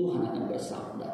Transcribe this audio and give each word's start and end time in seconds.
Tuhan 0.00 0.24
akan 0.24 0.48
bersabda 0.48 1.08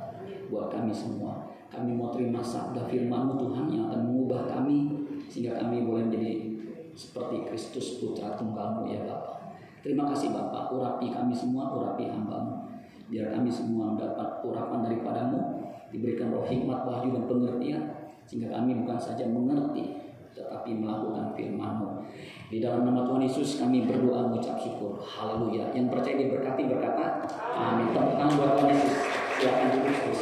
buat 0.46 0.70
kami 0.70 0.94
semua. 0.94 1.50
Kami 1.66 1.98
mau 1.98 2.14
terima 2.14 2.38
sabda 2.38 2.86
firman-Mu 2.86 3.34
Tuhan 3.42 3.66
yang 3.74 3.90
akan 3.90 4.00
mengubah 4.06 4.46
kami 4.46 4.86
sehingga 5.26 5.58
kami 5.58 5.82
boleh 5.82 6.06
menjadi 6.06 6.54
seperti 6.94 7.42
Kristus 7.50 7.98
putra 7.98 8.38
tunggalmu 8.38 8.86
ya 8.86 9.02
Bapak. 9.02 9.58
Terima 9.82 10.06
kasih 10.06 10.30
Bapak, 10.30 10.70
urapi 10.70 11.10
kami 11.10 11.34
semua, 11.34 11.74
urapi 11.74 12.06
hambamu. 12.06 12.70
Biar 13.10 13.34
kami 13.34 13.50
semua 13.50 13.94
mendapat 13.94 14.42
urapan 14.42 14.82
daripadamu, 14.82 15.62
diberikan 15.90 16.34
roh 16.34 16.46
hikmat, 16.46 16.82
wahyu 16.86 17.14
dan 17.14 17.24
pengertian, 17.26 17.82
sehingga 18.26 18.50
kami 18.50 18.82
bukan 18.82 18.98
saja 18.98 19.26
mengerti, 19.30 19.94
tetapi 20.34 20.74
melakukan 20.74 21.30
firman-Mu. 21.34 22.02
Di 22.46 22.62
dalam 22.62 22.86
nama 22.86 23.02
Tuhan 23.02 23.26
Yesus 23.26 23.58
kami 23.58 23.90
berdoa 23.90 24.30
mengucap 24.30 24.54
syukur. 24.62 25.02
Haleluya. 25.02 25.74
Yang 25.74 25.98
percaya 25.98 26.14
diberkati 26.14 26.62
berkata, 26.70 27.26
Amin. 27.58 27.90
Tepuk 27.90 28.14
tangan 28.14 28.38
buat 28.38 28.52
Tuhan 28.54 28.70
Yesus. 28.70 28.94
Silakan 29.34 29.66
duduk 29.74 29.94
terus. 29.98 30.20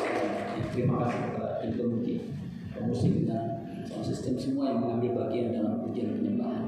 Terima 0.73 0.95
kasih 1.05 1.21
kepada 1.31 1.55
tim 1.61 1.73
pemuji, 1.77 2.17
pemusik 2.73 3.29
dan 3.29 3.47
sound 3.87 4.03
system 4.03 4.35
semua 4.41 4.73
yang 4.73 4.81
mengambil 4.81 5.29
bagian 5.29 5.53
dalam 5.53 5.85
pujian 5.85 6.17
penyembahan. 6.17 6.65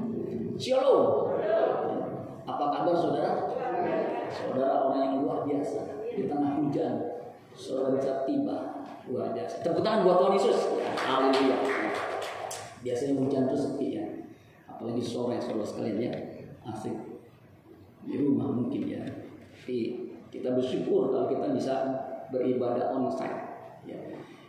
Shalom. 0.61 1.33
Apa 2.45 2.65
kabar 2.71 2.95
saudara? 2.95 3.33
Saudara 4.29 4.73
orang 4.87 5.01
yang 5.01 5.13
luar 5.25 5.41
biasa 5.43 6.05
di 6.13 6.29
tengah 6.29 6.61
hujan. 6.61 6.93
Saudara 7.57 7.97
bisa 7.97 8.23
tiba 8.29 8.85
luar 9.09 9.33
biasa. 9.33 9.65
Tepuk 9.65 9.81
tangan 9.81 10.05
buat 10.05 10.21
Tuhan 10.21 10.33
Yesus. 10.37 10.57
Haleluya. 11.01 11.57
Biasanya 12.85 13.13
hujan 13.17 13.49
itu 13.49 13.57
sepi 13.57 13.87
ya. 13.97 14.05
Apalagi 14.77 15.01
sore 15.01 15.41
saudara 15.41 15.65
sekalian 15.65 15.97
ya. 15.97 16.13
Asik. 16.69 16.93
Di 18.05 18.15
rumah 18.21 18.53
mungkin 18.53 18.85
ya. 18.85 19.01
Tapi 19.57 20.05
kita 20.29 20.53
bersyukur 20.53 21.09
kalau 21.09 21.25
kita 21.25 21.49
bisa 21.57 21.73
beribadah 22.29 22.93
onsite. 22.93 23.41
Ya. 23.89 23.97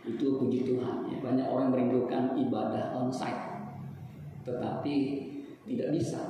Itu 0.05 0.37
puji 0.37 0.69
Tuhan. 0.69 1.09
Ya. 1.09 1.17
Banyak 1.25 1.49
orang 1.49 1.73
merindukan 1.73 2.37
ibadah 2.37 2.93
onsite. 2.93 3.73
Tetapi 4.45 4.95
tidak 5.65 5.89
bisa 5.97 6.21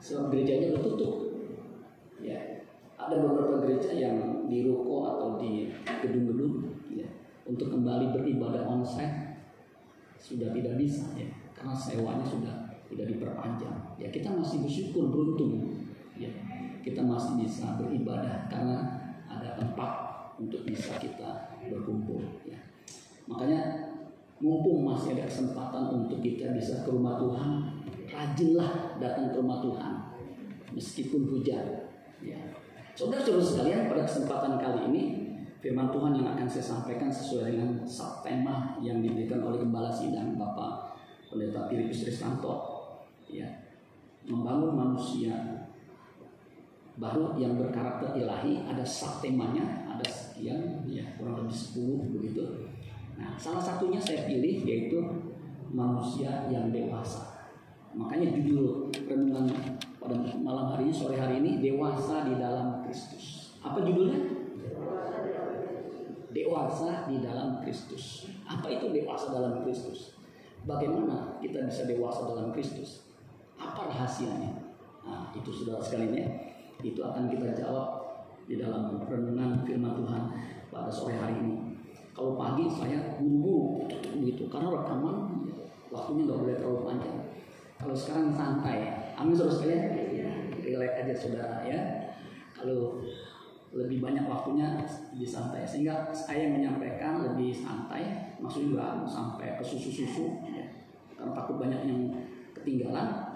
sebab 0.00 0.30
gerejanya 0.30 0.74
udah 0.74 0.82
tutup. 0.82 1.14
Ya, 2.22 2.64
ada 2.96 3.22
beberapa 3.22 3.62
gereja 3.62 3.92
yang 3.92 4.48
di 4.48 4.64
ruko 4.64 5.04
atau 5.04 5.28
di 5.36 5.68
gedung-gedung 6.00 6.64
ya, 6.90 7.06
untuk 7.44 7.70
kembali 7.70 8.10
beribadah 8.16 8.66
onsite 8.66 9.36
sudah 10.16 10.50
tidak 10.50 10.74
bisa 10.80 11.06
ya, 11.14 11.28
karena 11.52 11.76
sewanya 11.76 12.24
sudah 12.24 12.65
tidak 12.92 13.06
diperpanjang. 13.16 13.76
Ya, 13.98 14.08
kita 14.10 14.30
masih 14.32 14.62
bersyukur 14.62 15.10
beruntung 15.10 15.76
ya, 16.16 16.30
kita 16.82 17.02
masih 17.02 17.42
bisa 17.42 17.76
beribadah 17.76 18.46
karena 18.46 18.78
ada 19.26 19.58
tempat 19.58 19.92
untuk 20.38 20.62
bisa 20.68 20.96
kita 21.00 21.56
berkumpul 21.66 22.22
ya. 22.46 22.58
Makanya 23.26 23.90
mumpung 24.38 24.84
masih 24.84 25.16
ada 25.16 25.24
kesempatan 25.26 26.04
untuk 26.04 26.20
kita 26.20 26.52
bisa 26.52 26.84
ke 26.84 26.88
rumah 26.92 27.16
Tuhan, 27.16 27.50
rajinlah 28.06 29.00
datang 29.00 29.32
ke 29.32 29.36
rumah 29.40 29.58
Tuhan 29.64 29.92
meskipun 30.76 31.26
hujan. 31.32 31.64
Ya. 32.20 32.38
Saudara-saudara 32.96 33.44
sekalian, 33.44 33.80
pada 33.92 34.08
kesempatan 34.08 34.56
kali 34.56 34.80
ini 34.92 35.02
firman 35.60 35.88
Tuhan 35.92 36.16
yang 36.16 36.32
akan 36.36 36.48
saya 36.48 36.64
sampaikan 36.64 37.08
sesuai 37.12 37.56
dengan 37.56 37.80
tema 38.24 38.76
yang 38.80 39.00
diberikan 39.00 39.40
oleh 39.44 39.60
Gembala 39.60 39.92
Sidang 39.92 40.36
Bapak 40.36 40.96
Pendeta 41.32 41.68
Filipus 41.68 42.04
Tristanto. 42.04 42.75
Ya. 43.30 43.48
Membangun 44.26 44.74
manusia 44.74 45.34
baru 46.96 47.36
yang 47.36 47.60
berkarakter 47.60 48.16
ilahi 48.16 48.64
ada 48.64 48.80
temanya 49.20 49.84
ada 49.84 50.06
sekian 50.08 50.80
ya 50.88 51.04
kurang 51.20 51.44
lebih 51.44 51.52
10 51.52 52.08
begitu 52.16 52.40
nah 53.20 53.36
salah 53.36 53.60
satunya 53.60 54.00
saya 54.00 54.24
pilih 54.24 54.64
yaitu 54.64 55.04
manusia 55.76 56.48
yang 56.48 56.72
dewasa 56.72 57.36
makanya 57.92 58.32
judul 58.40 58.88
renungan 59.04 59.44
pada 60.06 60.22
malam 60.38 60.70
hari 60.70 60.86
ini, 60.86 60.94
sore 60.94 61.18
hari 61.18 61.42
ini, 61.42 61.58
dewasa 61.58 62.22
di 62.22 62.38
dalam 62.38 62.86
Kristus. 62.86 63.58
Apa 63.58 63.82
judulnya? 63.82 64.22
Dewasa 66.30 67.10
di 67.10 67.18
dalam 67.18 67.58
Kristus. 67.66 68.30
Apa 68.46 68.70
itu 68.70 68.94
dewasa 68.94 69.34
dalam 69.34 69.66
Kristus? 69.66 70.14
Bagaimana 70.62 71.42
kita 71.42 71.66
bisa 71.66 71.90
dewasa 71.90 72.30
dalam 72.30 72.54
Kristus? 72.54 73.05
Apa 73.76 73.92
rahasianya? 73.92 74.56
Nah, 75.04 75.28
itu 75.36 75.52
saudara 75.52 75.84
sekalian 75.84 76.16
ya. 76.16 76.26
Itu 76.80 77.04
akan 77.04 77.28
kita 77.28 77.52
jawab 77.52 78.08
di 78.48 78.56
dalam 78.56 79.04
renungan 79.04 79.60
firman 79.68 80.00
Tuhan 80.00 80.22
pada 80.72 80.88
sore 80.88 81.12
hari 81.12 81.44
ini. 81.44 81.76
Kalau 82.16 82.40
pagi 82.40 82.64
saya 82.72 83.20
buru-buru 83.20 83.84
gitu 84.24 84.48
karena 84.48 84.72
rekaman 84.72 85.44
waktunya 85.92 86.24
nggak 86.24 86.40
boleh 86.40 86.56
terlalu 86.56 86.80
panjang. 86.88 87.18
Kalau 87.76 87.92
sekarang 87.92 88.32
santai, 88.32 89.12
amin 89.12 89.36
saudara 89.36 89.60
sekalian, 89.60 89.84
relax 90.56 90.92
aja 91.04 91.12
saudara 91.12 91.56
ya. 91.68 91.80
Kalau 92.56 93.04
lebih 93.76 94.00
banyak 94.00 94.24
waktunya 94.24 94.80
di 95.12 95.28
santai 95.28 95.68
sehingga 95.68 96.08
saya 96.16 96.48
menyampaikan 96.48 97.20
lebih 97.20 97.52
santai 97.52 98.32
maksudnya 98.40 98.72
nggak 98.72 99.04
sampai 99.04 99.60
ke 99.60 99.64
susu-susu 99.68 100.48
ya. 100.48 100.64
karena 101.12 101.36
takut 101.36 101.60
banyak 101.60 101.84
yang 101.84 102.00
ketinggalan 102.56 103.35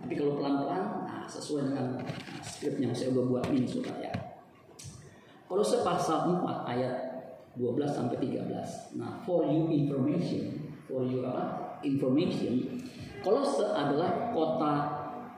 Tapi 0.00 0.14
kalau 0.16 0.40
pelan-pelan 0.40 0.82
nah, 1.04 1.24
sesuai 1.28 1.72
dengan 1.72 2.00
skrip 2.40 2.80
yang 2.80 2.92
saya 2.96 3.12
udah 3.12 3.24
buat 3.28 3.44
ini 3.52 3.68
saudara 3.68 4.00
ya 4.00 4.14
kalau 5.46 5.64
sepasal 5.64 6.40
4 6.40 6.72
ayat 6.76 6.96
12 7.58 7.84
sampai 7.86 8.16
13 8.18 8.96
nah 8.96 9.20
for 9.22 9.44
you 9.44 9.68
information 9.68 10.72
for 10.88 11.04
you 11.04 11.20
apa 11.24 11.78
information 11.84 12.80
Kolose 13.20 13.68
adalah 13.76 14.32
kota 14.32 14.74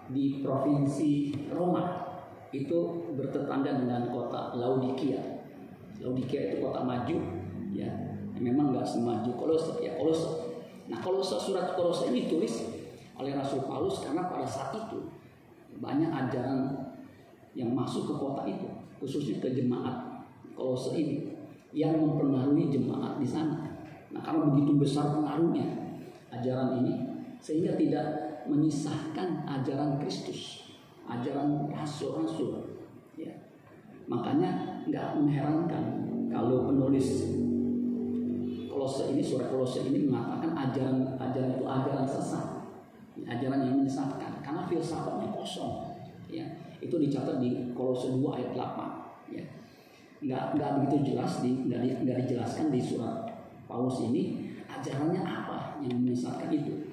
di 0.06 0.38
provinsi 0.38 1.34
Roma 1.50 2.14
itu 2.54 3.10
bertetangga 3.18 3.82
dengan 3.82 4.06
kota 4.14 4.54
Laodikia. 4.54 5.18
Laodikia 5.98 6.52
itu 6.52 6.62
kota 6.62 6.86
maju, 6.86 7.16
ya. 7.74 7.90
Memang 8.38 8.70
nggak 8.74 8.86
semaju 8.86 9.30
Kolose 9.34 9.82
ya 9.82 9.98
Kolose. 9.98 10.30
Nah 10.86 10.98
Kolose 11.02 11.38
surat 11.42 11.74
Kolose 11.74 12.10
ini 12.14 12.30
tulis 12.30 12.54
oleh 13.22 13.38
Rasul 13.38 13.62
Paulus 13.62 14.02
karena 14.02 14.26
pada 14.26 14.42
saat 14.42 14.74
itu 14.74 15.06
banyak 15.78 16.10
ajaran 16.10 16.74
yang 17.54 17.70
masuk 17.70 18.10
ke 18.10 18.14
kota 18.18 18.42
itu, 18.44 18.66
khususnya 18.98 19.38
ke 19.38 19.54
jemaat 19.54 20.26
Kolose 20.52 20.92
ini 20.98 21.32
yang 21.72 21.96
mempengaruhi 21.96 22.68
jemaat 22.68 23.16
di 23.16 23.24
sana. 23.24 23.72
Nah 24.12 24.20
karena 24.20 24.52
begitu 24.52 24.76
besar 24.76 25.16
pengaruhnya 25.16 25.64
ajaran 26.28 26.84
ini, 26.84 26.92
sehingga 27.40 27.78
tidak 27.78 28.06
menyisahkan 28.44 29.48
ajaran 29.48 29.96
Kristus, 30.02 30.68
ajaran 31.08 31.72
rasul-rasul. 31.72 32.84
Ya. 33.16 33.32
Makanya 34.10 34.82
nggak 34.90 35.16
mengherankan 35.16 35.84
kalau 36.28 36.68
penulis 36.68 37.38
Kolose 38.68 39.12
ini 39.14 39.22
surat 39.24 39.48
Kolose 39.52 39.88
ini 39.88 40.08
mengatakan 40.08 40.52
ajaran 40.56 41.16
ajaran 41.16 41.50
itu 41.56 41.64
ajaran 41.64 42.06
sesat, 42.08 42.61
ajaran 43.20 43.60
yang 43.64 43.76
menyesatkan 43.82 44.40
karena 44.40 44.62
filsafatnya 44.66 45.28
kosong. 45.32 45.92
Ya. 46.32 46.44
Itu 46.82 46.98
dicatat 46.98 47.38
di 47.38 47.70
Kolose 47.76 48.16
2 48.16 48.38
ayat 48.38 48.52
8. 48.56 49.30
Ya. 49.30 49.44
Nggak, 50.22 50.44
nggak 50.58 50.70
begitu 50.80 51.14
jelas 51.14 51.42
di 51.42 51.50
nggak, 51.66 52.06
nggak 52.06 52.18
dijelaskan 52.26 52.70
di 52.70 52.78
surat 52.78 53.26
Paulus 53.66 54.06
ini 54.06 54.54
ajarannya 54.70 55.22
apa 55.22 55.82
yang 55.82 55.98
menyesatkan 55.98 56.50
itu 56.50 56.92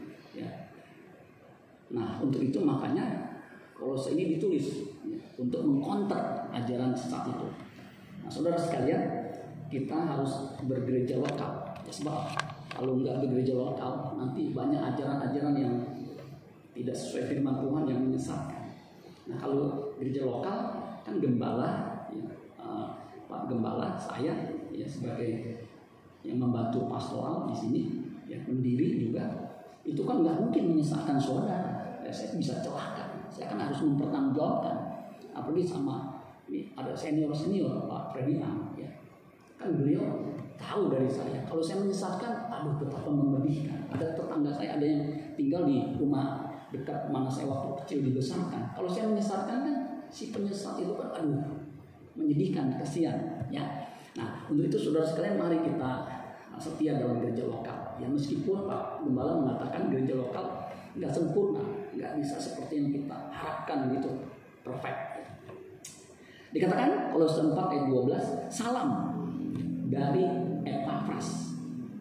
Nah, 1.89 2.22
untuk 2.22 2.42
itu 2.45 2.62
makanya 2.62 3.33
kalau 3.74 3.98
ini 4.13 4.38
ditulis 4.38 4.94
ya, 5.07 5.18
untuk 5.42 5.65
mengkonter 5.65 6.45
ajaran 6.54 6.94
sesat 6.94 7.25
itu. 7.33 7.48
Nah, 8.22 8.30
saudara 8.30 8.60
sekalian, 8.60 9.33
kita 9.72 9.95
harus 9.98 10.54
bergereja 10.69 11.18
lokal. 11.18 11.65
Ya, 11.81 11.92
sebab 11.94 12.30
kalau 12.69 13.01
nggak 13.01 13.25
bergereja 13.25 13.57
lokal, 13.57 14.13
nanti 14.22 14.54
banyak 14.54 14.77
ajaran-ajaran 14.77 15.56
yang 15.57 15.75
tidak 16.80 16.96
sesuai 16.96 17.24
firman 17.28 17.60
Tuhan 17.60 17.84
yang 17.88 18.00
menyesatkan. 18.08 18.64
Nah, 19.30 19.38
kalau 19.38 19.94
gereja 20.00 20.26
lokal 20.26 20.58
kan 21.04 21.16
gembala, 21.20 22.02
ya, 22.10 22.26
uh, 22.58 22.96
Pak 23.30 23.52
Gembala, 23.52 24.00
saya 24.00 24.34
ya 24.74 24.88
sebagai 24.88 25.62
yang 26.26 26.40
membantu 26.42 26.90
pastoral 26.90 27.46
di 27.52 27.56
sini, 27.56 27.81
ya 28.26 28.42
pendiri 28.48 28.98
juga, 28.98 29.54
itu 29.86 30.02
kan 30.08 30.26
nggak 30.26 30.38
mungkin 30.40 30.76
menyesatkan 30.76 31.20
saudara 31.22 31.80
saya 32.12 32.34
bisa 32.36 32.54
celaka. 32.62 33.06
Saya 33.30 33.54
kan 33.54 33.70
harus 33.70 33.80
mempertanggungjawabkan. 33.86 34.75
Apalagi 35.32 35.66
sama 35.66 36.20
ini 36.50 36.74
ada 36.74 36.92
senior 36.98 37.30
senior 37.30 37.86
Pak 37.86 38.18
Fredian 38.18 38.74
ya. 38.74 38.90
Kan 39.56 39.78
beliau 39.78 40.34
tahu 40.58 40.90
dari 40.90 41.08
saya. 41.08 41.46
Kalau 41.46 41.62
saya 41.62 41.86
menyesatkan, 41.86 42.50
aduh 42.50 42.75
betapa 42.82 43.10
menyedihkan. 43.14 43.86
Ada 43.94 44.18
tetangga 44.18 44.52
saya 44.52 44.82
ada 44.82 44.86
yang 44.86 45.04
tinggal 45.38 45.70
di 45.70 45.94
rumah 45.96 46.49
dekat 46.69 47.10
mana 47.10 47.30
saya 47.30 47.50
waktu 47.50 47.68
kecil 47.83 48.00
dibesarkan. 48.12 48.74
Kalau 48.77 48.89
saya 48.89 49.10
menyesatkan 49.10 49.57
kan 49.66 49.75
si 50.10 50.30
penyesat 50.30 50.77
itu 50.81 50.94
kan 50.94 51.10
aduh 51.18 51.42
menyedihkan, 52.13 52.75
kasihan 52.77 53.18
ya. 53.50 53.63
Nah, 54.18 54.44
untuk 54.50 54.68
itu 54.68 54.77
saudara 54.77 55.06
sekalian 55.06 55.38
mari 55.39 55.62
kita 55.62 55.92
setia 56.60 57.00
dalam 57.00 57.24
gereja 57.24 57.48
lokal. 57.48 57.95
Ya 58.01 58.07
meskipun 58.12 58.68
Pak 58.68 59.07
Gembala 59.07 59.39
mengatakan 59.39 59.88
gereja 59.88 60.19
lokal 60.19 60.69
nggak 60.98 61.13
sempurna, 61.13 61.63
nggak 61.95 62.18
bisa 62.19 62.36
seperti 62.36 62.81
yang 62.81 62.89
kita 62.92 63.18
harapkan 63.31 63.94
gitu, 63.94 64.10
perfect. 64.65 65.22
Dikatakan 66.50 67.13
kalau 67.13 67.30
4 67.30 67.54
ayat 67.54 67.86
12, 67.88 68.50
salam 68.50 68.89
dari 69.86 70.25
Epaphras. 70.65 71.54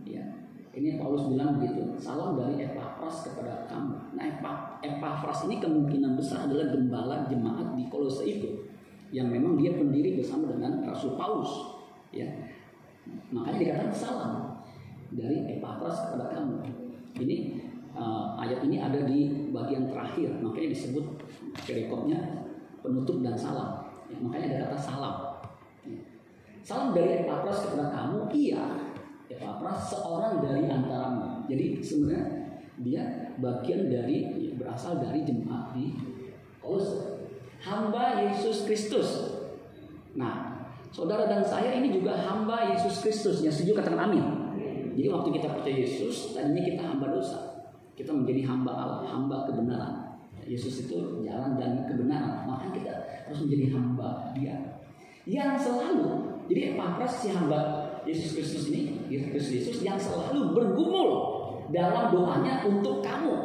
Ya. 0.09 0.25
Ini 0.73 0.97
Paulus 0.97 1.29
bilang 1.29 1.61
begitu, 1.61 1.85
salam 2.00 2.32
dari 2.41 2.64
Epaphras 2.99 3.31
kepada 3.31 3.62
kamu. 3.71 3.95
Nah, 4.19 4.27
Epaphras 4.83 5.47
ini 5.47 5.62
kemungkinan 5.62 6.19
besar 6.19 6.50
adalah 6.50 6.75
gembala 6.75 7.23
jemaat 7.31 7.79
di 7.79 7.87
Kolose 7.87 8.27
itu 8.27 8.67
yang 9.15 9.31
memang 9.31 9.55
dia 9.55 9.79
pendiri 9.79 10.19
bersama 10.19 10.50
dengan 10.50 10.83
Rasul 10.83 11.15
Paulus. 11.15 11.79
Ya. 12.11 12.27
Makanya 13.31 13.59
dikatakan 13.62 13.95
salam 13.95 14.33
dari 15.15 15.47
Epaphras 15.47 16.11
kepada 16.11 16.27
kamu. 16.35 16.59
Ini 17.23 17.37
uh, 17.95 18.35
ayat 18.35 18.67
ini 18.67 18.83
ada 18.83 19.06
di 19.06 19.47
bagian 19.55 19.87
terakhir, 19.87 20.35
makanya 20.43 20.75
disebut 20.75 21.06
perikopnya 21.62 22.19
penutup 22.83 23.23
dan 23.23 23.39
salam. 23.39 23.87
Ya, 24.11 24.19
makanya 24.19 24.47
ada 24.50 24.75
kata 24.75 24.79
salam. 24.83 25.17
Ya. 25.87 26.03
Salam 26.67 26.91
dari 26.91 27.23
Epapras 27.23 27.62
kepada 27.62 27.95
kamu, 27.95 28.27
iya. 28.35 28.91
Epapras 29.31 29.87
seorang 29.87 30.43
dari 30.43 30.67
antaramu. 30.67 31.47
Jadi 31.47 31.79
sebenarnya 31.79 32.38
dia 32.83 33.35
bagian 33.43 33.91
dari 33.91 34.27
ya, 34.39 34.53
berasal 34.55 35.03
dari 35.03 35.27
jemaat 35.27 35.75
di 35.75 35.95
Kolose. 36.63 37.19
Hamba 37.59 38.23
Yesus 38.23 38.63
Kristus. 38.71 39.35
Nah, 40.15 40.63
saudara 40.95 41.27
dan 41.27 41.43
saya 41.43 41.75
ini 41.75 41.91
juga 41.91 42.15
hamba 42.15 42.71
Yesus 42.71 43.03
Kristus. 43.03 43.43
Yang 43.43 43.63
setuju 43.63 43.83
katakan 43.83 44.07
amin. 44.11 44.25
Jadi 44.95 45.09
waktu 45.11 45.29
kita 45.39 45.47
percaya 45.51 45.77
Yesus, 45.79 46.35
tadinya 46.35 46.63
kita 46.63 46.83
hamba 46.87 47.07
dosa. 47.11 47.39
Kita 47.99 48.15
menjadi 48.15 48.47
hamba 48.47 48.71
Allah, 48.71 49.03
hamba 49.11 49.47
kebenaran. 49.51 49.95
Yesus 50.47 50.87
itu 50.87 51.23
jalan 51.27 51.59
dan 51.59 51.83
kebenaran. 51.87 52.47
Maka 52.47 52.71
kita 52.71 52.95
harus 53.27 53.43
menjadi 53.47 53.75
hamba 53.75 54.31
dia. 54.39 54.55
Yang 55.27 55.71
selalu, 55.71 56.09
jadi 56.47 56.73
Epafras 56.73 57.21
si 57.21 57.29
hamba 57.35 57.91
Yesus 58.07 58.39
Kristus 58.39 58.71
ini, 58.73 59.03
Yesus 59.11 59.51
Kristus 59.51 59.79
yang 59.85 59.99
selalu 59.99 60.57
bergumul 60.57 61.38
dalam 61.73 62.12
doanya 62.12 62.65
untuk 62.65 63.05
kamu. 63.05 63.37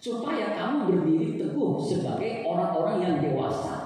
Supaya 0.00 0.56
kamu 0.56 0.88
berdiri 0.88 1.36
teguh 1.36 1.76
sebagai 1.76 2.48
orang-orang 2.48 2.96
yang 3.04 3.14
dewasa 3.20 3.76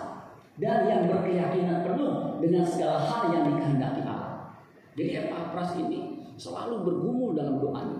dan 0.55 0.87
yang 0.87 1.11
berkeyakinan 1.11 1.83
penuh 1.83 2.39
dengan 2.39 2.63
segala 2.63 3.03
hal 3.03 3.35
yang 3.35 3.51
dikehendaki 3.51 4.07
Allah. 4.07 4.55
Jadi 4.95 5.27
Epafras 5.27 5.75
ini 5.83 6.31
selalu 6.39 6.87
bergumul 6.87 7.35
dalam 7.35 7.59
doanya. 7.59 7.99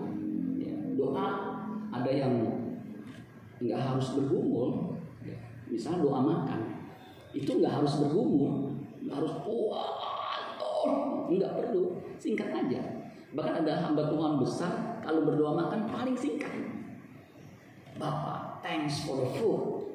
Ya, 0.55 0.75
doa 0.95 1.27
ada 1.91 2.11
yang 2.11 2.33
nggak 3.59 3.81
harus 3.83 4.15
bergumul. 4.15 4.95
Misalnya 5.67 6.07
doa 6.07 6.19
makan, 6.23 6.61
itu 7.35 7.59
nggak 7.59 7.83
harus 7.83 7.99
bergumul, 7.99 8.71
nggak 9.03 9.17
harus 9.17 9.33
kuat, 9.43 9.91
nggak 11.27 11.51
perlu, 11.57 11.99
singkat 12.15 12.53
aja. 12.53 13.04
Bahkan 13.35 13.67
ada 13.67 13.83
hamba 13.83 14.07
Tuhan 14.07 14.39
besar 14.39 15.03
kalau 15.03 15.27
berdoa 15.27 15.51
makan 15.59 15.91
paling 15.91 16.15
singkat. 16.15 16.55
Bapak, 17.99 18.63
thanks 18.63 19.03
for 19.03 19.19
the 19.19 19.29
food. 19.35 19.91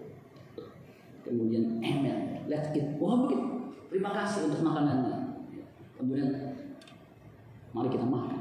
Kemudian 1.24 1.80
amen, 1.80 2.44
let's 2.48 2.68
eat. 2.76 3.00
Wah 3.00 3.24
begitu. 3.24 3.72
Terima 3.88 4.12
kasih 4.12 4.52
untuk 4.52 4.60
makanannya. 4.60 5.40
Kemudian 5.96 6.28
mari 7.72 7.88
kita 7.88 8.04
makan. 8.04 8.40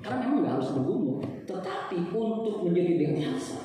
Karena 0.00 0.16
memang 0.24 0.38
nggak 0.40 0.54
harus 0.56 0.70
bergumul, 0.72 1.20
tetapi 1.44 2.08
untuk 2.08 2.64
menjadi 2.64 2.92
dewasa 3.04 3.60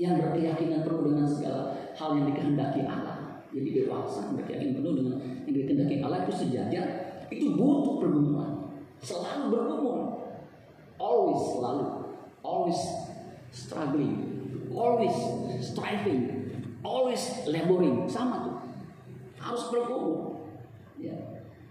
yang 0.00 0.16
berkeyakinan 0.16 0.80
penuh 0.80 1.12
dengan 1.12 1.28
segala 1.28 1.76
hal 1.92 2.16
yang 2.16 2.32
dikehendaki 2.32 2.88
Allah. 2.88 3.44
Jadi 3.52 3.84
dewasa 3.84 4.32
berkeyakinan 4.32 4.80
penuh 4.80 4.92
dengan 4.96 5.16
yang 5.44 5.54
dikehendaki 5.56 6.00
Allah 6.00 6.24
itu 6.24 6.32
sejajar 6.32 6.86
itu 7.28 7.52
butuh 7.52 8.00
pergumulan. 8.00 8.59
Selalu 9.00 9.44
bergumul. 9.48 9.98
Always 11.00 11.40
selalu. 11.56 11.86
Always 12.44 12.80
struggling. 13.52 14.14
Always 14.72 15.16
striving. 15.64 16.22
Always 16.84 17.22
laboring. 17.48 18.04
Sama 18.08 18.44
tuh. 18.44 18.56
Harus 19.40 19.64
bergumul. 19.72 20.44
Ya. 21.00 21.16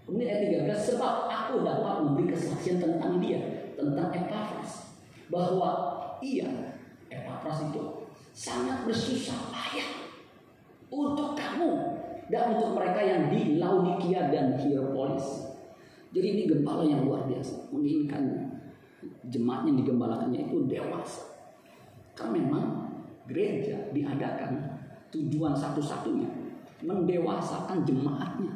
Kemudian 0.09 0.29
ayat 0.33 0.73
13 0.73 0.97
sebab 0.97 1.29
aku 1.29 1.61
dapat 1.61 2.01
memberi 2.01 2.33
kesaksian 2.33 2.81
tentang 2.81 3.21
dia 3.21 3.37
tentang 3.77 4.09
Epaphras 4.09 4.89
bahwa 5.29 5.69
ia 6.25 6.49
Epaphras 7.13 7.69
itu 7.69 8.09
sangat 8.33 8.89
bersusah 8.89 9.53
payah 9.53 9.89
untuk 10.89 11.37
kamu 11.37 11.71
dan 12.29 12.57
untuk 12.57 12.73
mereka 12.77 13.01
yang 13.01 13.29
di 13.29 13.61
Laodikia 13.61 14.33
dan 14.33 14.57
Hierapolis. 14.57 15.48
Jadi 16.09 16.27
ini 16.33 16.43
gembala 16.49 16.81
yang 16.81 17.05
luar 17.05 17.29
biasa 17.29 17.69
menginginkan 17.69 18.49
jemaat 19.29 19.69
yang 19.69 19.77
digembalakannya 19.77 20.49
itu 20.49 20.65
dewasa. 20.65 21.21
Karena 22.17 22.41
memang 22.41 22.65
gereja 23.29 23.93
diadakan 23.93 24.57
tujuan 25.13 25.53
satu-satunya 25.53 26.27
mendewasakan 26.81 27.85
jemaatnya 27.85 28.53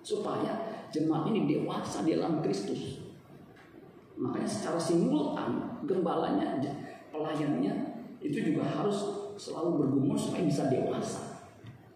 supaya 0.00 0.84
jemaat 0.94 1.28
ini 1.28 1.50
dewasa 1.50 2.06
di 2.06 2.16
dalam 2.16 2.40
Kristus. 2.40 3.02
Makanya 4.20 4.48
secara 4.48 4.76
simultan 4.76 5.80
gembalanya, 5.88 6.60
pelayannya 7.08 7.72
itu 8.20 8.52
juga 8.52 8.68
harus 8.68 8.96
selalu 9.40 9.80
bergumul 9.80 10.16
supaya 10.16 10.44
bisa 10.44 10.68
dewasa. 10.68 11.48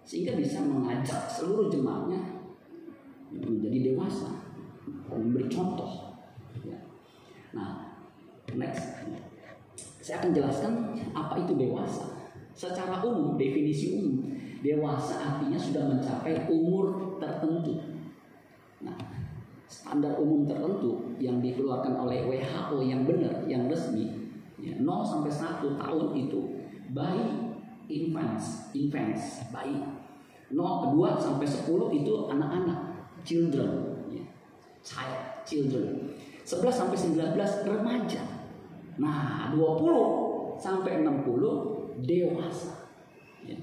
Sehingga 0.04 0.36
bisa 0.36 0.60
mengajak 0.64 1.28
seluruh 1.28 1.68
jemaatnya 1.68 2.20
menjadi 3.32 3.92
dewasa. 3.92 4.43
Memberi 5.10 5.46
contoh. 5.48 6.18
Ya. 6.64 6.78
Nah, 7.54 8.00
next. 8.54 9.04
Saya 10.04 10.20
akan 10.20 10.30
jelaskan 10.36 10.72
apa 11.16 11.40
itu 11.40 11.56
dewasa. 11.56 12.12
Secara 12.54 13.00
umum, 13.00 13.40
definisi 13.40 13.96
umum, 13.96 14.20
dewasa 14.60 15.16
artinya 15.16 15.56
sudah 15.56 15.88
mencapai 15.88 16.44
umur 16.52 17.16
tertentu. 17.16 17.80
Nah, 18.84 18.94
standar 19.64 20.20
umum 20.20 20.44
tertentu 20.44 21.16
yang 21.16 21.40
dikeluarkan 21.40 21.96
oleh 21.96 22.24
WHO 22.28 22.78
yang 22.84 23.08
benar, 23.08 23.42
yang 23.48 23.64
resmi, 23.66 24.12
ya, 24.60 24.76
0 24.76 25.02
sampai 25.02 25.32
1 25.32 25.80
tahun 25.80 26.06
itu 26.14 26.40
bayi 26.92 27.26
infants, 27.88 28.70
infants, 28.76 29.48
bayi. 29.50 29.80
0 30.52 30.92
2 30.92 31.16
sampai 31.16 31.48
10 31.48 31.64
itu 31.96 32.12
anak-anak, 32.28 32.80
children. 33.24 33.93
Child, 34.84 35.42
children. 35.48 36.12
11 36.44 36.68
sampai 36.68 36.96
19 37.00 37.64
remaja. 37.64 38.22
Nah, 39.00 39.50
20 39.56 40.60
sampai 40.60 41.00
60 41.02 42.04
dewasa. 42.04 42.92
Ya. 43.42 43.56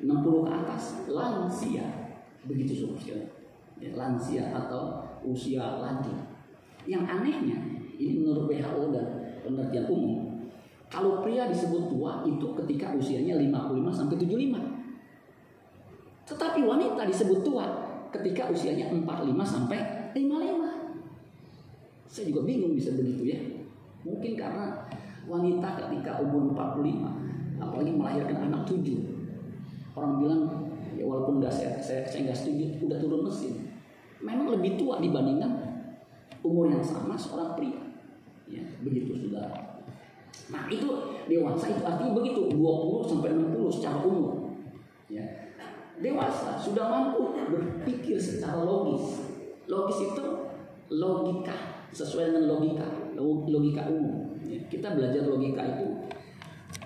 60 0.00 0.46
ke 0.46 0.50
atas 0.54 0.82
lansia. 1.10 1.84
Begitu 2.46 2.86
seterusnya 2.86 3.20
ya, 3.80 3.90
lansia 3.96 4.44
atau 4.52 5.02
usia 5.26 5.60
lanjut. 5.80 6.14
Yang 6.88 7.04
anehnya, 7.08 7.58
ini 8.00 8.24
menurut 8.24 8.48
WHO 8.48 8.92
dan 8.92 9.06
penelitian 9.44 9.84
umum, 9.92 10.20
kalau 10.88 11.20
pria 11.20 11.48
disebut 11.48 11.92
tua 11.92 12.24
itu 12.24 12.46
ketika 12.64 12.96
usianya 12.96 13.36
55 13.36 13.92
sampai 13.92 14.16
75. 14.16 14.56
Tetapi 16.24 16.60
wanita 16.64 17.02
disebut 17.04 17.44
tua 17.44 17.66
ketika 18.14 18.48
usianya 18.48 18.88
45 18.88 19.44
sampai 19.44 19.99
55. 20.12 22.10
Saya 22.10 22.24
juga 22.30 22.40
bingung 22.42 22.74
bisa 22.74 22.94
begitu 22.94 23.22
ya. 23.30 23.38
Mungkin 24.02 24.34
karena 24.34 24.88
wanita 25.28 25.68
ketika 25.86 26.18
umur 26.24 26.50
45 26.56 27.60
apalagi 27.60 27.92
melahirkan 27.92 28.48
anak 28.50 28.64
tujuh 28.64 29.04
orang 29.92 30.16
bilang 30.16 30.42
ya 30.96 31.04
walaupun 31.04 31.44
nggak 31.44 31.52
saya 31.52 31.76
saya 31.76 32.08
saya 32.08 32.24
nggak 32.24 32.38
setuju 32.40 32.88
udah 32.88 32.96
turun 32.96 33.28
mesin 33.28 33.68
memang 34.24 34.48
lebih 34.48 34.80
tua 34.80 34.96
dibandingkan 34.96 35.70
umur 36.40 36.72
yang 36.72 36.84
sama 36.84 37.16
seorang 37.16 37.56
pria. 37.56 37.80
Ya, 38.50 38.64
begitu 38.82 39.28
sudah. 39.28 39.46
Nah 40.50 40.66
itu 40.66 40.88
dewasa 41.30 41.70
itu 41.70 41.82
artinya 41.84 42.12
begitu 42.16 42.50
20 42.50 43.06
sampai 43.06 43.30
60 43.36 43.76
secara 43.76 43.98
umum. 44.02 44.58
Ya. 45.06 45.22
Dewasa 46.00 46.56
sudah 46.56 46.88
mampu 46.88 47.36
berpikir 47.36 48.16
secara 48.16 48.64
logis. 48.64 49.29
Logis 49.70 50.10
itu 50.10 50.24
logika 50.90 51.86
sesuai 51.94 52.34
dengan 52.34 52.44
logika, 52.50 52.86
logika 53.46 53.86
umum. 53.86 54.34
Ya. 54.42 54.58
Kita 54.66 54.98
belajar 54.98 55.22
logika 55.30 55.62
itu 55.78 55.86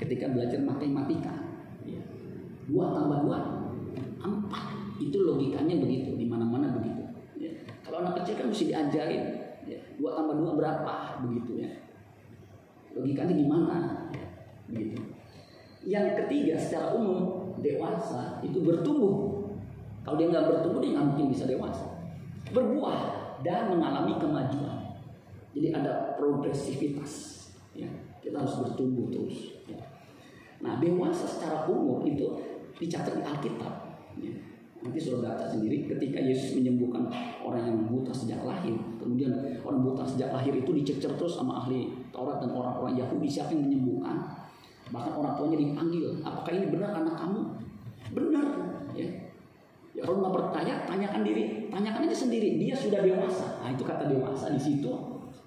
ketika 0.04 0.28
belajar 0.28 0.60
matematika. 0.60 1.32
Ya. 1.88 2.04
Dua 2.68 2.92
tambah 2.92 3.24
dua, 3.24 3.38
empat. 4.20 4.64
Itu 5.00 5.24
logikanya 5.24 5.80
begitu, 5.80 6.12
di 6.14 6.28
mana-mana 6.28 6.76
begitu. 6.76 7.02
Ya. 7.40 7.52
Kalau 7.80 8.04
anak 8.04 8.20
kecil 8.20 8.36
kan 8.36 8.46
mesti 8.52 8.68
diajarin, 8.68 9.24
dua 9.96 10.10
tambah 10.12 10.36
dua 10.36 10.52
berapa, 10.52 11.24
begitu 11.24 11.64
ya 11.64 11.70
logikanya 12.94 13.34
gimana 13.34 13.76
gitu 14.70 15.02
yang 15.84 16.16
ketiga 16.16 16.56
secara 16.56 16.96
umum 16.96 17.52
dewasa 17.60 18.40
itu 18.40 18.62
bertumbuh 18.62 19.44
kalau 20.06 20.16
dia 20.16 20.30
nggak 20.30 20.46
bertumbuh 20.48 20.80
dia 20.80 20.96
nggak 20.96 21.06
mungkin 21.12 21.26
bisa 21.34 21.44
dewasa 21.44 21.84
berbuah 22.54 22.98
dan 23.42 23.74
mengalami 23.74 24.14
kemajuan 24.22 24.94
jadi 25.50 25.74
ada 25.74 26.14
progresivitas 26.14 27.44
ya 27.74 27.90
kita 28.22 28.40
harus 28.40 28.62
bertumbuh 28.62 29.10
terus 29.10 29.58
ya. 29.66 29.82
nah 30.62 30.78
dewasa 30.78 31.26
secara 31.26 31.66
umum 31.66 32.06
itu 32.06 32.38
dicatat 32.78 33.20
di 33.20 33.22
Alkitab 33.22 33.74
ya. 34.18 34.34
Nanti 34.84 35.00
sudah 35.00 35.32
baca 35.32 35.48
sendiri 35.48 35.88
ketika 35.88 36.20
Yesus 36.20 36.60
menyembuhkan 36.60 37.08
orang 37.40 37.64
yang 37.64 37.88
buta 37.88 38.12
sejak 38.12 38.44
lahir. 38.44 38.76
Kemudian 39.00 39.32
orang 39.64 39.80
buta 39.80 40.04
sejak 40.04 40.28
lahir 40.28 40.52
itu 40.52 40.76
dicecer 40.76 41.16
terus 41.16 41.40
sama 41.40 41.64
ahli 41.64 41.88
Taurat 42.12 42.36
dan 42.44 42.52
orang-orang 42.52 42.92
Yahudi 43.00 43.24
siapa 43.24 43.56
yang 43.56 43.64
menyembuhkan. 43.72 44.44
Bahkan 44.92 45.12
orang 45.16 45.32
tuanya 45.40 45.56
dipanggil, 45.56 46.20
apakah 46.20 46.52
ini 46.52 46.68
benar 46.68 47.00
anak 47.00 47.16
kamu? 47.16 47.40
Benar, 48.12 48.46
ya. 49.94 50.02
Kalau 50.02 50.20
nggak 50.20 50.34
percaya, 50.34 50.84
tanyakan 50.84 51.22
diri, 51.22 51.70
tanyakan 51.70 52.10
aja 52.10 52.16
sendiri. 52.26 52.58
Dia 52.60 52.74
sudah 52.74 53.00
dewasa. 53.00 53.62
Nah 53.62 53.70
itu 53.72 53.86
kata 53.86 54.10
dewasa 54.10 54.52
di 54.52 54.60
situ. 54.60 54.90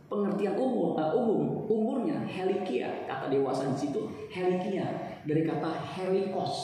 Pengertian 0.08 0.56
umur, 0.56 0.96
uh, 0.96 1.12
umum, 1.12 1.68
umurnya 1.68 2.24
helikia. 2.24 3.04
Kata 3.06 3.28
dewasa 3.28 3.68
di 3.68 3.76
situ 3.76 4.08
helikia 4.32 4.88
dari 5.28 5.44
kata 5.44 5.68
helikos, 6.00 6.56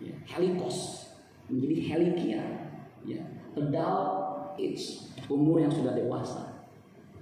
ya, 0.00 0.16
helikos 0.24 1.06
menjadi 1.46 1.76
helikia 1.94 2.42
ya 3.06 3.22
adult 3.54 4.58
age 4.58 5.14
umur 5.30 5.62
yang 5.62 5.70
sudah 5.70 5.94
dewasa 5.94 6.66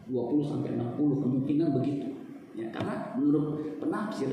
20 0.09 0.45
sampai 0.45 0.77
60 0.77 1.23
kemungkinan 1.23 1.69
begitu 1.81 2.09
ya 2.57 2.69
karena 2.73 3.17
menurut 3.17 3.81
penafsir 3.81 4.33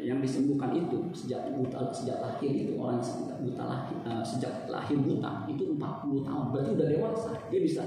yang 0.00 0.18
disembuhkan 0.24 0.72
itu 0.72 0.98
sejak 1.12 1.52
buta 1.54 1.92
sejak 1.92 2.18
lahir 2.20 2.50
itu 2.50 2.72
orang 2.80 3.00
yang 3.00 3.40
buta 3.44 3.64
lahir 3.68 3.96
uh, 4.08 4.24
sejak 4.24 4.66
lahir 4.66 4.96
buta 4.96 5.44
itu 5.46 5.76
40 5.76 6.26
tahun 6.26 6.44
berarti 6.52 6.70
udah 6.76 6.86
dewasa 6.88 7.30
dia 7.52 7.60
bisa 7.60 7.82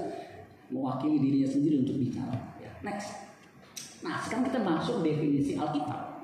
mewakili 0.70 1.20
dirinya 1.20 1.48
sendiri 1.50 1.76
untuk 1.84 1.96
bicara 2.00 2.34
ya. 2.62 2.70
next 2.86 3.28
nah 4.00 4.20
sekarang 4.20 4.48
kita 4.48 4.60
masuk 4.62 5.04
definisi 5.04 5.58
Alkitab 5.58 6.14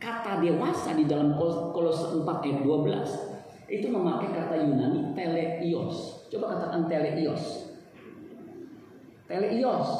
kata 0.00 0.40
dewasa 0.40 0.96
di 0.96 1.04
dalam 1.04 1.36
Kolose 1.36 2.24
4 2.24 2.24
ayat 2.24 2.58
12 2.64 3.30
itu 3.70 3.86
memakai 3.86 4.34
kata 4.34 4.66
Yunani 4.66 5.14
teleios. 5.14 6.26
Coba 6.26 6.58
katakan 6.58 6.90
teleios. 6.90 7.70
Teleios. 9.30 9.90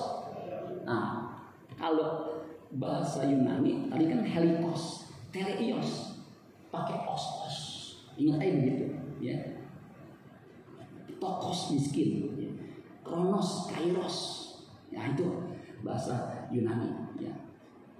Nah, 0.83 1.39
kalau 1.79 2.43
bahasa 2.75 3.23
Yunani 3.31 3.87
tadi 3.87 4.05
kan 4.11 4.27
helikos, 4.27 5.00
teleios 5.31 6.21
pakai 6.71 7.07
os 7.07 7.25
os. 7.47 7.59
Ingat 8.21 8.43
aja 8.43 8.53
begitu, 8.53 8.85
ya. 9.23 9.37
Tokos 11.17 11.73
miskin, 11.73 12.37
ya. 12.37 12.51
kronos, 13.01 13.71
kairos. 13.73 14.19
Ya 14.91 15.15
itu 15.15 15.25
bahasa 15.81 16.47
Yunani, 16.53 16.91
ya. 17.17 17.33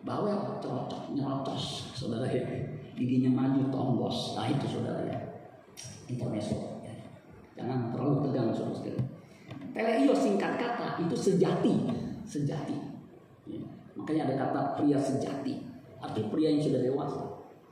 Bawel, 0.05 0.61
cocok, 0.61 1.17
nyerocos, 1.17 1.95
saudara 1.97 2.29
ya. 2.29 2.45
Giginya 2.99 3.33
maju, 3.33 3.73
tombos. 3.73 4.37
Nah 4.37 4.51
itu 4.51 4.67
saudara 4.69 5.09
ya 5.09 5.31
intermezzo. 6.11 6.83
Ya. 6.83 6.95
Jangan 7.55 7.95
terlalu 7.95 8.17
tegang 8.29 8.51
saudara 8.51 8.75
sekalian. 8.77 9.07
Teleio 9.71 10.15
singkat 10.15 10.53
kata 10.59 10.99
itu 11.07 11.15
sejati, 11.15 11.75
sejati. 12.27 12.77
Ya. 13.47 13.63
Makanya 13.95 14.27
ada 14.27 14.35
kata 14.49 14.61
pria 14.75 14.99
sejati, 14.99 15.70
artinya 16.01 16.29
pria 16.33 16.49
yang 16.57 16.65
sudah 16.65 16.81
dewasa, 16.81 17.23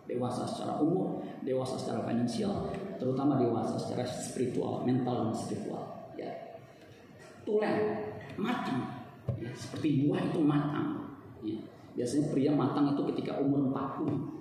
dewasa 0.05 0.43
secara 0.45 0.81
umur, 0.81 1.25
dewasa 1.45 1.81
secara 1.81 2.05
finansial, 2.05 2.69
terutama 3.01 3.41
dewasa 3.41 3.81
secara 3.81 4.05
spiritual, 4.05 4.85
mental 4.85 5.29
dan 5.29 5.33
spiritual. 5.33 5.85
Ya. 6.15 6.29
Tulen, 7.49 8.05
matang, 8.37 9.09
ya. 9.41 9.49
seperti 9.57 10.05
buah 10.05 10.21
itu 10.29 10.41
matang. 10.45 11.17
Ya. 11.41 11.61
Biasanya 11.97 12.31
pria 12.31 12.53
matang 12.53 12.95
itu 12.95 13.03
ketika 13.11 13.41
umur 13.41 13.73
40 13.73 14.39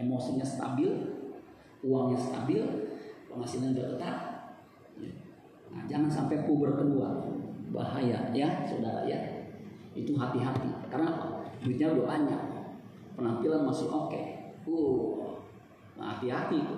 emosinya 0.00 0.44
stabil, 0.44 0.90
uangnya 1.86 2.18
stabil, 2.18 2.62
penghasilan 3.30 3.72
sudah 3.72 3.86
tetap. 3.94 4.16
Ya. 4.98 5.12
Nah, 5.70 5.82
jangan 5.86 6.10
sampai 6.10 6.42
puber 6.44 6.74
kedua, 6.74 7.22
bahaya 7.70 8.34
ya 8.34 8.66
saudara 8.66 9.06
ya. 9.06 9.46
Itu 9.94 10.18
hati-hati. 10.18 10.90
Karena? 10.90 11.38
Duitnya 11.60 11.92
udah 11.92 12.06
banyak, 12.08 12.40
penampilan 13.20 13.68
masih 13.68 13.92
oke. 13.92 14.08
Okay. 14.08 14.24
Uh, 14.64 15.36
nah, 16.00 16.16
hati-hati 16.16 16.56
itu. 16.64 16.76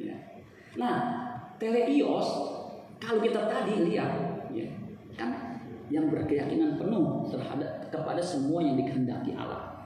Ya. 0.00 0.16
Nah, 0.80 0.96
teleios 1.60 2.28
kalau 2.96 3.20
kita 3.20 3.44
tadi 3.44 3.92
lihat, 3.92 4.40
ya, 4.48 4.64
kan 5.12 5.60
yang 5.92 6.08
berkeyakinan 6.08 6.80
penuh 6.80 7.28
terhadap 7.28 7.92
kepada 7.92 8.24
semua 8.24 8.64
yang 8.64 8.80
dikehendaki 8.80 9.36
Allah. 9.36 9.76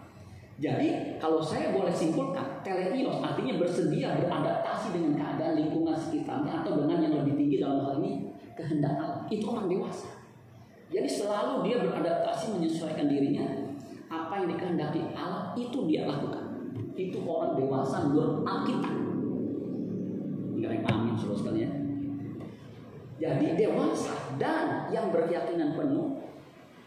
Jadi 0.61 1.16
kalau 1.16 1.40
saya 1.42 1.73
boleh 1.75 1.90
simpulkan, 1.90 2.62
teleios 2.62 3.18
artinya 3.18 3.59
bersedia 3.59 4.14
beradaptasi 4.14 4.94
dengan 4.94 5.18
keadaan 5.18 5.59
lingkungan 5.59 5.97
sekitarnya 5.97 6.62
atau 6.62 6.85
dengan 6.85 7.00
yang 7.02 7.14
lebih 7.25 7.35
tinggi 7.35 7.56
dalam 7.59 7.80
hal 7.82 7.99
ini 7.99 8.30
kehendak 8.54 8.94
Allah. 8.94 9.25
Itu 9.26 9.50
orang 9.50 9.66
dewasa. 9.66 10.20
Jadi 10.90 11.06
selalu 11.06 11.64
dia 11.64 11.80
beradaptasi 11.80 12.59
menyesuaikan 12.59 13.06
dirinya 13.06 13.70
apa 14.11 14.43
yang 14.43 14.49
dikehendaki 14.50 15.14
Allah 15.14 15.55
itu 15.55 15.87
dia 15.87 16.02
lakukan. 16.11 16.75
Itu 16.99 17.23
orang 17.23 17.55
dewasa 17.55 18.11
menurut 18.11 18.43
Alkitab. 18.43 18.95
Enggak 20.59 20.71
yang 20.83 20.87
amin 20.90 21.14
saudara 21.14 21.38
sekalian. 21.38 21.73
Jadi 23.23 23.47
dewasa 23.55 24.35
dan 24.40 24.90
yang 24.90 25.14
berkeyakinan 25.14 25.76
penuh 25.79 26.25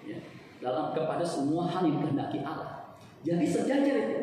ya, 0.03 0.19
dalam 0.59 0.91
kepada 0.91 1.23
semua 1.23 1.71
hal 1.71 1.87
yang 1.87 2.03
dikehendaki 2.03 2.43
Allah. 2.43 2.91
Jadi 3.23 3.45
sejajar 3.47 3.95
itu. 3.95 4.17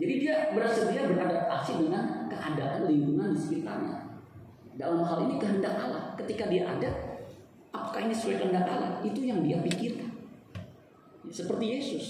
Jadi 0.00 0.14
dia 0.24 0.56
bersedia 0.56 1.04
beradaptasi 1.04 1.84
dengan 1.84 2.26
keadaan 2.32 2.88
lingkungan 2.88 3.36
di 3.36 3.38
sekitarnya. 3.38 4.24
Dalam 4.80 5.04
hal 5.04 5.28
ini 5.28 5.36
kehendak 5.36 5.76
Allah. 5.76 6.16
Ketika 6.16 6.48
dia 6.48 6.64
ada, 6.64 6.90
apakah 7.76 8.08
ini 8.08 8.16
sesuai 8.16 8.40
kehendak 8.40 8.64
Allah? 8.64 9.04
Itu 9.04 9.20
yang 9.20 9.44
dia 9.44 9.60
pikirkan. 9.60 10.11
Seperti 11.30 11.64
Yesus. 11.78 12.06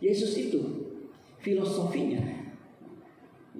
Yesus 0.00 0.32
itu 0.36 0.60
filosofinya, 1.40 2.20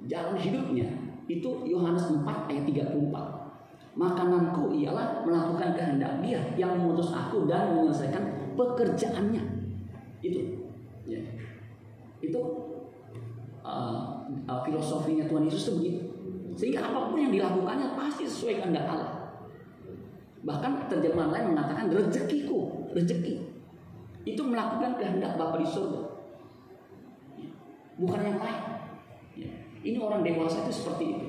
jalan 0.05 0.37
hidupnya 0.37 0.89
itu 1.25 1.49
Yohanes 1.65 2.05
4 2.09 2.49
ayat 2.49 2.65
34. 2.69 3.95
Makananku 3.95 4.75
ialah 4.75 5.23
melakukan 5.23 5.71
kehendak 5.73 6.19
dia 6.19 6.41
yang 6.59 6.75
mengutus 6.75 7.15
aku 7.15 7.47
dan 7.47 7.71
menyelesaikan 7.73 8.53
pekerjaannya. 8.53 9.43
Itu. 10.19 10.67
Ya. 11.07 11.21
Itu 12.19 12.41
uh, 13.63 14.19
uh, 14.45 14.59
filosofinya 14.67 15.25
Tuhan 15.25 15.47
Yesus 15.47 15.69
itu 15.69 15.73
begitu. 15.79 16.01
Sehingga 16.55 16.91
apa 16.91 17.11
pun 17.11 17.19
yang 17.19 17.31
dilakukannya 17.31 17.95
pasti 17.95 18.27
sesuai 18.27 18.63
kehendak 18.63 18.85
Allah. 18.87 19.11
Bahkan 20.45 20.91
terjemahan 20.91 21.31
lain 21.31 21.45
mengatakan 21.55 21.89
rezekiku, 21.89 22.91
rezeki. 22.93 23.54
Itu 24.25 24.41
melakukan 24.41 24.97
kehendak 24.97 25.37
Bapa 25.37 25.61
di 25.61 25.67
surga. 25.69 26.01
Bukan 27.95 28.19
yang 28.19 28.37
lain. 28.41 28.61
Ya. 29.37 29.53
Ini 29.85 29.97
orang 30.01 30.25
dewasa 30.25 30.65
itu 30.65 30.73
seperti 30.83 31.03
itu. 31.15 31.27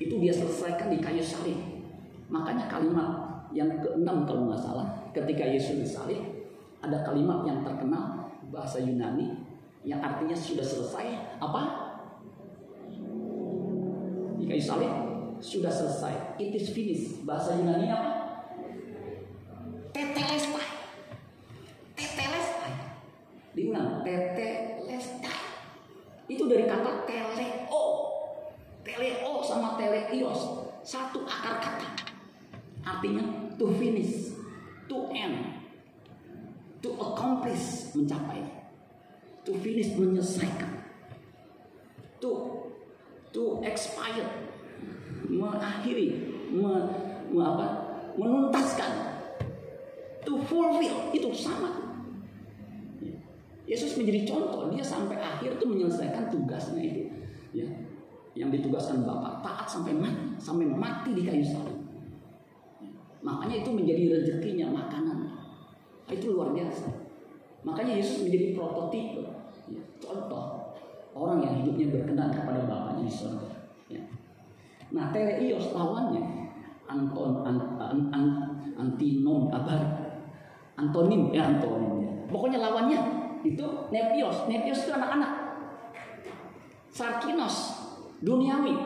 Itu 0.00 0.14
dia 0.20 0.30
selesaikan 0.30 0.92
di 0.92 1.00
kayu 1.00 1.24
salib. 1.24 1.56
Makanya 2.30 2.70
kalimat 2.70 3.10
yang 3.50 3.82
keenam 3.82 4.22
kalau 4.22 4.46
nggak 4.46 4.62
salah, 4.62 4.86
ketika 5.10 5.42
Yesus 5.42 5.82
disalib, 5.82 6.22
ada 6.78 7.02
kalimat 7.02 7.42
yang 7.42 7.66
terkenal 7.66 8.30
bahasa 8.54 8.78
Yunani 8.78 9.34
yang 9.82 9.98
artinya 9.98 10.36
sudah 10.36 10.62
selesai 10.62 11.06
apa? 11.40 11.62
Di 14.38 14.44
kayu 14.46 14.62
salib 14.62 14.92
sudah 15.40 15.72
selesai. 15.72 16.36
It 16.38 16.52
is 16.54 16.70
finished. 16.70 17.24
Bahasa 17.24 17.56
Yunani 17.56 17.88
apa? 17.88 18.10
Tetelestai. 19.90 20.69
Diulang. 23.54 24.06
Tetelestai. 24.06 25.40
Itu 26.30 26.46
dari 26.46 26.66
kata 26.70 27.06
teleo. 27.06 27.84
Teleo 28.86 29.42
sama 29.42 29.74
teleios 29.74 30.70
satu 30.80 31.26
akar 31.28 31.60
kata. 31.60 31.90
Artinya 32.80 33.52
to 33.60 33.68
finish, 33.76 34.32
to 34.88 35.12
end, 35.12 35.60
to 36.80 36.96
accomplish, 36.96 37.92
mencapai. 37.92 38.40
To 39.44 39.52
finish 39.60 39.92
menyelesaikan. 39.96 40.80
To 42.20 42.30
to 43.32 43.60
expire, 43.64 44.28
mengakhiri, 45.28 46.08
me, 46.52 46.72
me, 47.32 47.40
apa, 47.40 47.66
menuntaskan. 48.16 48.92
To 50.24 50.40
fulfill 50.48 51.12
itu 51.12 51.30
sama. 51.32 51.89
Yesus 53.70 53.94
menjadi 53.94 54.26
contoh, 54.26 54.66
dia 54.66 54.82
sampai 54.82 55.14
akhir 55.14 55.62
tuh 55.62 55.70
menyelesaikan 55.70 56.26
tugasnya 56.26 56.82
itu. 56.82 57.06
Ya, 57.54 57.66
yang 58.34 58.50
ditugaskan 58.50 59.06
Bapak 59.06 59.46
taat 59.46 59.66
sampai 59.70 59.94
mati, 59.94 60.34
sampai 60.42 60.66
mati 60.66 61.14
di 61.14 61.22
kayu 61.22 61.46
salib. 61.46 61.78
Makanya 63.22 63.62
itu 63.62 63.70
menjadi 63.70 64.02
rezekinya 64.10 64.74
makanan. 64.74 65.30
Itu 66.10 66.34
luar 66.34 66.50
biasa. 66.50 66.90
Makanya 67.62 67.94
Yesus 67.94 68.26
menjadi 68.26 68.58
prototipe, 68.58 69.22
ya, 69.70 69.82
contoh 70.02 70.74
orang 71.14 71.38
yang 71.46 71.54
hidupnya 71.62 71.94
berkenan 71.94 72.34
kepada 72.34 72.66
Bapaknya 72.66 73.06
di 73.06 73.14
surga. 73.14 73.50
Ya. 73.86 74.02
Nah, 74.90 75.14
teleios 75.14 75.70
lawannya 75.70 76.40
Anton 76.90 77.46
an, 77.46 77.54
an, 77.78 77.98
an, 78.10 78.24
antinom 78.74 79.46
apa 79.54 79.78
antonim 80.74 81.30
ya 81.30 81.54
antonim 81.54 82.02
ya. 82.02 82.10
Pokoknya 82.26 82.58
lawannya 82.58 82.98
itu 83.44 83.66
nepios. 83.88 84.46
Nepios 84.46 84.84
itu 84.84 84.92
anak-anak. 84.92 85.32
Sarkinos 86.90 87.56
duniawi. 88.20 88.76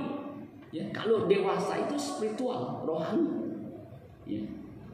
Ya, 0.74 0.90
kalau 0.90 1.30
dewasa 1.30 1.86
itu 1.86 1.94
spiritual, 1.94 2.82
rohani. 2.82 3.30
Ya. 4.26 4.42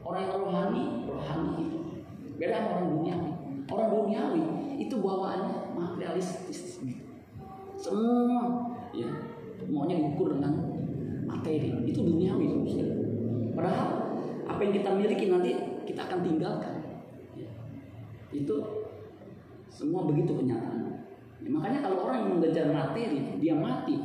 Orang 0.04 0.28
yang 0.28 0.36
rohani, 0.36 0.84
rohani 1.08 1.52
itu 1.68 1.78
beda 2.40 2.56
sama 2.56 2.68
orang 2.76 2.88
duniawi. 2.96 3.30
Orang 3.68 3.88
duniawi 3.92 4.42
itu 4.80 4.94
bawaannya 5.00 5.76
materialistis. 5.76 6.80
Semua 7.76 8.72
ya 8.96 9.08
maunya 9.68 10.00
diukur 10.00 10.36
dengan 10.36 10.56
materi. 11.28 11.72
Itu 11.84 12.04
duniawi 12.04 12.64
saudara. 12.68 12.96
Padahal 13.56 13.88
apa 14.48 14.60
yang 14.64 14.72
kita 14.72 14.90
miliki 14.96 15.24
nanti 15.28 15.52
kita 15.84 16.00
akan 16.08 16.20
tinggalkan. 16.24 16.74
Ya. 17.36 17.48
Itu 18.32 18.79
semua 19.80 20.04
begitu 20.04 20.36
kenyataan. 20.36 20.92
Ya, 21.40 21.48
makanya 21.48 21.80
kalau 21.88 22.04
orang 22.04 22.28
yang 22.28 22.30
mengejar 22.36 22.68
materi, 22.68 23.40
dia 23.40 23.56
mati. 23.56 23.96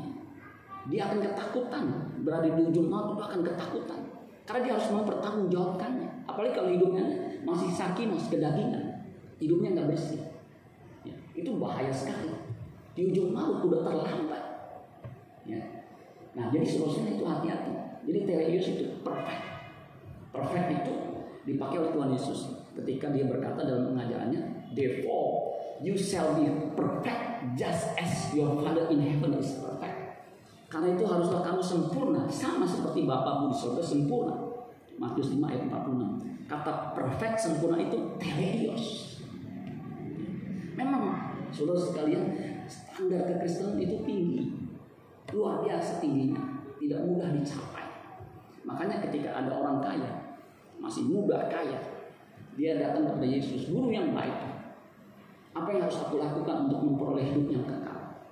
Dia 0.87 1.11
akan 1.11 1.19
ketakutan. 1.19 1.83
Berada 2.23 2.47
di 2.47 2.61
ujung 2.63 2.87
maut 2.87 3.19
itu 3.19 3.23
akan 3.27 3.41
ketakutan. 3.43 3.99
Karena 4.47 4.61
dia 4.63 4.71
harus 4.79 4.87
mempertanggungjawabkannya. 4.95 6.09
Apalagi 6.31 6.53
kalau 6.55 6.69
hidupnya 6.71 7.03
masih 7.43 7.67
sakinos, 7.75 8.31
kedagingan. 8.31 9.03
Hidupnya 9.35 9.75
nggak 9.75 9.89
bersih. 9.91 10.23
Ya, 11.03 11.15
itu 11.35 11.51
bahaya 11.59 11.91
sekali. 11.91 12.31
Di 12.95 13.11
ujung 13.11 13.35
maut 13.35 13.59
udah 13.59 13.83
terlambat. 13.83 14.43
Ya. 15.43 15.59
Nah, 16.39 16.47
jadi 16.55 16.63
seharusnya 16.63 17.19
itu 17.19 17.27
hati-hati. 17.27 17.73
Jadi 18.07 18.19
teleios 18.23 18.65
itu 18.71 18.85
perfect. 19.03 19.43
Perfect 20.31 20.67
itu 20.71 20.93
dipakai 21.43 21.77
oleh 21.83 21.91
Tuhan 21.91 22.09
Yesus 22.15 22.39
ketika 22.79 23.11
dia 23.11 23.27
berkata 23.27 23.63
dalam 23.63 23.91
pengajarannya, 23.91 24.71
"Therefore 24.75 25.54
you 25.83 25.95
shall 25.95 26.35
be 26.35 26.47
perfect 26.75 27.55
just 27.59 27.95
as 27.99 28.31
your 28.35 28.55
Father 28.59 28.87
in 28.91 29.01
heaven 29.01 29.35
is 29.39 29.59
perfect." 29.59 30.19
Karena 30.67 30.91
itu 30.91 31.07
haruslah 31.07 31.39
kamu 31.39 31.61
sempurna 31.63 32.27
sama 32.27 32.67
seperti 32.67 33.07
Bapakmu 33.07 33.53
di 33.53 33.55
surga 33.55 33.83
sempurna. 33.83 34.35
Matius 34.95 35.31
5 35.31 35.43
ayat 35.47 35.67
46. 35.71 36.47
Kata 36.51 36.95
perfect 36.95 37.35
sempurna 37.39 37.77
itu 37.79 37.97
teleios. 38.19 38.83
Memang 40.75 41.31
saudara 41.55 41.79
sekalian 41.79 42.23
standar 42.67 43.23
kekristenan 43.23 43.79
itu 43.79 44.03
tinggi. 44.03 44.41
Luar 45.31 45.63
biasa 45.63 46.03
tingginya. 46.03 46.43
Tidak 46.75 47.01
mudah 47.07 47.31
dicapai. 47.31 47.87
Makanya 48.65 48.99
ketika 49.07 49.31
ada 49.31 49.51
orang 49.55 49.79
kaya, 49.79 50.11
masih 50.81 51.07
muda 51.07 51.47
kaya, 51.47 51.77
dia 52.57 52.81
datang 52.81 53.07
kepada 53.07 53.27
Yesus, 53.27 53.69
guru 53.69 53.93
yang 53.93 54.11
baik. 54.11 54.54
Apa 55.55 55.71
yang 55.71 55.87
harus 55.87 56.03
aku 56.03 56.19
lakukan 56.19 56.67
untuk 56.67 56.83
memperoleh 56.83 57.31
hidup 57.31 57.47
yang 57.47 57.63
kekal? 57.63 58.27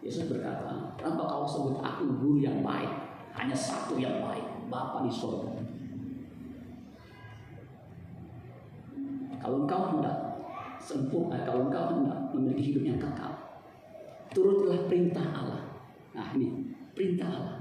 Yesus 0.00 0.32
berkata, 0.32 0.96
kenapa 0.96 1.28
kau 1.28 1.44
sebut 1.44 1.76
aku 1.84 2.08
guru 2.08 2.40
yang 2.40 2.64
baik? 2.64 2.88
Hanya 3.36 3.52
satu 3.52 4.00
yang 4.00 4.24
baik, 4.24 4.72
Bapa 4.72 5.04
di 5.04 5.12
sorga. 5.12 5.52
Kalau 9.38 9.68
engkau 9.68 9.80
hendak 9.92 10.16
sempurna, 10.80 11.44
kalau 11.44 11.68
engkau 11.68 11.84
hendak 11.92 12.32
memiliki 12.32 12.72
hidup 12.72 12.96
yang 12.96 12.98
kekal, 12.98 13.32
turutlah 14.32 14.88
perintah 14.88 15.28
Allah. 15.28 15.62
Nah 16.16 16.32
ini 16.32 16.72
perintah 16.96 17.28
Allah. 17.28 17.56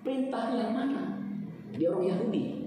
Perintah 0.00 0.56
yang 0.56 0.72
mana? 0.72 1.20
Dia 1.76 1.92
orang 1.92 2.08
Yahudi. 2.08 2.64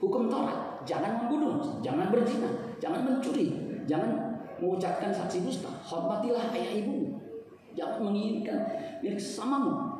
Hukum 0.00 0.30
Taurat, 0.30 0.80
jangan 0.88 1.26
membunuh, 1.26 1.60
jangan 1.84 2.08
berzina, 2.08 2.48
jangan 2.80 3.04
mencuri, 3.04 3.52
jangan 3.84 4.29
mengucapkan 4.60 5.10
saksi 5.10 5.42
dusta, 5.42 5.72
hormatilah 5.82 6.52
ayah 6.52 6.84
ibumu, 6.84 7.16
jangan 7.72 8.12
menginginkan 8.12 8.60
milik 9.00 9.20
samamu. 9.20 9.96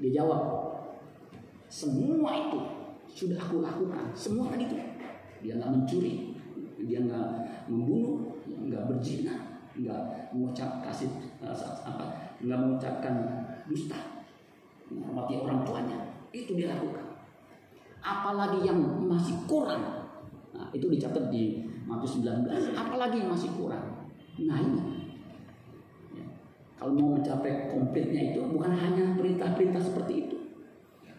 Dia 0.00 0.24
jawab, 0.24 0.42
semua 1.68 2.32
itu 2.34 2.58
sudah 3.06 3.38
aku 3.38 3.62
lakukan, 3.62 4.10
semua 4.16 4.50
tadi 4.50 4.66
itu. 4.66 4.76
Dia 5.44 5.60
nggak 5.60 5.70
mencuri, 5.70 6.34
dia 6.80 6.98
nggak 7.04 7.28
membunuh, 7.68 8.34
nggak 8.48 8.88
berzina, 8.88 9.36
nggak 9.76 10.32
mengucap 10.32 10.82
kasih 10.82 11.12
apa, 11.44 12.34
nggak 12.40 12.58
mengucapkan 12.58 13.14
dusta, 13.68 13.98
menghormati 14.90 15.38
orang 15.38 15.60
tuanya, 15.62 15.98
itu 16.32 16.56
dia 16.56 16.72
lakukan. 16.72 17.04
Apalagi 18.02 18.66
yang 18.66 18.82
masih 19.06 19.36
kurang, 19.46 20.10
nah 20.50 20.66
itu 20.74 20.90
dicatat 20.90 21.30
di 21.30 21.62
Matius 21.92 22.24
19. 22.24 22.72
Apalagi 22.72 23.20
yang 23.20 23.36
masih 23.36 23.52
kurang, 23.52 24.08
nah 24.40 24.56
ini 24.56 25.12
kalau 26.80 26.98
mau 26.98 27.14
mencapai 27.14 27.68
komplitnya 27.68 28.32
itu 28.32 28.40
bukan 28.48 28.72
hanya 28.72 29.12
perintah-perintah 29.14 29.78
seperti 29.78 30.26
itu. 30.26 30.36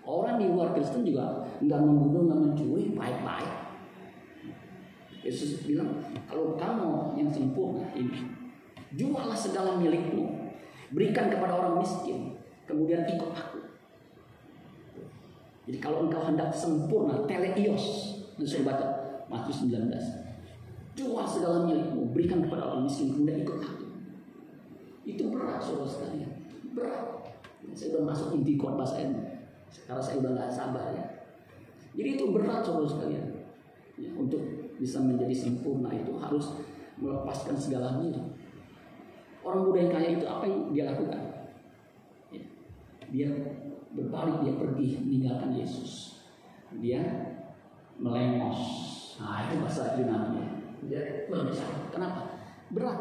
Orang 0.03 0.35
di 0.35 0.51
luar 0.51 0.75
Kristen 0.75 1.05
juga 1.07 1.45
nggak 1.63 1.79
membunuh, 1.79 2.27
nggak 2.27 2.41
mencuri, 2.41 2.91
baik-baik. 2.91 3.53
Yesus 5.23 5.63
bilang, 5.63 6.03
kalau 6.27 6.59
kamu 6.59 7.15
yang 7.15 7.31
sempurna 7.31 7.87
ini, 7.95 8.27
jualah 8.99 9.37
segala 9.37 9.79
milikmu, 9.79 10.51
berikan 10.91 11.31
kepada 11.31 11.55
orang 11.55 11.79
miskin, 11.79 12.35
kemudian 12.67 13.07
ikut 13.07 13.31
aku. 13.31 13.63
Jadi 15.63 15.79
kalau 15.79 16.11
engkau 16.11 16.27
hendak 16.27 16.51
sempurna, 16.51 17.23
teleios, 17.23 18.19
suruh 18.35 18.67
baca 18.67 18.87
Matius 19.31 19.63
19. 19.71 20.22
Segala 21.43 21.67
milikmu, 21.67 22.07
berikan 22.15 22.39
kepada 22.39 22.71
orang 22.71 22.87
miskin, 22.87 23.11
kemudian 23.11 23.43
ikut 23.43 23.59
aku. 23.59 23.83
Itu 25.03 25.27
berat 25.27 25.59
saudara 25.59 25.91
sekalian. 25.91 26.31
Berat. 26.71 27.03
Saya 27.75 27.99
udah 27.99 28.15
masuk 28.15 28.39
inti 28.39 28.55
khotbah 28.55 28.87
saya. 28.87 29.11
Sekarang 29.67 29.99
saya 29.99 30.23
udah 30.23 30.39
nggak 30.39 30.47
sabar 30.47 30.95
ya. 30.95 31.03
Jadi 31.99 32.09
itu 32.15 32.31
berat 32.31 32.63
saudara 32.63 32.87
sekalian. 32.87 33.27
Ya, 33.99 34.15
untuk 34.15 34.39
bisa 34.79 35.03
menjadi 35.03 35.35
sempurna 35.35 35.91
itu 35.91 36.15
harus 36.15 36.55
melepaskan 36.95 37.59
segala 37.59 37.99
milik. 37.99 38.23
Orang 39.43 39.67
muda 39.67 39.83
yang 39.83 39.91
kaya 39.91 40.15
itu 40.15 40.23
apa 40.23 40.47
yang 40.47 40.71
dia 40.71 40.95
lakukan? 40.95 41.19
Ya, 42.31 42.43
dia 43.11 43.27
berbalik, 43.91 44.47
dia 44.47 44.55
pergi 44.55 44.95
meninggalkan 44.95 45.51
Yesus. 45.51 46.23
Dia 46.79 47.03
melengos. 47.99 48.63
Nah 49.19 49.51
itu 49.51 49.59
bahasa 49.59 49.99
Yunani. 49.99 50.52
Dia 50.87 51.27
berbicara. 51.29 51.77
Kenapa? 51.93 52.21
Berat. 52.73 52.99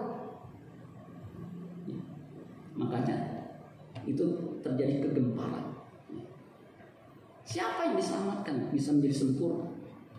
Makanya 2.73 3.17
itu 4.09 4.25
terjadi 4.65 5.09
kegemparan. 5.09 5.73
Siapa 7.43 7.91
yang 7.91 7.95
diselamatkan 7.99 8.73
bisa 8.73 8.97
menjadi 8.97 9.17
sempurna? 9.27 9.69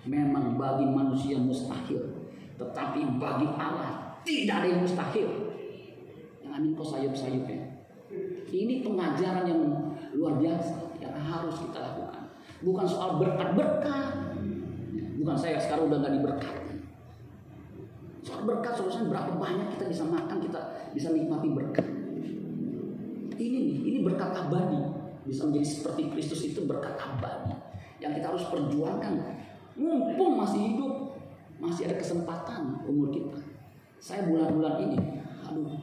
Memang 0.04 0.60
bagi 0.60 0.84
manusia 0.84 1.40
mustahil, 1.40 2.28
tetapi 2.60 3.00
bagi 3.16 3.48
Allah 3.56 4.20
tidak 4.28 4.64
ada 4.64 4.68
yang 4.68 4.82
mustahil. 4.84 5.30
Yang 6.44 6.52
amin 6.52 6.72
kau 6.76 6.84
sayup-sayup 6.84 7.48
ya. 7.48 7.64
Ini 8.54 8.84
pengajaran 8.86 9.48
yang 9.48 9.62
luar 10.14 10.38
biasa 10.38 11.00
yang 11.02 11.16
harus 11.18 11.56
kita 11.58 11.80
lakukan. 11.80 12.24
Bukan 12.62 12.86
soal 12.86 13.18
berkat-berkat. 13.18 14.36
Bukan 15.18 15.36
saya 15.40 15.58
sekarang 15.58 15.88
udah 15.90 15.98
nggak 16.04 16.16
diberkati. 16.20 16.63
Soal 18.24 18.48
berkat, 18.48 18.74
soalnya 18.80 19.12
berapa 19.12 19.36
banyak 19.36 19.68
kita 19.76 19.86
bisa 19.92 20.04
makan, 20.08 20.40
kita 20.40 20.60
bisa 20.96 21.12
nikmati 21.12 21.52
berkat. 21.52 21.88
berkat 24.04 24.30
abadi. 24.36 24.82
Bisa 25.24 25.48
menjadi 25.48 25.68
seperti 25.68 26.02
Kristus 26.12 26.42
itu 26.44 26.68
berkat 26.68 27.00
abadi. 27.00 27.56
Yang 28.04 28.20
kita 28.20 28.26
harus 28.36 28.46
perjuangkan. 28.52 29.14
Mumpung 29.80 30.38
masih 30.38 30.60
hidup, 30.76 31.18
masih 31.58 31.90
ada 31.90 31.96
kesempatan 31.98 32.84
umur 32.86 33.10
kita. 33.10 33.40
Saya 33.98 34.28
bulan-bulan 34.28 34.84
ini, 34.84 35.00
aduh, 35.48 35.80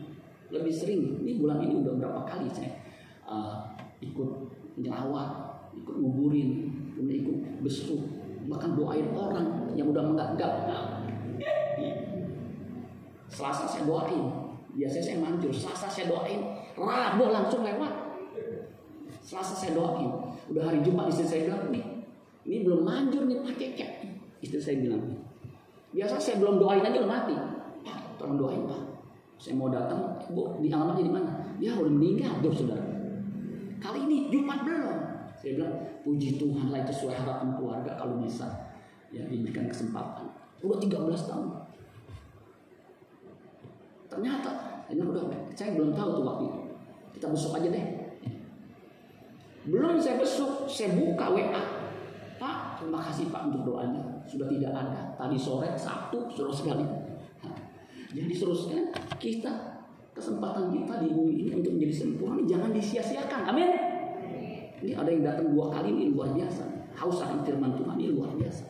lebih 0.53 0.70
sering. 0.70 1.24
Ini 1.24 1.40
bulan 1.40 1.59
ini 1.64 1.81
udah 1.81 1.96
berapa 1.96 2.20
kali 2.29 2.53
saya 2.53 2.76
uh, 3.24 3.64
ikut 4.05 4.31
nyelawat, 4.76 5.31
ikut 5.74 5.94
nguburin, 5.96 6.70
ikut 7.00 7.64
besuk, 7.64 8.05
bahkan 8.46 8.76
doain 8.76 9.11
orang 9.16 9.72
yang 9.74 9.90
udah 9.90 10.05
menganggap. 10.05 10.53
Selasa 13.31 13.64
saya 13.71 13.87
doain, 13.87 14.27
biasanya 14.75 15.05
saya 15.07 15.19
manjur. 15.23 15.55
Selasa 15.55 15.87
saya 15.87 16.11
doain, 16.11 16.43
Rabu 16.75 17.31
langsung 17.31 17.62
lewat. 17.62 18.11
Selasa 19.23 19.55
saya 19.55 19.79
doain, 19.79 20.11
udah 20.51 20.62
hari 20.66 20.83
Jumat 20.83 21.07
istri 21.07 21.31
saya 21.31 21.47
bilang 21.47 21.71
nih, 21.71 21.85
ini 22.43 22.66
belum 22.66 22.83
manjur 22.83 23.31
nih 23.31 23.38
Pak 23.47 23.55
Cecep. 23.55 23.90
Istri 24.43 24.59
saya 24.59 24.77
bilang, 24.83 25.05
biasa 25.95 26.19
saya 26.19 26.37
belum 26.43 26.59
doain 26.59 26.83
aja 26.83 26.99
udah 26.99 27.11
mati. 27.11 27.37
Pak, 27.87 28.19
tolong 28.19 28.38
doain 28.40 28.62
Pak. 28.66 28.83
Saya 29.40 29.57
mau 29.57 29.71
datang, 29.73 30.21
Bu, 30.35 30.59
di 30.61 30.69
alamatnya 30.69 31.05
di 31.07 31.12
mana? 31.14 31.31
Ya 31.62 31.73
udah 31.79 31.93
meninggal, 31.93 32.43
tuh 32.45 32.53
saudara. 32.53 32.85
Kali 33.81 34.05
ini 34.05 34.29
Jumat 34.29 34.66
belum. 34.66 34.99
Saya 35.40 35.57
bilang, 35.57 35.75
puji 36.05 36.37
Tuhan 36.37 36.69
lah 36.69 36.85
itu 36.85 36.93
sesuai 36.93 37.16
harapan 37.25 37.57
keluarga 37.57 37.97
kalau 37.97 38.21
bisa 38.21 38.45
ya 39.09 39.25
diberikan 39.25 39.64
kesempatan. 39.71 40.29
Udah 40.61 40.77
13 40.77 41.29
tahun. 41.29 41.49
Ternyata, 44.20 44.85
ini 44.92 45.00
udah, 45.00 45.24
saya 45.56 45.72
belum 45.80 45.96
tahu 45.96 46.20
tuh 46.20 46.24
waktu 46.28 46.44
itu. 46.52 46.61
Kita 47.16 47.26
besok 47.33 47.56
aja 47.56 47.72
deh. 47.72 47.87
Belum 49.64 49.96
saya 49.96 50.20
besok, 50.20 50.68
saya 50.68 50.92
buka 50.92 51.33
WA. 51.33 51.62
Pak, 52.37 52.76
terima 52.76 53.00
kasih 53.00 53.33
Pak 53.33 53.48
untuk 53.48 53.64
doanya. 53.64 54.20
Sudah 54.28 54.44
tidak 54.52 54.76
ada. 54.76 55.16
Tadi 55.16 55.40
sore, 55.40 55.72
Sabtu, 55.72 56.28
suruh 56.28 56.52
sekali. 56.52 56.85
Jadi 58.12 58.28
seterusnya 58.28 58.92
kita 59.16 59.80
kesempatan 60.12 60.68
kita 60.68 61.00
di 61.00 61.16
bumi 61.16 61.48
ini 61.48 61.52
untuk 61.56 61.80
menjadi 61.80 62.04
sempurna 62.04 62.44
jangan 62.44 62.76
disia-siakan. 62.76 63.48
Amin. 63.48 63.72
Ini 64.85 65.00
ada 65.00 65.09
yang 65.09 65.24
datang 65.24 65.48
dua 65.48 65.72
kali 65.72 65.96
ini 65.96 66.12
luar 66.12 66.37
biasa. 66.37 66.92
Haus 66.92 67.24
akan 67.24 67.40
firman 67.40 67.72
Tuhan 67.72 67.96
ini 67.96 68.12
luar 68.12 68.37
biasa. 68.37 68.68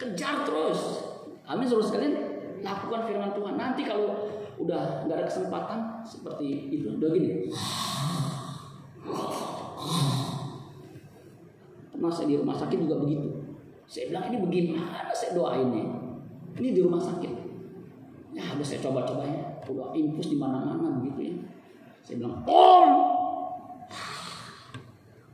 Kejar 0.00 0.48
terus. 0.48 1.04
Amin 1.44 1.68
seluruh 1.68 1.84
sekalian 1.84 2.16
lakukan 2.64 3.04
firman 3.04 3.36
Tuhan. 3.36 3.60
Nanti 3.60 3.84
kalau 3.84 4.39
udah 4.60 5.08
nggak 5.08 5.16
ada 5.16 5.26
kesempatan 5.26 5.80
seperti 6.04 6.68
itu, 6.68 6.92
udah 7.00 7.08
gini. 7.16 7.48
Pernah 12.00 12.12
saya 12.12 12.32
di 12.32 12.36
rumah 12.40 12.56
sakit 12.56 12.78
juga 12.80 12.96
begitu. 13.00 13.28
Saya 13.84 14.08
bilang 14.08 14.24
ini 14.32 14.36
bagaimana 14.40 15.12
saya 15.12 15.36
doainnya. 15.36 15.84
Ini 16.56 16.68
di 16.72 16.80
rumah 16.80 17.00
sakit. 17.00 17.32
Ya 18.32 18.44
udah 18.56 18.64
saya 18.64 18.80
coba-coba 18.84 19.24
ya. 19.26 19.60
Udah 19.68 19.92
infus 19.92 20.32
di 20.32 20.36
mana-mana 20.40 21.00
begitu 21.00 21.20
ya. 21.28 21.34
Saya 22.00 22.24
bilang, 22.24 22.40
Om! 22.48 22.88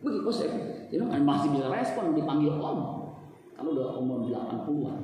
Begitu 0.03 0.31
saya 0.31 0.51
dia 0.87 1.03
bilang 1.03 1.23
masih 1.23 1.55
bisa 1.55 1.71
respon 1.71 2.19
dipanggil 2.19 2.59
Om. 2.59 2.79
Kalau 3.55 3.71
udah 3.71 3.89
umur 4.03 4.27
80-an. 4.27 4.99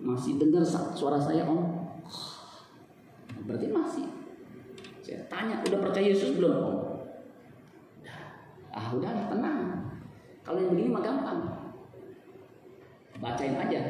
Masih 0.00 0.40
dengar 0.40 0.64
suara 0.96 1.20
saya 1.20 1.44
Om. 1.44 1.81
Berarti 3.46 3.66
masih. 3.70 4.06
Saya 5.02 5.18
tanya, 5.26 5.58
udah 5.66 5.80
percaya 5.82 6.14
Yesus 6.14 6.38
belum? 6.38 6.82
Ah 8.72 8.88
udah 8.96 9.28
tenang. 9.28 9.60
Kalau 10.42 10.58
yang 10.58 10.72
begini 10.72 10.88
mah 10.90 11.04
gampang. 11.04 11.40
Bacain 13.20 13.54
aja. 13.54 13.80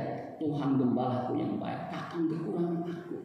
Tuhan 0.42 0.74
gembalaku 0.74 1.38
yang 1.38 1.62
baik 1.62 1.94
akan 1.94 2.26
berkurang 2.26 2.82
aku. 2.82 3.22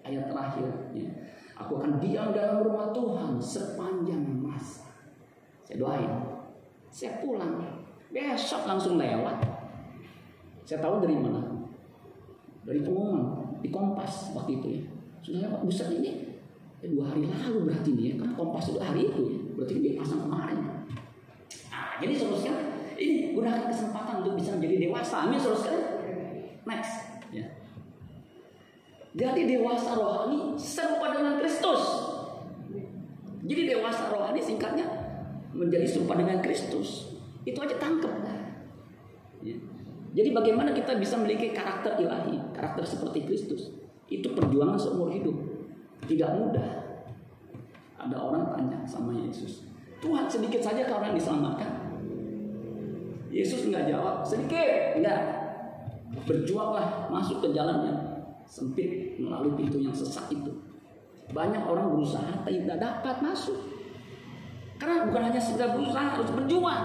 Ayat 0.00 0.32
terakhir. 0.32 0.68
Ya. 0.96 1.12
Aku 1.60 1.76
akan 1.76 2.00
diam 2.00 2.32
dalam 2.32 2.64
rumah 2.64 2.88
Tuhan 2.96 3.36
sepanjang 3.36 4.24
masa. 4.40 4.88
Saya 5.68 5.76
doain. 5.76 6.12
Saya 6.88 7.20
pulang. 7.20 7.60
Besok 8.08 8.64
langsung 8.64 8.96
lewat. 8.96 9.36
Saya 10.64 10.80
tahu 10.80 11.04
dari 11.04 11.20
mana? 11.20 11.44
Dari 12.64 12.80
pengumuman 12.80 13.60
di 13.60 13.68
Kompas 13.68 14.32
waktu 14.32 14.56
itu 14.56 14.68
ya. 14.80 14.82
Sudah 15.28 15.44
lewat 15.44 15.60
buset 15.68 15.92
ini. 15.92 16.40
Dua 16.80 17.12
hari 17.12 17.28
lalu 17.28 17.68
berarti 17.68 17.92
ini 17.92 18.02
ya. 18.08 18.14
Karena 18.16 18.32
Kompas 18.32 18.72
itu 18.72 18.80
hari 18.80 19.12
itu 19.12 19.20
ya. 19.28 19.38
Berarti 19.60 19.72
dia 19.84 19.92
pasang 20.00 20.24
kemarin. 20.24 20.58
Jadi 22.00 22.12
seterusnya 22.16 22.54
ini 22.96 23.36
gunakan 23.36 23.68
kesempatan 23.68 24.24
untuk 24.24 24.40
bisa 24.40 24.56
menjadi 24.56 24.88
dewasa. 24.88 25.28
Amin 25.28 25.36
seterusnya. 25.36 25.76
Next. 26.64 26.94
Ya. 27.28 27.44
Jadi 29.12 29.40
dewasa 29.44 30.00
rohani 30.00 30.56
serupa 30.56 31.12
dengan 31.12 31.36
Kristus. 31.44 31.82
Jadi 33.44 33.62
dewasa 33.68 34.08
rohani 34.08 34.40
singkatnya 34.40 34.88
menjadi 35.52 35.84
serupa 35.84 36.16
dengan 36.16 36.40
Kristus. 36.40 37.12
Itu 37.44 37.60
aja 37.60 37.76
tangkep. 37.76 38.12
Ya. 39.44 39.56
Jadi 40.08 40.28
bagaimana 40.32 40.72
kita 40.72 40.96
bisa 40.96 41.20
memiliki 41.20 41.52
karakter 41.52 42.00
ilahi, 42.00 42.40
karakter 42.56 42.80
seperti 42.86 43.28
Kristus? 43.28 43.87
Itu 44.08 44.32
perjuangan 44.32 44.80
seumur 44.80 45.12
hidup. 45.12 45.36
Tidak 46.08 46.30
mudah. 46.40 46.88
Ada 47.98 48.16
orang 48.16 48.44
tanya 48.54 48.78
sama 48.86 49.10
Yesus, 49.10 49.68
Tuhan 49.98 50.30
sedikit 50.30 50.62
saja 50.62 50.86
kau 50.86 51.02
orang 51.02 51.18
diselamatkan. 51.18 51.98
Yesus 53.28 53.68
nggak 53.68 53.90
jawab, 53.90 54.22
sedikit, 54.22 54.96
enggak. 54.96 55.22
Berjuanglah 56.24 57.10
masuk 57.12 57.44
ke 57.44 57.48
jalan 57.52 57.84
yang 57.84 57.98
sempit 58.48 59.20
melalui 59.20 59.52
pintu 59.58 59.82
yang 59.82 59.92
sesak 59.92 60.30
itu. 60.32 60.48
Banyak 61.34 61.68
orang 61.68 61.92
berusaha 61.92 62.40
tapi 62.40 62.64
tidak 62.64 62.80
dapat 62.80 63.20
masuk. 63.20 63.58
Karena 64.78 65.04
bukan 65.10 65.22
hanya 65.28 65.42
sekedar 65.42 65.74
berusaha, 65.74 66.16
harus 66.16 66.30
berjuang. 66.32 66.84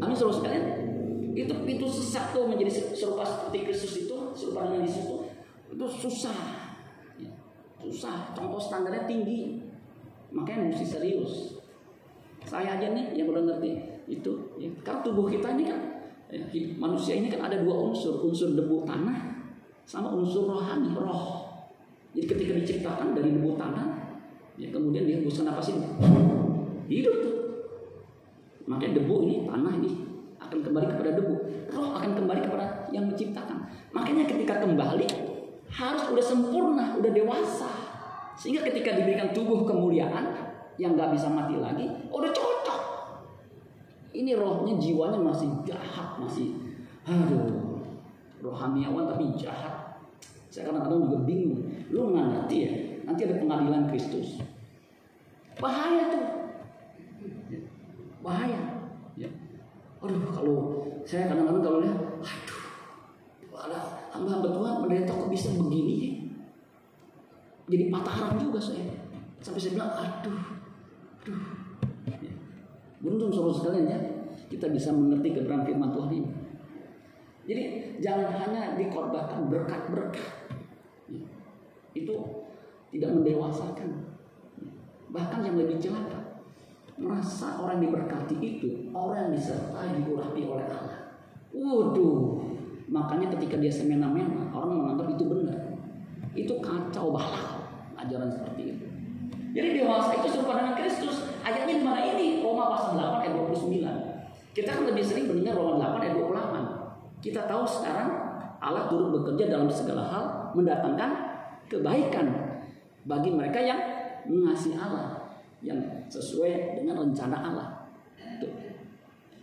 Amin 0.00 0.14
saudara 0.16 0.38
sekalian. 0.38 0.64
Itu 1.34 1.52
pintu 1.66 1.90
sesak 1.90 2.30
tuh 2.30 2.46
menjadi 2.46 2.94
serupa 2.94 3.26
seperti 3.26 3.68
Kristus 3.68 4.06
itu, 4.06 4.16
serupa 4.38 4.70
dengan 4.70 4.86
Yesus 4.86 5.04
itu, 5.04 5.16
itu 5.72 5.86
susah. 5.88 6.38
Susah. 7.82 8.30
Contoh 8.36 8.60
standarnya 8.60 9.08
tinggi. 9.08 9.58
Makanya 10.30 10.70
mesti 10.70 10.86
serius. 10.86 11.58
Saya 12.44 12.78
aja 12.78 12.92
nih 12.92 13.16
yang 13.16 13.32
udah 13.32 13.42
ngerti 13.48 13.80
itu. 14.06 14.32
Ya. 14.60 14.68
Karena 14.82 15.00
tubuh 15.02 15.26
kita 15.30 15.54
ini 15.54 15.64
kan, 15.66 15.80
ya, 16.30 16.42
manusia 16.78 17.18
ini 17.18 17.30
kan 17.30 17.48
ada 17.50 17.62
dua 17.62 17.90
unsur, 17.90 18.22
unsur 18.22 18.54
debu 18.54 18.82
tanah 18.82 19.46
sama 19.86 20.14
unsur 20.14 20.46
rohani, 20.50 20.94
roh. 20.94 21.48
Jadi 22.12 22.26
ketika 22.28 22.52
diciptakan 22.60 23.14
dari 23.16 23.34
debu 23.34 23.56
tanah, 23.56 24.14
ya 24.58 24.68
kemudian 24.68 25.06
dihembuskan 25.06 25.48
apa 25.48 25.62
sih? 25.62 25.74
Hidup 26.90 27.14
tuh. 27.24 27.36
Makanya 28.66 29.00
debu 29.02 29.14
ini, 29.26 29.36
tanah 29.46 29.72
ini 29.80 29.90
akan 30.42 30.58
kembali 30.60 30.86
kepada 30.92 31.10
debu. 31.18 31.34
Roh 31.72 31.88
akan 31.94 32.10
kembali 32.18 32.40
kepada 32.42 32.66
yang 32.90 33.06
menciptakan. 33.08 33.58
Makanya 33.94 34.26
ketika 34.28 34.60
kembali 34.60 35.31
harus 35.72 36.04
udah 36.12 36.24
sempurna, 36.24 37.00
udah 37.00 37.10
dewasa. 37.10 37.70
Sehingga 38.36 38.60
ketika 38.68 38.92
diberikan 38.96 39.32
tubuh 39.32 39.64
kemuliaan 39.64 40.36
yang 40.76 40.96
nggak 40.96 41.16
bisa 41.16 41.32
mati 41.32 41.56
lagi, 41.56 41.88
oh, 42.12 42.20
udah 42.20 42.32
cocok. 42.32 42.80
Ini 44.12 44.36
rohnya, 44.36 44.76
jiwanya 44.76 45.20
masih 45.20 45.48
jahat, 45.64 46.20
masih 46.20 46.52
aduh 47.08 47.80
rohaniawan 48.44 49.08
tapi 49.08 49.32
jahat. 49.40 49.96
Saya 50.52 50.68
kadang-kadang 50.68 51.08
juga 51.08 51.18
bingung. 51.24 51.64
Lu 51.88 52.12
nggak 52.12 52.26
ngerti 52.28 52.56
ya? 52.60 52.72
Nanti 53.08 53.20
ada 53.24 53.40
pengadilan 53.40 53.88
Kristus. 53.88 54.44
Bahaya 55.56 56.12
tuh. 56.12 56.24
Bahaya. 58.20 58.60
Ya. 59.16 59.30
Aduh, 60.04 60.28
kalau 60.28 60.56
saya 61.08 61.32
kadang-kadang 61.32 61.64
kalau 61.64 61.78
lihat, 61.80 61.98
aduh, 62.20 62.62
ada 64.12 64.20
hamba-hamba 64.20 64.48
Tuhan 64.52 64.74
menderita 64.84 65.12
kok 65.16 65.32
bisa 65.32 65.48
begini 65.56 65.94
ya? 65.96 66.12
Jadi 67.72 67.84
patah 67.88 68.12
harapan 68.12 68.44
juga 68.44 68.60
saya. 68.60 68.84
Sampai 69.40 69.56
saya 69.56 69.72
bilang, 69.80 69.92
aduh, 69.96 70.40
aduh. 71.24 71.40
Ya. 72.20 72.32
Beruntung 73.00 73.32
saudara 73.32 73.56
sekalian 73.56 73.88
ya, 73.88 73.98
kita 74.52 74.68
bisa 74.68 74.92
mengerti 74.92 75.32
kebenaran 75.32 75.64
firman 75.64 75.90
Tuhan 75.96 76.10
ini. 76.12 76.30
Jadi 77.48 77.62
jangan 78.04 78.28
hanya 78.36 78.76
dikorbankan 78.76 79.48
berkat-berkat. 79.48 80.28
Ya. 81.08 81.24
Itu 81.96 82.44
tidak 82.92 83.10
mendewasakan. 83.16 84.12
Bahkan 85.08 85.40
yang 85.40 85.56
lebih 85.56 85.80
celaka, 85.80 86.44
merasa 87.00 87.56
orang 87.56 87.80
diberkati 87.80 88.36
itu 88.36 88.92
orang 88.92 89.28
yang 89.28 89.32
disertai 89.40 89.96
diurapi 90.04 90.44
oleh 90.44 90.68
Allah. 90.68 91.00
Waduh, 91.52 92.51
makanya 92.92 93.32
ketika 93.32 93.56
dia 93.56 93.72
semena-mena 93.72 94.52
orang 94.52 94.76
menganggap 94.76 95.16
itu 95.16 95.24
benar. 95.24 95.58
Itu 96.36 96.60
kacau 96.60 97.16
balau 97.16 97.64
ajaran 97.96 98.28
seperti 98.28 98.76
itu. 98.76 98.86
Jadi 99.52 99.68
dewasa 99.80 100.16
itu 100.20 100.28
serupa 100.28 100.60
dengan 100.60 100.76
Kristus. 100.76 101.28
Ayatnya 101.44 101.76
di 101.80 101.84
mana 101.84 102.00
ini? 102.04 102.32
Kita 104.52 104.68
kan 104.68 104.84
lebih 104.84 105.00
sering 105.00 105.32
mendengar 105.32 105.56
Roma 105.56 105.80
8 105.80 106.04
ayat 106.04 106.14
28. 106.20 107.24
Kita 107.24 107.40
tahu 107.48 107.64
sekarang 107.64 108.08
Allah 108.60 108.84
turut 108.92 109.08
bekerja 109.16 109.48
dalam 109.48 109.66
segala 109.72 110.04
hal 110.12 110.24
mendatangkan 110.52 111.10
kebaikan 111.72 112.26
bagi 113.08 113.32
mereka 113.32 113.58
yang 113.58 113.80
mengasihi 114.28 114.76
Allah 114.76 115.24
yang 115.64 115.80
sesuai 116.12 116.76
dengan 116.76 117.00
rencana 117.00 117.36
Allah. 117.40 117.68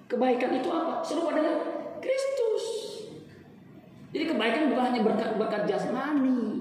Kebaikan 0.06 0.62
itu 0.62 0.70
apa? 0.70 1.02
Serupa 1.02 1.34
dengan 1.34 1.58
Kristus. 1.98 2.79
Jadi 4.10 4.24
kebaikan 4.26 4.74
bukan 4.74 4.84
hanya 4.90 5.02
berkat, 5.06 5.30
berkat 5.38 5.62
jasmani. 5.70 6.58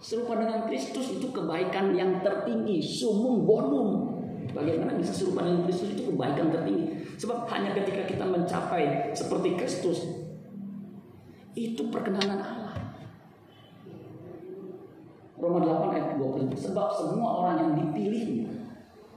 Serupa 0.00 0.38
dengan 0.40 0.64
Kristus 0.64 1.12
itu 1.18 1.28
kebaikan 1.28 1.92
yang 1.92 2.22
tertinggi, 2.24 2.80
sumum 2.80 3.44
bonum. 3.44 3.88
Bagaimana 4.50 4.96
bisa 4.96 5.12
serupa 5.12 5.44
dengan 5.44 5.66
Kristus 5.66 5.92
itu 5.92 6.14
kebaikan 6.14 6.48
tertinggi? 6.48 7.04
Sebab 7.20 7.44
hanya 7.52 7.76
ketika 7.76 8.08
kita 8.08 8.24
mencapai 8.24 9.12
seperti 9.12 9.60
Kristus, 9.60 10.08
itu 11.52 11.82
perkenanan 11.92 12.40
Allah. 12.40 12.74
Roma 15.36 15.60
8 15.64 15.96
ayat 15.96 16.08
20. 16.16 16.52
Sebab 16.52 16.88
semua 16.96 17.28
orang 17.44 17.56
yang 17.60 17.72
dipilih 17.76 18.48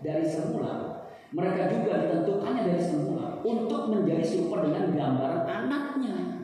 dari 0.04 0.28
semula, 0.28 1.04
mereka 1.32 1.72
juga 1.72 2.04
ditentukannya 2.04 2.64
dari 2.68 2.84
semula 2.84 3.40
untuk 3.44 3.92
menjadi 3.92 4.24
serupa 4.24 4.68
dengan 4.68 4.92
gambaran 4.92 5.44
anaknya. 5.48 6.43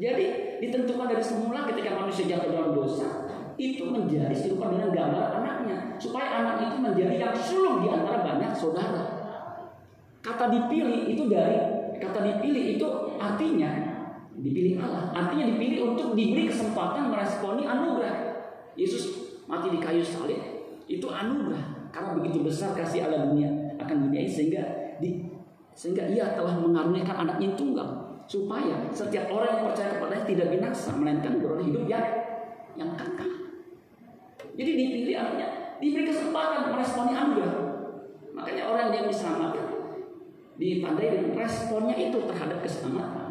Jadi 0.00 0.56
ditentukan 0.64 1.12
dari 1.12 1.20
semula 1.20 1.68
ketika 1.68 1.92
manusia 1.92 2.24
jatuh 2.24 2.48
dalam 2.48 2.72
dosa 2.72 3.28
itu 3.60 3.84
menjadi 3.84 4.32
serupa 4.32 4.72
dengan 4.72 4.88
gambar 4.88 5.44
anaknya 5.44 6.00
supaya 6.00 6.40
anak 6.40 6.72
itu 6.72 6.76
menjadi 6.80 7.20
yang 7.20 7.36
sulung 7.36 7.84
di 7.84 7.92
antara 7.92 8.24
banyak 8.24 8.56
saudara. 8.56 9.04
Kata 10.24 10.48
dipilih 10.48 11.12
itu 11.12 11.28
dari 11.28 11.60
kata 12.00 12.24
dipilih 12.24 12.80
itu 12.80 12.88
artinya 13.20 13.68
dipilih 14.40 14.80
Allah, 14.80 15.12
artinya 15.12 15.52
dipilih 15.52 15.92
untuk 15.92 16.16
diberi 16.16 16.48
kesempatan 16.48 17.12
meresponi 17.12 17.68
anugerah. 17.68 18.32
Yesus 18.80 19.36
mati 19.44 19.68
di 19.68 19.76
kayu 19.76 20.00
salib 20.00 20.40
itu 20.88 21.04
anugerah 21.04 21.92
karena 21.92 22.16
begitu 22.16 22.40
besar 22.40 22.72
kasih 22.72 23.04
Allah 23.04 23.28
dunia 23.28 23.76
akan 23.76 24.08
dunia 24.08 24.24
ini 24.24 24.32
sehingga 24.32 24.62
di, 24.96 25.28
sehingga 25.76 26.08
ia 26.08 26.32
telah 26.32 26.56
mengaruniakan 26.56 27.28
anaknya 27.28 27.52
yang 27.52 27.58
tunggal 27.58 28.09
supaya 28.30 28.86
setiap 28.94 29.26
orang 29.26 29.58
yang 29.58 29.64
percaya 29.74 29.98
kepadanya 29.98 30.22
tidak 30.22 30.46
binasa 30.54 30.94
melainkan 30.94 31.42
beroleh 31.42 31.66
hidup 31.66 31.84
yang 31.90 32.06
yang 32.78 32.94
kekal. 32.94 33.26
Jadi 34.54 34.70
dipilih 34.78 35.14
artinya 35.18 35.48
diberi 35.82 36.04
kesempatan 36.06 36.70
meresponi 36.70 37.10
anugerah. 37.10 37.58
Makanya 38.30 38.70
orang 38.70 38.94
yang 38.94 39.10
diselamatkan 39.10 39.66
ditandai 40.62 41.10
dengan 41.10 41.42
responnya 41.42 41.96
itu 41.98 42.18
terhadap 42.30 42.62
keselamatan. 42.62 43.28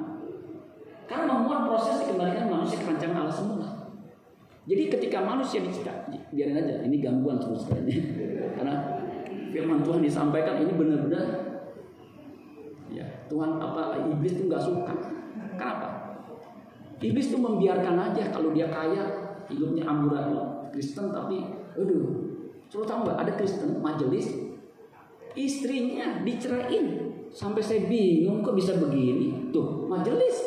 Karena 1.08 1.26
memuat 1.32 1.60
proses 1.72 2.04
dikembalikan 2.04 2.52
manusia 2.52 2.84
ke 2.84 2.86
rancangan 2.92 3.24
Allah 3.24 3.34
semula. 3.34 3.70
Jadi 4.68 4.84
ketika 4.92 5.24
manusia 5.24 5.64
dicipta, 5.64 6.12
biarin 6.30 6.60
aja, 6.60 6.86
ini 6.86 7.02
gangguan 7.02 7.40
terus. 7.40 7.66
Karena 8.60 8.76
firman 9.50 9.82
Tuhan 9.82 10.04
disampaikan 10.04 10.62
ini 10.62 10.76
benar-benar 10.76 11.49
Tuhan 13.30 13.62
apa 13.62 13.96
iblis 14.10 14.34
itu 14.36 14.50
nggak 14.50 14.64
suka. 14.66 14.94
Kenapa? 15.56 15.88
Iblis 17.00 17.32
itu 17.32 17.38
membiarkan 17.38 17.96
aja 18.12 18.34
kalau 18.34 18.52
dia 18.52 18.68
kaya 18.68 19.04
hidupnya 19.48 19.86
amburadul. 19.86 20.68
Kristen 20.70 21.10
tapi 21.10 21.42
aduh 21.74 22.30
Suruh 22.70 22.86
tahu 22.86 23.02
nggak 23.02 23.18
ada 23.26 23.34
Kristen 23.34 23.82
majelis 23.82 24.30
istrinya 25.34 26.22
dicerain. 26.22 27.10
Sampai 27.34 27.62
saya 27.66 27.86
bingung 27.90 28.46
kok 28.46 28.54
bisa 28.54 28.78
begini. 28.78 29.50
Tuh 29.50 29.90
majelis. 29.90 30.38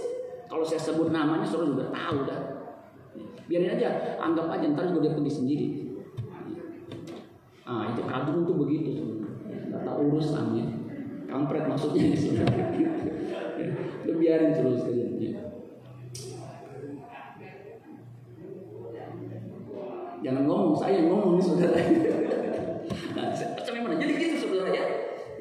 Kalau 0.46 0.62
saya 0.62 0.78
sebut 0.78 1.10
namanya 1.10 1.42
suruh 1.42 1.74
juga 1.74 1.90
tahu 1.90 2.22
dah. 2.26 2.40
Biarin 3.50 3.74
aja 3.74 4.18
anggap 4.22 4.46
aja 4.54 4.70
ntar 4.70 4.86
juga 4.94 5.10
dia 5.10 5.12
pergi 5.18 5.32
sendiri. 5.34 5.66
Ah 7.66 7.90
itu 7.90 8.06
kadung 8.06 8.46
tuh 8.46 8.54
begitu. 8.54 9.02
Nggak 9.70 9.82
tahu 9.82 10.14
urusannya 10.14 10.71
kampret 11.32 11.64
maksudnya 11.64 12.12
itu 14.04 14.12
biarin 14.20 14.52
terus 14.52 14.84
aja 14.84 15.12
Jangan 20.22 20.46
ngomong, 20.46 20.78
saya 20.78 21.02
yang 21.02 21.10
ngomong 21.10 21.34
nih 21.34 21.42
saudara. 21.42 21.74
nah, 23.18 23.26
macam 23.34 23.72
mana? 23.82 23.94
Jadi 23.98 24.12
gitu 24.22 24.36
saudara 24.46 24.70
ya. 24.70 24.84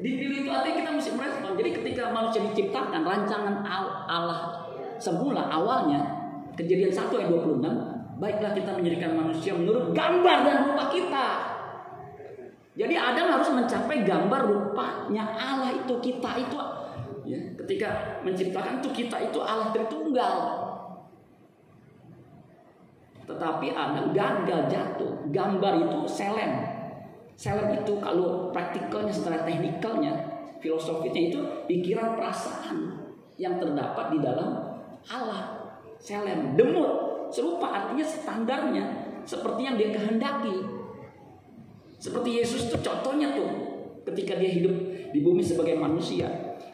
Dipilih 0.02 0.42
itu 0.42 0.50
artinya 0.50 0.76
kita 0.82 0.90
mesti 0.90 1.10
merespon. 1.14 1.54
Jadi 1.54 1.70
ketika 1.70 2.10
manusia 2.10 2.42
diciptakan, 2.50 3.06
rancangan 3.06 3.62
Allah 4.10 4.66
semula 4.98 5.46
awalnya 5.46 6.02
kejadian 6.58 6.90
1 6.90 7.14
ayat 7.14 7.30
26, 7.30 8.18
baiklah 8.18 8.52
kita 8.58 8.70
menjadikan 8.74 9.14
manusia 9.14 9.54
menurut 9.54 9.94
gambar 9.94 10.38
dan 10.42 10.56
rupa 10.66 10.90
kita. 10.90 11.26
Jadi 12.72 12.96
Adam 12.96 13.28
harus 13.28 13.52
mencapai 13.52 14.00
gambar 14.00 14.48
rupanya 14.48 15.28
Allah 15.36 15.76
itu 15.76 15.92
kita 16.00 16.40
itu 16.40 16.56
ya, 17.28 17.36
ketika 17.60 18.20
menciptakan 18.24 18.80
itu 18.80 18.88
kita 19.04 19.16
itu 19.28 19.38
Allah 19.44 19.68
Tritunggal. 19.76 20.36
Tetapi 23.28 23.66
Adam 23.76 24.16
gagal 24.16 24.60
jatuh. 24.72 25.12
Gambar 25.30 25.72
itu 25.84 25.98
selem. 26.08 26.52
Selem 27.36 27.80
itu 27.80 27.92
kalau 28.00 28.50
praktikalnya 28.50 29.12
secara 29.12 29.44
teknikalnya, 29.46 30.12
filosofisnya 30.58 31.22
itu 31.32 31.38
pikiran 31.68 32.18
perasaan 32.18 32.98
yang 33.36 33.56
terdapat 33.60 34.16
di 34.16 34.18
dalam 34.20 34.80
Allah. 35.06 35.42
Selem, 36.02 36.58
demut, 36.58 37.28
serupa 37.30 37.70
artinya 37.70 38.02
standarnya 38.02 38.84
seperti 39.22 39.60
yang 39.62 39.78
dia 39.78 39.94
kehendaki. 39.94 40.81
Seperti 42.02 42.42
Yesus 42.42 42.66
itu 42.66 42.76
contohnya 42.82 43.30
tuh 43.30 43.46
ketika 44.10 44.34
dia 44.34 44.50
hidup 44.50 44.74
di 45.14 45.22
bumi 45.22 45.38
sebagai 45.38 45.78
manusia, 45.78 46.26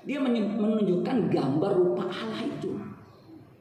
dia 0.09 0.25
menunjukkan 0.25 1.29
gambar 1.29 1.73
rupa 1.77 2.09
Allah 2.09 2.49
itu. 2.49 2.73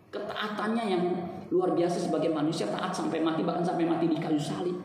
Ketaatannya 0.07 0.85
yang 0.87 1.03
luar 1.51 1.75
biasa 1.75 2.07
sebagai 2.07 2.31
manusia 2.31 2.71
taat 2.71 2.95
sampai 2.95 3.19
mati 3.19 3.43
bahkan 3.43 3.67
sampai 3.67 3.83
mati 3.83 4.07
di 4.07 4.15
kayu 4.15 4.39
salib. 4.39 4.79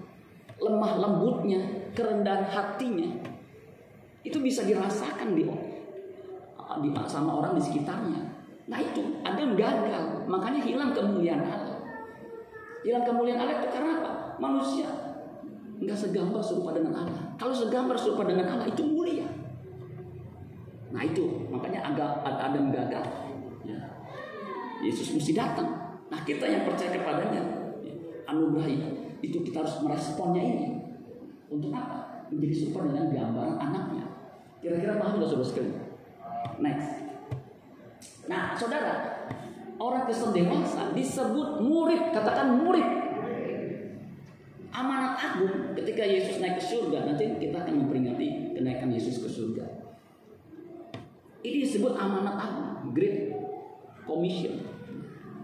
Lemah 0.58 0.98
lembutnya 0.98 1.62
kerendahan 1.94 2.50
hatinya 2.50 3.30
itu 4.26 4.42
bisa 4.42 4.66
dirasakan 4.66 5.38
di, 5.38 5.46
di 6.82 6.88
sama 7.06 7.30
orang 7.38 7.54
di 7.54 7.62
sekitarnya. 7.62 8.22
Nah 8.66 8.78
itu 8.82 9.22
Adam 9.22 9.54
gagal 9.54 10.26
makanya 10.26 10.66
hilang 10.66 10.90
kemuliaan 10.90 11.46
Allah. 11.46 11.78
Hilang 12.82 13.06
kemuliaan 13.06 13.38
Allah 13.38 13.62
itu 13.62 13.70
karena 13.70 14.02
apa? 14.02 14.12
Manusia 14.42 15.01
nggak 15.78 15.98
segambar 15.98 16.42
serupa 16.44 16.76
dengan 16.76 17.06
Allah 17.06 17.22
kalau 17.40 17.54
segambar 17.54 17.96
serupa 17.96 18.28
dengan 18.28 18.58
Allah 18.58 18.66
itu 18.68 18.82
mulia 18.84 19.28
nah 20.92 21.00
itu 21.00 21.48
makanya 21.48 21.88
agak 21.88 22.20
Adam 22.20 22.68
gagal 22.68 23.04
ya. 23.64 23.80
Yesus 24.84 25.14
mesti 25.16 25.32
datang 25.32 25.82
Nah 26.12 26.20
kita 26.28 26.44
yang 26.44 26.68
percaya 26.68 26.92
kepadanya 26.92 27.40
anugerah 28.28 28.68
itu 29.24 29.40
kita 29.40 29.64
harus 29.64 29.80
meresponnya 29.80 30.44
ini 30.44 30.68
untuk 31.48 31.72
apa? 31.72 32.28
Menjadi 32.28 32.68
super 32.68 32.84
dengan 32.84 33.08
gambaran 33.08 33.56
anaknya. 33.56 34.04
Kira-kira 34.60 35.00
paham 35.00 35.16
nggak 35.16 35.32
saudara 35.32 35.48
sekalian? 35.48 35.76
Next. 36.60 36.88
Nah 38.28 38.52
saudara, 38.60 39.24
orang 39.80 40.04
Kristen 40.04 40.36
dewasa 40.36 40.92
disebut 40.92 41.64
murid, 41.64 42.12
katakan 42.12 42.60
murid. 42.60 42.84
Amanat 44.72 45.20
agung 45.20 45.76
ketika 45.76 46.00
Yesus 46.00 46.40
naik 46.40 46.56
ke 46.56 46.64
surga, 46.64 47.04
nanti 47.04 47.28
kita 47.36 47.60
akan 47.60 47.86
memperingati 47.86 48.56
kenaikan 48.56 48.88
Yesus 48.88 49.20
ke 49.20 49.28
surga. 49.28 49.68
Ini 51.44 51.68
disebut 51.68 51.92
amanat 51.92 52.36
agung, 52.40 52.96
Great 52.96 53.36
Commission 54.08 54.72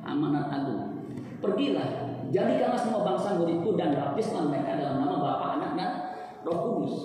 amanat 0.08 0.48
agung. 0.48 1.04
Pergilah, 1.38 1.88
jadikanlah 2.32 2.80
semua 2.80 3.04
bangsa 3.04 3.36
muridku 3.38 3.76
dan 3.76 3.94
baptislah 3.94 4.48
mereka 4.48 4.80
dalam 4.80 5.04
nama 5.04 5.16
Bapa, 5.20 5.46
Anak 5.60 5.72
dan 5.76 5.90
Roh 6.42 6.58
Kudus. 6.64 6.96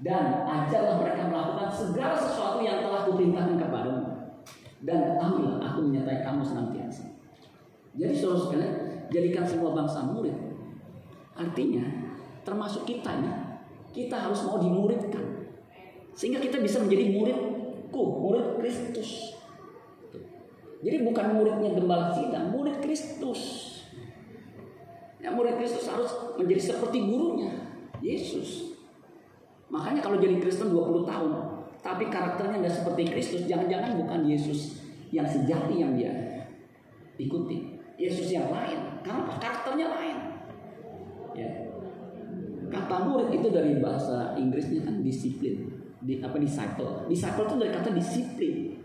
Dan 0.00 0.48
ajarlah 0.48 0.96
mereka 0.98 1.28
melakukan 1.28 1.68
segala 1.70 2.16
sesuatu 2.16 2.64
yang 2.64 2.80
telah 2.80 3.04
kuperintahkan 3.04 3.56
kepadamu. 3.60 4.04
Dan 4.80 4.98
ketahuilah 5.12 5.60
aku 5.60 5.78
menyertai 5.88 6.24
kamu 6.24 6.40
senantiasa. 6.40 7.04
Jadi 7.92 8.14
saudara 8.16 8.40
sekalian, 8.48 8.74
jadikan 9.12 9.44
semua 9.44 9.76
bangsa 9.76 10.08
murid. 10.08 10.49
Artinya, 11.40 11.80
termasuk 12.44 12.84
kita 12.84 13.16
ini, 13.16 13.32
kita 13.96 14.28
harus 14.28 14.44
mau 14.44 14.60
dimuridkan. 14.60 15.48
Sehingga 16.12 16.36
kita 16.36 16.60
bisa 16.60 16.84
menjadi 16.84 17.16
muridku, 17.16 18.02
murid 18.20 18.60
Kristus. 18.60 19.40
Jadi 20.84 21.00
bukan 21.00 21.32
muridnya 21.32 21.72
gembala 21.72 22.12
sidang, 22.12 22.52
murid 22.52 22.84
Kristus. 22.84 23.40
Ya, 25.20 25.32
murid 25.32 25.56
Kristus 25.56 25.88
harus 25.88 26.12
menjadi 26.36 26.76
seperti 26.76 27.08
gurunya, 27.08 27.52
Yesus. 28.04 28.76
Makanya 29.72 30.04
kalau 30.04 30.20
jadi 30.20 30.40
Kristen 30.40 30.72
20 30.72 31.08
tahun, 31.08 31.32
tapi 31.80 32.08
karakternya 32.12 32.60
nggak 32.60 32.76
seperti 32.84 33.02
Kristus, 33.12 33.42
jangan-jangan 33.48 33.96
bukan 33.96 34.28
Yesus 34.28 34.80
yang 35.12 35.24
sejati 35.24 35.80
yang 35.80 35.96
dia 35.96 36.12
ikuti. 37.16 37.80
Yesus 38.00 38.32
yang 38.32 38.48
lain, 38.48 39.04
karena 39.04 39.28
karakternya 39.36 39.86
lain. 39.92 40.29
Ya. 41.36 41.50
Kata 42.70 42.96
murid 43.06 43.34
itu 43.34 43.50
dari 43.50 43.82
bahasa 43.82 44.38
Inggrisnya 44.38 44.86
kan 44.86 45.02
disiplin, 45.02 45.66
di 46.02 46.22
apa 46.22 46.38
disciple. 46.38 47.10
Disciple 47.10 47.50
itu 47.50 47.56
dari 47.58 47.70
kata 47.74 47.90
disiplin. 47.90 48.78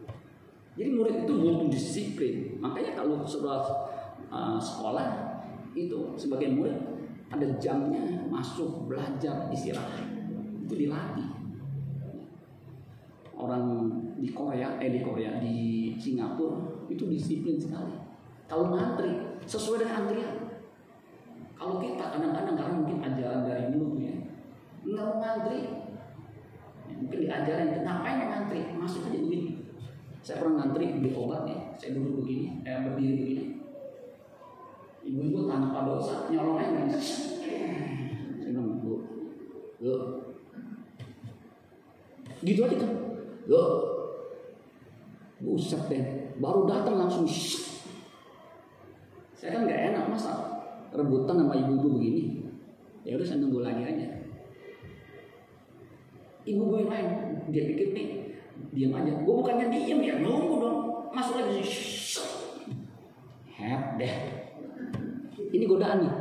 Jadi 0.75 0.89
murid 0.91 1.15
itu 1.23 1.33
butuh 1.37 1.69
disiplin. 1.69 2.57
Makanya 2.59 2.97
kalau 2.97 3.21
sudah 3.23 3.61
uh, 4.33 4.57
sekolah 4.57 5.37
itu 5.77 6.17
sebagai 6.17 6.49
murid 6.55 6.75
ada 7.29 7.47
jamnya 7.59 8.25
masuk 8.31 8.87
belajar 8.87 9.49
istirahat 9.51 10.07
itu 10.65 10.73
dilatih 10.87 11.29
orang 13.35 13.91
di 14.17 14.31
Korea 14.31 14.79
eh 14.79 14.89
di 14.89 15.01
Korea 15.03 15.37
di 15.43 15.55
Singapura 15.99 16.87
itu 16.87 17.05
disiplin 17.11 17.59
sekali 17.59 17.91
kalau 18.47 18.71
ngantri 18.71 19.41
sesuai 19.43 19.83
dengan 19.83 20.05
antrian 20.05 20.44
kalau 21.55 21.79
kita 21.79 22.03
kadang-kadang 22.11 22.55
karena 22.59 22.75
mungkin 22.75 22.97
ajaran 22.99 23.41
dari 23.47 23.65
dulu 23.71 23.95
ya 23.99 24.15
nggak 24.85 25.05
mau 25.07 25.17
ngantri. 25.17 25.59
Mungkin 26.85 27.17
diajarin 27.27 27.81
ngapain 27.81 28.21
yang 28.21 28.29
ngantri? 28.31 28.59
Masuk 28.77 29.09
aja 29.09 29.19
begini 29.19 29.65
saya 30.25 30.41
pernah 30.41 30.65
ngantri 30.65 30.89
beli 30.97 31.13
obat 31.13 31.45
nih 31.45 31.59
saya 31.77 31.93
duduk 31.93 32.25
begini 32.25 32.65
eh 32.65 32.81
berdiri 32.81 33.13
begini. 33.21 33.45
Ibu-ibu 35.05 35.45
tanpa 35.45 35.85
dosa 35.85 36.25
nyolong 36.33 36.57
aja 36.57 36.97
saya 36.97 38.49
bilang 38.49 38.81
bu 38.81 39.05
bu 39.77 39.93
gitu 42.41 42.65
aja 42.65 42.77
kan? 42.81 42.91
Bu 43.45 43.61
buset 45.45 45.81
deh 45.93 46.01
baru 46.41 46.65
datang 46.65 47.05
langsung 47.05 47.29
saya 49.37 49.49
kan 49.53 49.69
nggak 49.69 49.93
enak 49.93 50.09
masa 50.09 50.54
rebutan 50.95 51.35
sama 51.43 51.53
ibu-ibu 51.53 51.87
begini. 51.99 52.23
Ya 53.05 53.19
udah 53.19 53.27
saya 53.27 53.43
nunggu 53.43 53.61
lagi 53.61 53.83
aja. 53.83 54.07
Ibu-ibu 56.47 56.75
yang 56.81 56.89
lain 56.89 57.07
dia 57.51 57.63
pikir 57.69 57.93
nih 57.93 58.07
diam 58.71 58.95
aja. 58.95 59.11
Gue 59.21 59.33
bukannya 59.35 59.67
diem 59.69 59.99
ya 60.01 60.15
nunggu 60.23 60.55
dong. 60.63 60.79
Masuk 61.11 61.37
lagi 61.39 61.61
Hep 63.55 63.83
deh. 63.99 64.15
Ini 65.51 65.63
godaan 65.67 66.03
nih. 66.03 66.15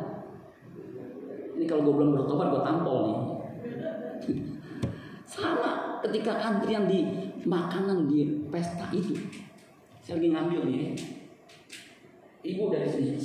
Ini 1.55 1.65
kalau 1.71 1.83
gue 1.87 1.95
belum 1.95 2.11
bertobat 2.15 2.47
gue 2.51 2.63
tampol 2.63 2.99
nih. 3.07 3.19
Sama 5.35 5.99
ketika 6.05 6.37
antrian 6.37 6.87
di 6.87 7.07
makanan 7.49 8.07
di 8.07 8.47
pesta 8.53 8.87
itu 8.93 9.17
saya 10.05 10.21
lagi 10.21 10.29
ngambil 10.37 10.61
nih. 10.69 10.93
Ibu 12.45 12.69
dari 12.69 12.89
sini 12.93 13.17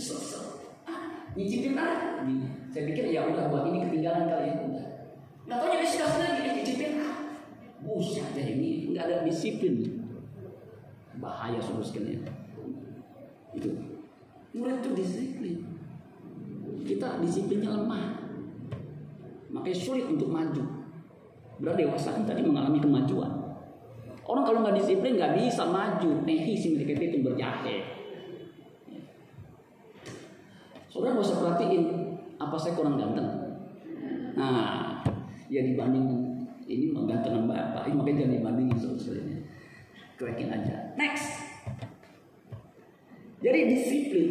nyicipin 1.39 1.80
ah 1.80 2.19
saya 2.67 2.84
pikir 2.84 3.15
ya 3.15 3.32
udah 3.32 3.47
buat 3.47 3.63
ini 3.71 3.88
ketinggalan 3.88 4.28
kali 4.28 4.52
ya 4.52 4.56
udah. 4.60 4.88
Nggak 5.47 5.58
tahu 5.63 5.69
jadi 5.71 5.88
sudah 5.88 6.08
lagi 6.19 6.49
nyicipin. 6.60 6.91
Ah 6.99 7.15
buset 7.80 8.28
deh 8.36 8.47
ini 8.60 8.91
nggak 8.91 9.04
ada 9.08 9.17
disiplin. 9.23 10.04
Bahaya 11.23 11.60
suruh 11.63 11.84
sekalian. 11.84 12.28
Itu. 13.56 13.71
Murid 14.52 14.84
itu 14.84 14.91
disiplin. 14.99 15.58
Kita 16.84 17.23
disiplinnya 17.23 17.71
lemah. 17.71 18.19
Makanya 19.49 19.78
sulit 19.80 20.06
untuk 20.12 20.28
maju. 20.28 20.63
Berarti 21.60 21.88
dewasa 21.88 22.15
kan 22.15 22.23
tadi 22.28 22.43
mengalami 22.43 22.80
kemajuan. 22.84 23.32
Orang 24.28 24.43
kalau 24.45 24.60
nggak 24.62 24.78
disiplin 24.80 25.15
nggak 25.15 25.39
bisa 25.39 25.63
maju. 25.65 26.23
Nehi 26.28 26.54
si 26.56 26.75
milik 26.75 26.99
itu 26.99 27.23
berjahe 27.23 27.98
saudara 30.99 31.15
nggak 31.15 31.27
usah 31.31 31.39
perhatiin 31.39 31.83
apa 32.35 32.55
saya 32.59 32.75
kurang 32.75 32.99
ganteng. 32.99 33.29
Nah 34.35 34.99
ya 35.47 35.63
dibanding 35.63 36.35
ini 36.67 36.91
mengganteng 36.91 37.47
bapak 37.47 37.88
ini 37.88 37.95
makanya 37.95 38.17
jangan 38.27 38.35
dibandingin 38.35 38.75
saudara 38.75 39.35
cuekin 40.19 40.51
aja. 40.51 40.75
Next. 40.99 41.39
Jadi 43.39 43.59
disiplin 43.71 44.29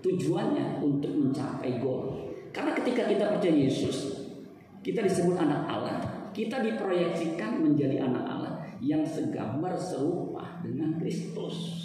tujuannya 0.00 0.80
untuk 0.80 1.12
mencapai 1.12 1.76
goal. 1.76 2.32
Karena 2.48 2.72
ketika 2.72 3.04
kita 3.04 3.36
percaya 3.36 3.52
Yesus 3.52 4.24
kita 4.80 5.04
disebut 5.04 5.36
anak 5.36 5.68
Allah 5.68 5.96
kita 6.32 6.64
diproyeksikan 6.64 7.60
menjadi 7.60 8.00
anak 8.00 8.24
Allah 8.24 8.52
yang 8.80 9.04
segambar 9.04 9.76
serupa 9.76 10.64
dengan 10.64 10.96
Kristus. 10.96 11.84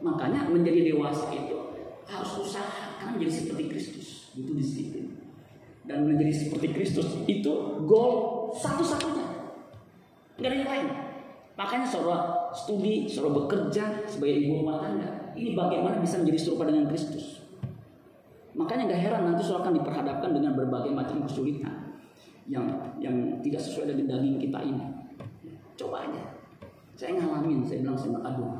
Makanya 0.00 0.48
menjadi 0.48 0.94
dewasa 0.94 1.28
itu 1.34 1.69
harus 2.10 2.32
usahakan 2.42 3.16
menjadi 3.16 3.32
seperti 3.46 3.64
Kristus. 3.70 4.06
Butuh 4.34 4.54
disiplin. 4.58 5.14
Dan 5.86 6.06
menjadi 6.06 6.34
seperti 6.34 6.74
Kristus 6.74 7.08
itu 7.30 7.52
goal 7.86 8.50
satu-satunya. 8.58 9.26
Nggak 10.38 10.50
ada 10.50 10.58
yang 10.58 10.70
lain. 10.70 10.88
Makanya 11.54 11.86
saudara 11.86 12.50
studi 12.56 13.04
saudara 13.04 13.44
bekerja 13.44 13.84
sebagai 14.08 14.48
ibu 14.48 14.64
rumah 14.64 14.80
tangga 14.80 15.34
ini 15.36 15.52
bagaimana 15.52 16.00
bisa 16.00 16.18
menjadi 16.18 16.38
serupa 16.40 16.64
dengan 16.66 16.88
Kristus? 16.88 17.44
Makanya 18.56 18.90
gak 18.90 19.02
heran 19.06 19.22
nanti 19.30 19.42
saudara 19.46 19.68
akan 19.68 19.74
diperhadapkan 19.78 20.30
dengan 20.34 20.52
berbagai 20.58 20.90
macam 20.90 21.22
kesulitan 21.22 22.00
yang 22.50 22.66
yang 22.98 23.38
tidak 23.44 23.62
sesuai 23.62 23.94
dengan 23.94 24.18
daging 24.18 24.36
kita 24.42 24.58
ini. 24.64 24.84
Coba 25.78 26.08
aja. 26.08 26.22
Saya 26.98 27.16
ngalamin 27.16 27.64
saya 27.64 27.84
bilang 27.84 27.96
sama 27.96 28.20
aduh 28.24 28.52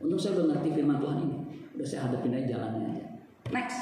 untuk 0.00 0.16
saya 0.16 0.40
udah 0.40 0.56
ngerti 0.56 0.68
firman 0.80 0.96
Tuhan 0.96 1.18
ini 1.28 1.39
udah 1.76 1.86
saya 1.86 2.10
hadapin 2.10 2.34
aja 2.34 2.56
jalannya 2.56 2.84
aja 2.94 3.06
next 3.50 3.80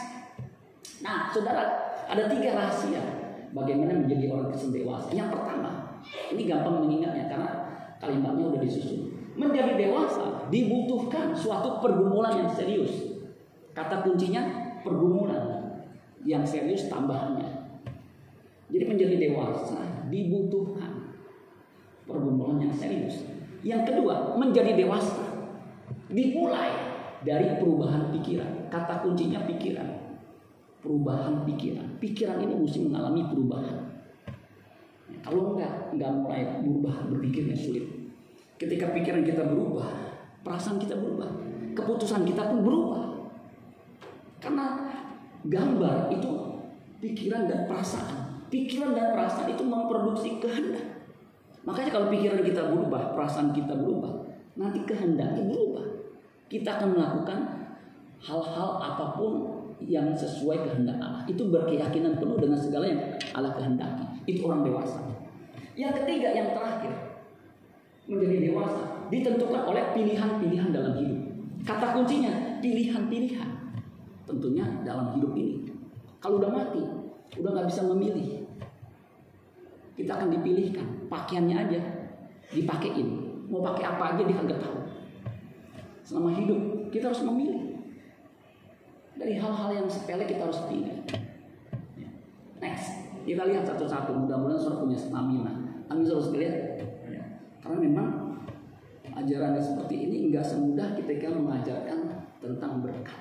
nah 1.00 1.30
saudara 1.30 1.88
ada 2.08 2.24
tiga 2.28 2.56
rahasia 2.56 3.28
bagaimana 3.52 4.04
menjadi 4.04 4.32
orang 4.32 4.52
Kristen 4.52 4.72
dewasa. 4.74 5.08
Yang 5.12 5.36
pertama, 5.36 6.00
ini 6.32 6.42
gampang 6.48 6.84
mengingatnya 6.84 7.24
karena 7.30 7.50
kalimatnya 8.00 8.44
udah 8.54 8.60
disusun. 8.60 9.12
Menjadi 9.38 9.78
dewasa 9.78 10.50
dibutuhkan 10.50 11.30
suatu 11.30 11.78
pergumulan 11.78 12.42
yang 12.42 12.50
serius. 12.50 13.22
Kata 13.76 14.02
kuncinya 14.02 14.42
pergumulan 14.82 15.78
yang 16.26 16.42
serius 16.42 16.90
tambahannya. 16.90 17.46
Jadi 18.68 18.84
menjadi 18.84 19.16
dewasa 19.30 20.08
dibutuhkan 20.10 21.14
pergumulan 22.04 22.66
yang 22.66 22.74
serius. 22.74 23.22
Yang 23.62 23.94
kedua, 23.94 24.34
menjadi 24.34 24.74
dewasa 24.74 25.22
dimulai 26.10 26.87
dari 27.22 27.58
perubahan 27.58 28.14
pikiran. 28.14 28.70
Kata 28.70 29.00
kuncinya 29.02 29.42
pikiran 29.48 30.08
perubahan 30.82 31.42
pikiran. 31.44 31.86
Pikiran 31.98 32.38
ini 32.42 32.54
mesti 32.54 32.78
mengalami 32.86 33.26
perubahan. 33.26 33.78
Kalau 35.20 35.54
enggak, 35.54 35.92
enggak 35.92 36.12
mulai 36.14 36.42
berubah 36.62 36.94
berpikirnya 37.10 37.56
sulit. 37.58 37.84
Ketika 38.58 38.94
pikiran 38.94 39.22
kita 39.26 39.44
berubah, 39.44 39.86
perasaan 40.42 40.78
kita 40.78 40.96
berubah, 40.98 41.28
keputusan 41.74 42.22
kita 42.24 42.48
pun 42.48 42.62
berubah. 42.62 43.04
Karena 44.38 44.86
gambar 45.46 46.08
itu 46.14 46.30
pikiran 47.02 47.50
dan 47.50 47.66
perasaan. 47.66 48.46
Pikiran 48.48 48.96
dan 48.96 49.12
perasaan 49.12 49.52
itu 49.52 49.62
memproduksi 49.66 50.40
kehendak. 50.40 51.04
Makanya 51.66 51.90
kalau 51.92 52.06
pikiran 52.08 52.40
kita 52.40 52.62
berubah, 52.72 53.12
perasaan 53.12 53.52
kita 53.52 53.76
berubah, 53.76 54.24
nanti 54.56 54.80
kehendaknya 54.88 55.44
berubah. 55.52 55.84
Kita 56.48 56.80
akan 56.80 56.96
melakukan 56.96 57.38
hal-hal 58.24 58.68
apa 58.80 59.14
pun 59.14 59.32
yang 59.84 60.10
sesuai 60.16 60.64
kehendak 60.64 60.98
Allah. 60.98 61.22
Itu 61.28 61.52
berkeyakinan 61.52 62.18
penuh 62.18 62.40
dengan 62.40 62.58
segala 62.58 62.88
yang 62.88 63.00
Allah 63.36 63.54
kehendaki. 63.54 64.04
Itu 64.26 64.48
orang 64.50 64.66
dewasa. 64.66 64.98
Yang 65.78 66.02
ketiga, 66.02 66.34
yang 66.34 66.50
terakhir, 66.50 66.90
menjadi 68.08 68.50
dewasa 68.50 69.06
ditentukan 69.12 69.62
oleh 69.68 69.84
pilihan-pilihan 69.94 70.68
dalam 70.72 70.96
hidup. 70.98 71.20
Kata 71.62 71.94
kuncinya 71.94 72.58
pilihan-pilihan. 72.64 73.50
Tentunya 74.24 74.64
dalam 74.82 75.14
hidup 75.16 75.32
ini. 75.36 75.68
Kalau 76.18 76.42
udah 76.42 76.50
mati, 76.50 76.82
udah 77.38 77.50
nggak 77.54 77.68
bisa 77.68 77.86
memilih. 77.86 78.42
Kita 79.94 80.14
akan 80.14 80.28
dipilihkan, 80.30 81.06
pakaiannya 81.10 81.56
aja 81.56 81.80
dipakein. 82.52 83.08
Mau 83.48 83.64
pakai 83.64 83.84
apa 83.84 84.04
aja 84.14 84.22
dia 84.24 84.36
nggak 84.36 84.60
tahu. 84.60 84.78
Selama 86.08 86.32
hidup 86.32 86.88
kita 86.88 87.12
harus 87.12 87.20
memilih. 87.20 87.84
Dari 89.20 89.36
hal-hal 89.36 89.68
yang 89.76 89.84
sepele 89.84 90.24
kita 90.24 90.48
harus 90.48 90.64
pilih. 90.64 91.04
Next, 92.64 93.12
kita 93.28 93.44
lihat 93.44 93.68
satu-satu. 93.68 94.16
Mudah-mudahan 94.16 94.56
saudara 94.56 94.88
punya 94.88 94.96
stamina. 94.96 95.52
Amin 95.92 96.08
saudara 96.08 96.24
sekalian. 96.24 96.54
Karena 97.60 97.76
memang 97.84 98.08
ajaran 99.20 99.60
seperti 99.60 100.08
ini 100.08 100.32
nggak 100.32 100.48
semudah 100.48 100.96
ketika 100.96 101.28
mengajarkan 101.28 102.24
tentang 102.40 102.80
berkat. 102.80 103.20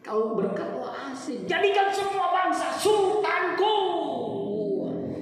Kalau 0.00 0.32
berkat 0.32 0.80
itu 0.80 0.80
asik. 1.12 1.38
Jadikan 1.44 1.92
semua 1.92 2.32
bangsa 2.32 2.72
sultanku. 2.72 3.76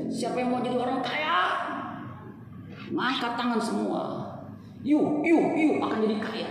Siapa 0.06 0.38
yang 0.38 0.54
mau 0.54 0.62
jadi 0.62 0.78
orang 0.78 1.02
kaya? 1.02 1.38
Angkat 2.94 3.32
tangan 3.34 3.58
semua. 3.58 4.23
Yuk, 4.84 5.24
yuk, 5.24 5.44
yuk 5.56 5.80
akan 5.80 6.04
jadi 6.04 6.16
kaya. 6.20 6.48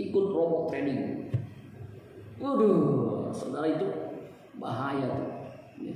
Ikut 0.00 0.26
robot 0.32 0.72
trading. 0.72 1.28
Waduh, 2.40 3.28
saudara 3.28 3.68
itu 3.68 3.84
bahaya 4.56 5.04
tuh. 5.12 5.30
Ya. 5.84 5.94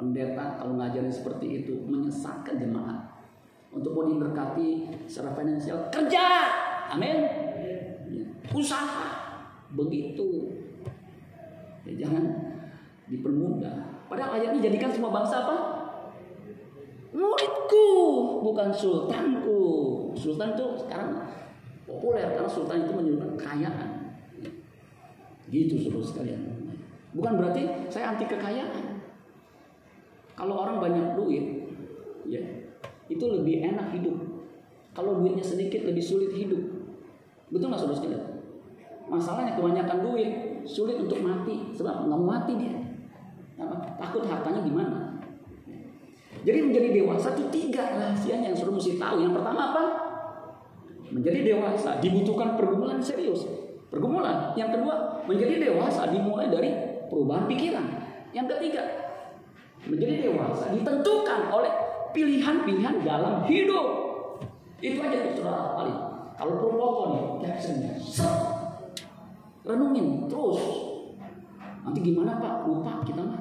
Pendeta 0.00 0.56
kalau 0.56 0.80
ngajarin 0.80 1.12
seperti 1.12 1.60
itu 1.60 1.76
menyesatkan 1.84 2.56
jemaat. 2.56 3.04
Untuk 3.68 3.92
mau 3.92 4.08
diberkati 4.08 4.88
secara 5.04 5.36
finansial 5.36 5.92
kerja, 5.92 6.24
amin. 6.96 7.16
Ya. 8.08 8.24
Usaha 8.56 9.12
begitu. 9.76 10.56
Ya, 11.84 11.92
jangan 12.00 12.24
dipermudah. 13.12 14.08
Padahal 14.08 14.40
ayat 14.40 14.56
ini 14.56 14.72
jadikan 14.72 14.88
semua 14.88 15.12
bangsa 15.12 15.44
apa? 15.44 15.56
Muridku, 17.12 17.88
bukan 18.40 18.68
sultanku. 18.72 19.95
Sultan 20.26 20.58
itu 20.58 20.66
sekarang 20.82 21.22
populer 21.86 22.34
karena 22.34 22.50
sultan 22.50 22.82
itu 22.82 22.90
menunjukkan 22.98 23.38
kekayaan. 23.38 23.90
Gitu 25.46 25.78
suruh 25.86 26.02
sekalian. 26.02 26.42
Bukan 27.14 27.38
berarti 27.38 27.86
saya 27.86 28.10
anti 28.10 28.26
kekayaan. 28.26 29.06
Kalau 30.34 30.66
orang 30.66 30.82
banyak 30.82 31.14
duit, 31.14 31.70
ya 32.26 32.42
itu 33.06 33.22
lebih 33.22 33.70
enak 33.70 33.94
hidup. 33.94 34.18
Kalau 34.98 35.22
duitnya 35.22 35.46
sedikit 35.46 35.86
lebih 35.86 36.02
sulit 36.02 36.34
hidup. 36.34 36.58
Betul 37.54 37.70
nggak 37.70 37.86
saudara 37.86 38.02
sekalian? 38.02 38.24
Masalahnya 39.06 39.54
kebanyakan 39.54 40.02
duit 40.02 40.30
sulit 40.66 40.98
untuk 40.98 41.22
mati 41.22 41.70
sebab 41.70 42.10
nggak 42.10 42.18
mau 42.18 42.34
mati 42.34 42.58
dia. 42.58 42.74
Apa? 43.62 43.94
Takut 44.02 44.26
hartanya 44.26 44.66
gimana? 44.66 45.22
Jadi 46.42 46.58
menjadi 46.66 46.88
dewasa 46.90 47.38
itu 47.38 47.46
tiga 47.54 47.94
rahasianya 47.94 48.50
yang 48.50 48.58
suruh 48.58 48.74
mesti 48.74 48.98
tahu. 48.98 49.22
Yang 49.22 49.38
pertama 49.38 49.62
apa? 49.70 50.05
Menjadi 51.10 51.54
dewasa 51.54 52.02
dibutuhkan 52.02 52.58
pergumulan 52.58 52.98
serius. 52.98 53.46
Pergumulan. 53.90 54.52
Yang 54.58 54.80
kedua, 54.80 55.22
menjadi 55.24 55.70
dewasa 55.70 56.10
dimulai 56.10 56.50
dari 56.50 56.70
perubahan 57.06 57.46
pikiran. 57.46 57.86
Yang 58.34 58.58
ketiga, 58.58 58.82
menjadi 59.86 60.28
dewasa 60.28 60.74
ditentukan 60.74 61.40
oleh 61.54 61.72
pilihan-pilihan 62.10 63.06
dalam 63.06 63.46
hidup. 63.46 63.86
Itu 64.82 64.98
aja 65.00 65.16
tuh 65.30 65.32
saudara 65.40 65.72
paling. 65.78 65.98
Kalau 66.36 66.52
perlu 66.60 66.72
foto 66.76 67.02
nih. 67.14 67.24
Renungin 69.66 70.28
terus. 70.30 70.62
Nanti 71.82 71.98
gimana 72.02 72.38
Pak? 72.38 72.66
Lupa 72.66 73.02
kita 73.06 73.22
mah. 73.22 73.40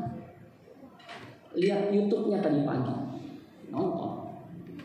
Lihat 1.57 1.91
YouTube-nya 1.91 2.39
tadi 2.39 2.61
pagi. 2.63 2.95
Nonton. 3.73 4.11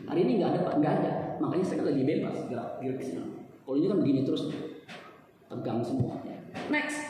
Hari 0.09 0.19
ini 0.27 0.41
nggak 0.41 0.49
ada 0.51 0.59
Pak, 0.65 0.75
nggak 0.81 0.93
ada. 1.01 1.11
Makanya 1.41 1.65
saya 1.65 1.77
kan 1.81 1.87
lagi 1.89 2.03
bebas 2.05 2.35
gerak 2.47 2.69
gerak 2.79 2.99
sini. 3.01 3.21
Kalau 3.65 3.75
ini 3.77 3.87
kan 3.89 3.97
begini 3.97 4.21
terus 4.21 4.53
tegang 5.49 5.81
semua. 5.81 6.21
Next. 6.69 7.01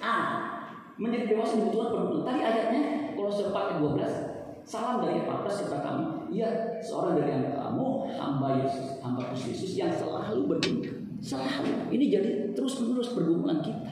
Ah, 0.00 0.60
menjadi 1.00 1.32
dewasa 1.32 1.56
dibutuhkan 1.56 1.88
pergumulan. 1.96 2.24
Tadi 2.28 2.40
ayatnya 2.44 2.82
kalau 3.16 3.30
4 3.32 3.52
ayat 3.52 3.76
12 3.80 4.30
Salam 4.70 5.02
dari 5.02 5.24
Epafras 5.24 5.66
kepada 5.66 5.82
kami, 5.82 6.30
ia 6.30 6.46
seorang 6.78 7.18
dari 7.18 7.32
anak 7.32 7.58
kamu, 7.58 8.12
hamba 8.14 8.60
Yesus, 8.60 9.02
hamba 9.02 9.32
Yesus 9.34 9.74
yang 9.74 9.90
selalu 9.90 10.46
bergumul. 10.46 10.86
Selalu. 11.18 11.90
Ini 11.90 12.04
jadi 12.06 12.30
terus 12.54 12.78
menerus 12.78 13.10
pergumulan 13.10 13.58
kita. 13.64 13.90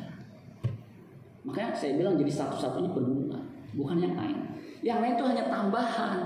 Makanya 1.42 1.72
saya 1.74 1.96
bilang 1.96 2.14
jadi 2.20 2.30
satu-satunya 2.30 2.94
pergumulan, 2.94 3.42
bukan 3.74 3.96
yang 3.98 4.14
lain. 4.14 4.38
Yang 4.84 4.98
lain 5.02 5.14
itu 5.18 5.24
hanya 5.24 5.44
tambahan. 5.50 6.16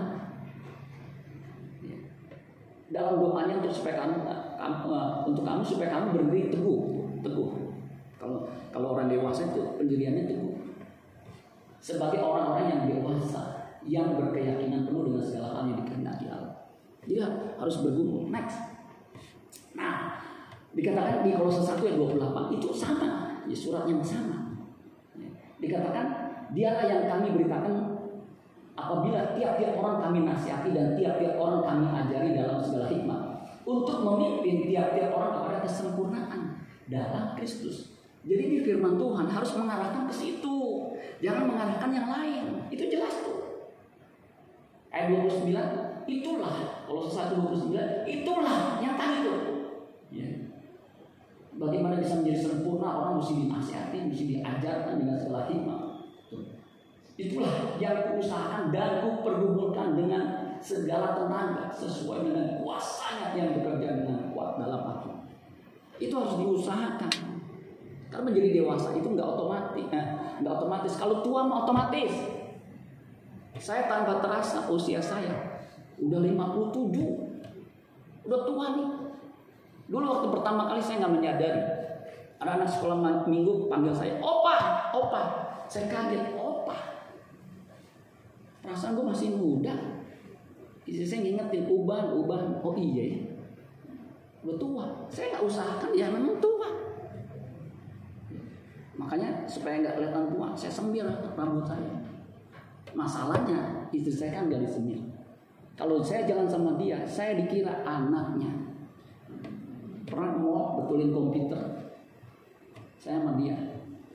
Dalam 2.93 3.17
doanya 3.17 3.57
untuk 3.65 3.73
supaya 3.73 4.05
kamu, 4.05 4.21
kamu 4.61 4.77
untuk 5.33 5.43
kamu 5.49 5.63
supaya 5.65 5.89
kamu 5.97 6.07
berdiri 6.13 6.53
teguh, 6.53 6.81
teguh. 7.25 7.49
Kalau 8.21 8.45
kalau 8.69 8.93
orang 8.93 9.09
dewasa 9.09 9.49
itu 9.49 9.81
pendiriannya 9.81 10.29
teguh. 10.29 10.55
Sebagai 11.83 12.23
orang-orang 12.23 12.69
yang 12.69 12.83
dewasa, 12.87 13.43
yang 13.83 14.15
berkeyakinan 14.15 14.87
penuh 14.87 15.11
dengan 15.11 15.25
segala 15.25 15.49
hal 15.57 15.63
yang 15.73 15.79
dikehendaki 15.83 16.27
Allah. 16.31 16.55
Dia 17.03 17.27
harus 17.59 17.83
bergumul. 17.83 18.31
Next. 18.31 18.61
Nah, 19.75 20.21
dikatakan 20.77 21.27
di 21.27 21.35
Kolose 21.35 21.65
1 21.65 21.83
ayat 21.83 21.97
28 21.99 22.55
itu 22.61 22.69
sama, 22.71 23.41
ya 23.49 23.57
surat 23.57 23.89
yang 23.91 23.99
sama. 23.99 24.55
Dikatakan 25.59 26.07
dialah 26.55 26.87
yang 26.87 27.03
kami 27.09 27.35
beritakan 27.35 27.92
apabila 28.73 29.37
tiap-tiap 29.37 29.77
orang 29.77 29.97
kami 30.01 30.19
nasihati 30.25 30.73
dan 30.73 30.97
tiap-tiap 30.97 31.37
orang 31.37 31.61
kami 31.61 31.87
ajari 31.93 32.31
dalam 32.33 32.59
segala 32.65 32.89
hikmah 32.89 33.21
untuk 33.63 33.99
memimpin 34.03 34.67
tiap-tiap 34.67 35.13
orang 35.13 35.33
kepada 35.39 35.59
kesempurnaan 35.63 36.41
dalam 36.89 37.37
Kristus. 37.39 37.93
Jadi 38.23 38.45
di 38.55 38.59
firman 38.63 38.95
Tuhan 38.95 39.27
harus 39.27 39.53
mengarahkan 39.59 40.07
ke 40.07 40.15
situ, 40.15 40.59
jangan 41.19 41.51
mengarahkan 41.51 41.91
yang 41.91 42.07
lain. 42.07 42.45
Itu 42.71 42.87
jelas 42.87 43.19
tuh. 43.19 43.67
Ayat 44.95 45.11
29, 45.11 45.51
itulah 46.07 46.85
kalau 46.87 47.09
129, 47.11 47.75
itulah 48.07 48.79
yang 48.79 48.95
tadi 48.95 49.27
itu. 49.27 49.35
Ya. 50.13 50.31
Bagaimana 51.59 51.99
bisa 51.99 52.23
menjadi 52.23 52.47
sempurna 52.47 52.89
orang 52.95 53.19
mesti 53.19 53.43
dinasihati, 53.43 53.99
mesti 54.07 54.25
diajarkan 54.39 55.03
dengan 55.03 55.17
segala 55.19 55.51
hikmah. 55.51 55.82
Itulah 57.21 57.77
yang 57.77 58.09
kuusahakan 58.09 58.73
dan 58.73 59.05
kupergumulkan 59.05 59.93
dengan 59.93 60.57
segala 60.63 61.13
tenaga 61.13 61.69
sesuai 61.69 62.25
dengan 62.25 62.47
kuasanya 62.63 63.37
yang 63.37 63.59
bekerja 63.61 64.01
dengan 64.01 64.33
kuat 64.33 64.57
dalam 64.57 64.81
aku. 64.81 65.11
Itu 66.01 66.15
harus 66.17 66.41
diusahakan. 66.41 67.13
Karena 68.09 68.25
menjadi 68.29 68.61
dewasa 68.61 68.97
itu 68.97 69.09
nggak 69.13 69.29
otomatis, 69.37 69.87
eh, 69.93 70.07
nggak 70.41 70.55
otomatis. 70.57 70.93
Kalau 70.97 71.21
tua 71.21 71.45
mau 71.45 71.65
otomatis. 71.69 72.13
Saya 73.61 73.87
tanpa 73.87 74.19
terasa 74.19 74.67
usia 74.73 74.99
saya 74.99 75.63
udah 76.01 76.19
57. 76.19 77.39
Udah 78.25 78.41
tua 78.49 78.65
nih. 78.75 78.91
Dulu 79.87 80.05
waktu 80.09 80.29
pertama 80.33 80.67
kali 80.67 80.81
saya 80.81 81.05
nggak 81.05 81.15
menyadari. 81.15 81.63
Ada 82.43 82.59
anak 82.59 82.69
sekolah 82.75 83.23
minggu 83.29 83.71
panggil 83.71 83.95
saya, 83.95 84.19
opa, 84.19 84.91
opa. 84.97 85.23
Saya 85.71 85.87
kaget. 85.87 86.42
Perasaan 88.63 88.95
gue 88.95 89.05
masih 89.05 89.35
muda. 89.35 89.75
Istri 90.87 91.07
saya 91.07 91.21
ngingetin, 91.27 91.67
uban, 91.67 92.15
uban. 92.15 92.63
Oh 92.63 92.75
iya 92.79 93.19
ya. 93.19 93.21
Udah 94.47 94.57
tua. 94.59 94.85
Saya 95.11 95.35
nggak 95.35 95.45
usahakan, 95.47 95.91
ya 95.95 96.07
memang 96.11 96.39
tua. 96.39 96.71
Makanya 98.99 99.47
supaya 99.51 99.83
nggak 99.83 99.95
kelihatan 99.99 100.27
tua, 100.31 100.49
saya 100.55 100.71
sembil 100.71 101.07
rambut 101.35 101.67
saya. 101.67 102.03
Masalahnya 102.93 103.89
istri 103.91 104.13
saya 104.13 104.41
kan 104.41 104.53
gak 104.53 104.63
disemir. 104.69 105.01
Kalau 105.73 106.05
saya 106.05 106.29
jalan 106.29 106.45
sama 106.45 106.77
dia, 106.77 107.01
saya 107.09 107.41
dikira 107.41 107.81
anaknya. 107.89 108.53
Pernah 110.05 110.37
mau 110.37 110.77
betulin 110.77 111.09
komputer, 111.09 111.89
saya 113.01 113.25
sama 113.25 113.41
dia. 113.41 113.57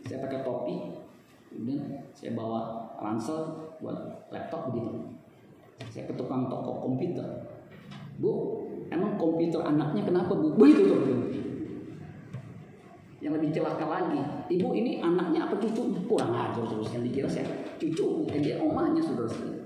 Saya 0.06 0.22
pakai 0.24 0.46
topi, 0.46 0.94
kemudian 1.50 1.84
saya 2.14 2.38
bawa 2.38 2.86
ransel 3.02 3.67
buat 3.82 4.30
laptop 4.34 4.74
begitu. 4.74 5.18
Saya 5.94 6.10
ke 6.10 6.14
tukang 6.18 6.50
toko 6.50 6.82
komputer. 6.82 7.26
Bu, 8.18 8.66
emang 8.90 9.16
komputer 9.16 9.62
anaknya 9.62 10.02
kenapa 10.06 10.34
bu? 10.34 10.58
Begitu 10.58 10.82
tuh. 10.90 11.00
Yang 13.18 13.34
lebih 13.42 13.50
celaka 13.50 13.86
lagi, 13.86 14.22
ibu 14.54 14.78
ini 14.78 15.02
anaknya 15.02 15.50
apa 15.50 15.58
cucunya? 15.58 15.98
Kurang 16.06 16.32
ajar 16.34 16.64
terus 16.64 16.90
yang 16.94 17.02
dikira 17.02 17.30
saya 17.30 17.50
cucu, 17.82 18.30
eh, 18.30 18.40
dia 18.42 18.62
omahnya 18.62 19.02
saudara. 19.02 19.58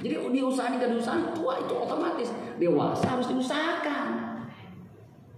Jadi 0.00 0.16
diusahakan 0.16 0.80
gak 0.80 0.90
diusahakan 0.96 1.30
tua 1.36 1.60
itu 1.60 1.74
otomatis 1.76 2.28
dewasa 2.56 3.04
harus 3.04 3.28
diusahakan. 3.28 4.06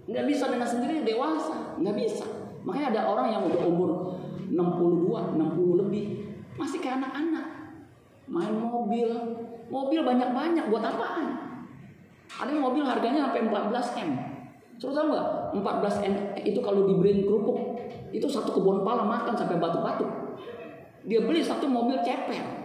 Nggak 0.07 0.25
bisa 0.27 0.45
dengan 0.51 0.69
sendiri 0.69 1.03
dewasa, 1.03 1.79
nggak 1.79 1.97
bisa. 1.99 2.27
Makanya 2.63 2.95
ada 2.95 3.01
orang 3.11 3.27
yang 3.31 3.43
udah 3.47 3.63
umur 3.67 3.91
62, 4.51 5.35
60 5.35 5.83
lebih 5.83 6.05
masih 6.55 6.79
kayak 6.79 7.03
anak-anak. 7.03 7.47
Main 8.31 8.55
mobil, 8.55 9.09
mobil 9.67 10.01
banyak-banyak 10.03 10.71
buat 10.71 10.85
apaan? 10.85 11.27
Ada 12.33 12.51
mobil 12.57 12.83
harganya 12.87 13.29
sampai 13.29 13.45
14 13.51 13.99
m. 14.03 14.11
Terus 14.81 14.95
tahu 14.97 15.07
nggak? 15.13 15.27
14 15.59 16.07
m 16.09 16.15
itu 16.43 16.59
kalau 16.65 16.89
dibeliin 16.89 17.29
kerupuk 17.29 17.77
itu 18.13 18.27
satu 18.29 18.53
kebun 18.53 18.85
pala 18.85 19.05
makan 19.05 19.35
sampai 19.37 19.57
batu-batu. 19.61 20.05
Dia 21.09 21.25
beli 21.25 21.43
satu 21.43 21.67
mobil 21.67 21.99
ceper. 22.05 22.63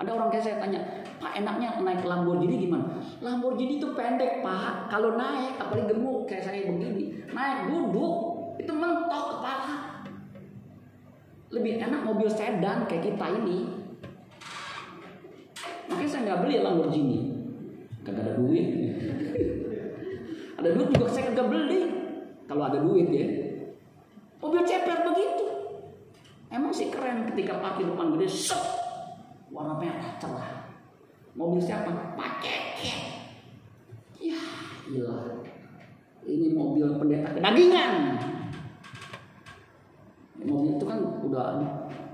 Ada 0.00 0.16
orang 0.16 0.32
kayak 0.32 0.44
saya 0.48 0.56
tanya, 0.56 0.80
Pak 1.20 1.36
enaknya 1.36 1.76
naik 1.84 2.08
Lamborghini 2.08 2.64
gimana? 2.64 2.96
Lamborghini 3.20 3.76
itu 3.76 3.92
pendek 3.92 4.40
Pak. 4.40 4.88
Kalau 4.88 5.20
naik, 5.20 5.60
apalagi 5.60 5.92
gemuk 5.92 6.24
kayak 6.24 6.40
saya 6.40 6.64
begini, 6.64 7.20
naik 7.36 7.68
duduk 7.68 8.40
itu 8.56 8.72
mentok 8.72 9.36
kepala. 9.36 10.00
Lebih 11.52 11.84
enak 11.84 12.00
mobil 12.08 12.28
sedan 12.32 12.88
kayak 12.88 13.12
kita 13.12 13.26
ini. 13.44 13.79
Makanya 15.90 16.06
saya 16.06 16.22
nggak 16.30 16.40
beli 16.46 16.56
Lamborghini. 16.62 17.18
Kagak 18.06 18.22
ada 18.22 18.32
duit. 18.38 18.66
ada 20.54 20.68
duit 20.70 20.88
juga 20.94 21.06
saya 21.10 21.34
kagak 21.34 21.48
beli. 21.50 21.80
Kalau 22.46 22.62
ada 22.70 22.78
duit 22.78 23.10
ya. 23.10 23.26
Mobil 24.38 24.62
ceper 24.62 25.02
begitu. 25.02 25.46
Emang 26.50 26.70
sih 26.70 26.90
keren 26.90 27.26
ketika 27.30 27.62
pakai 27.62 27.86
depan 27.86 28.14
gede, 28.18 28.26
set, 28.26 28.58
warna 29.54 29.78
merah 29.78 30.18
cerah. 30.18 30.66
Mobil 31.34 31.62
siapa? 31.62 32.14
Pakai. 32.18 32.82
Ya, 34.18 34.40
gila. 34.90 35.46
Ini 36.26 36.54
mobil 36.54 36.86
pendeta 36.98 37.34
kedagingan. 37.34 37.92
Mobil 40.42 40.74
itu 40.74 40.84
kan 40.86 40.98
udah 41.22 41.46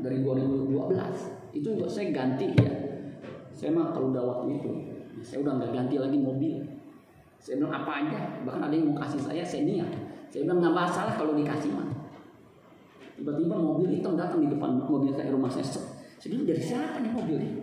dari 0.00 0.20
2012. 0.20 1.56
Itu 1.56 1.68
juga 1.76 1.88
saya 1.88 2.12
ganti 2.12 2.52
ya. 2.56 2.85
Saya 3.56 3.72
mah 3.72 3.88
kalau 3.96 4.12
udah 4.12 4.20
waktu 4.20 4.60
itu, 4.60 4.70
saya 5.24 5.40
udah 5.40 5.56
nggak 5.56 5.70
ganti 5.72 5.96
lagi 5.96 6.20
mobil. 6.20 6.60
Saya 7.40 7.56
bilang 7.56 7.72
apa 7.72 8.04
aja, 8.04 8.18
bahkan 8.44 8.68
ada 8.68 8.74
yang 8.76 8.92
mau 8.92 9.00
kasih 9.00 9.16
saya, 9.16 9.40
saya 9.40 9.64
niat. 9.64 9.88
Saya 10.28 10.44
bilang 10.44 10.60
nggak 10.60 10.76
masalah 10.76 11.16
kalau 11.16 11.32
dikasih 11.32 11.72
mah. 11.72 11.88
Tiba-tiba 13.16 13.56
mobil 13.56 13.88
hitam 13.96 14.12
datang 14.12 14.44
di 14.44 14.52
depan 14.52 14.76
mobil 14.76 15.08
saya 15.16 15.32
rumah 15.32 15.48
saya. 15.48 15.64
Saya 15.64 16.28
bilang 16.36 16.44
dari 16.52 16.60
siapa 16.60 17.00
nih 17.00 17.12
mobil 17.16 17.36
ini? 17.40 17.62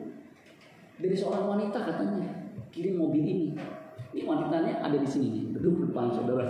Dari 0.98 1.14
seorang 1.14 1.46
wanita 1.46 1.78
katanya 1.78 2.26
kirim 2.74 2.98
mobil 2.98 3.22
ini. 3.22 3.48
Ini 4.14 4.26
wanitanya 4.26 4.82
ada 4.82 4.98
di 4.98 5.06
sini 5.06 5.28
nih, 5.30 5.44
duduk 5.58 5.90
depan 5.90 6.10
saudara. 6.10 6.50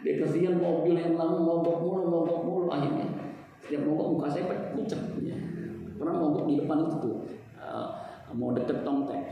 Dia 0.00 0.16
kasihan 0.16 0.56
mobil 0.56 0.96
yang 0.96 1.16
lama 1.16 1.36
mogok 1.36 1.84
mulu, 1.84 2.04
mogok 2.08 2.40
mulu 2.44 2.66
akhirnya. 2.72 3.04
Setiap 3.60 3.84
mogok 3.84 4.16
muka 4.16 4.26
saya 4.32 4.72
pucat. 4.72 5.00
Ya. 5.20 5.36
Pernah 6.00 6.16
mogok 6.16 6.48
di 6.48 6.64
depan 6.64 6.88
itu 6.88 6.96
tuh, 6.96 7.16
uh, 7.60 7.99
mau 8.34 8.54
deket 8.54 8.82
tongtek. 8.86 9.22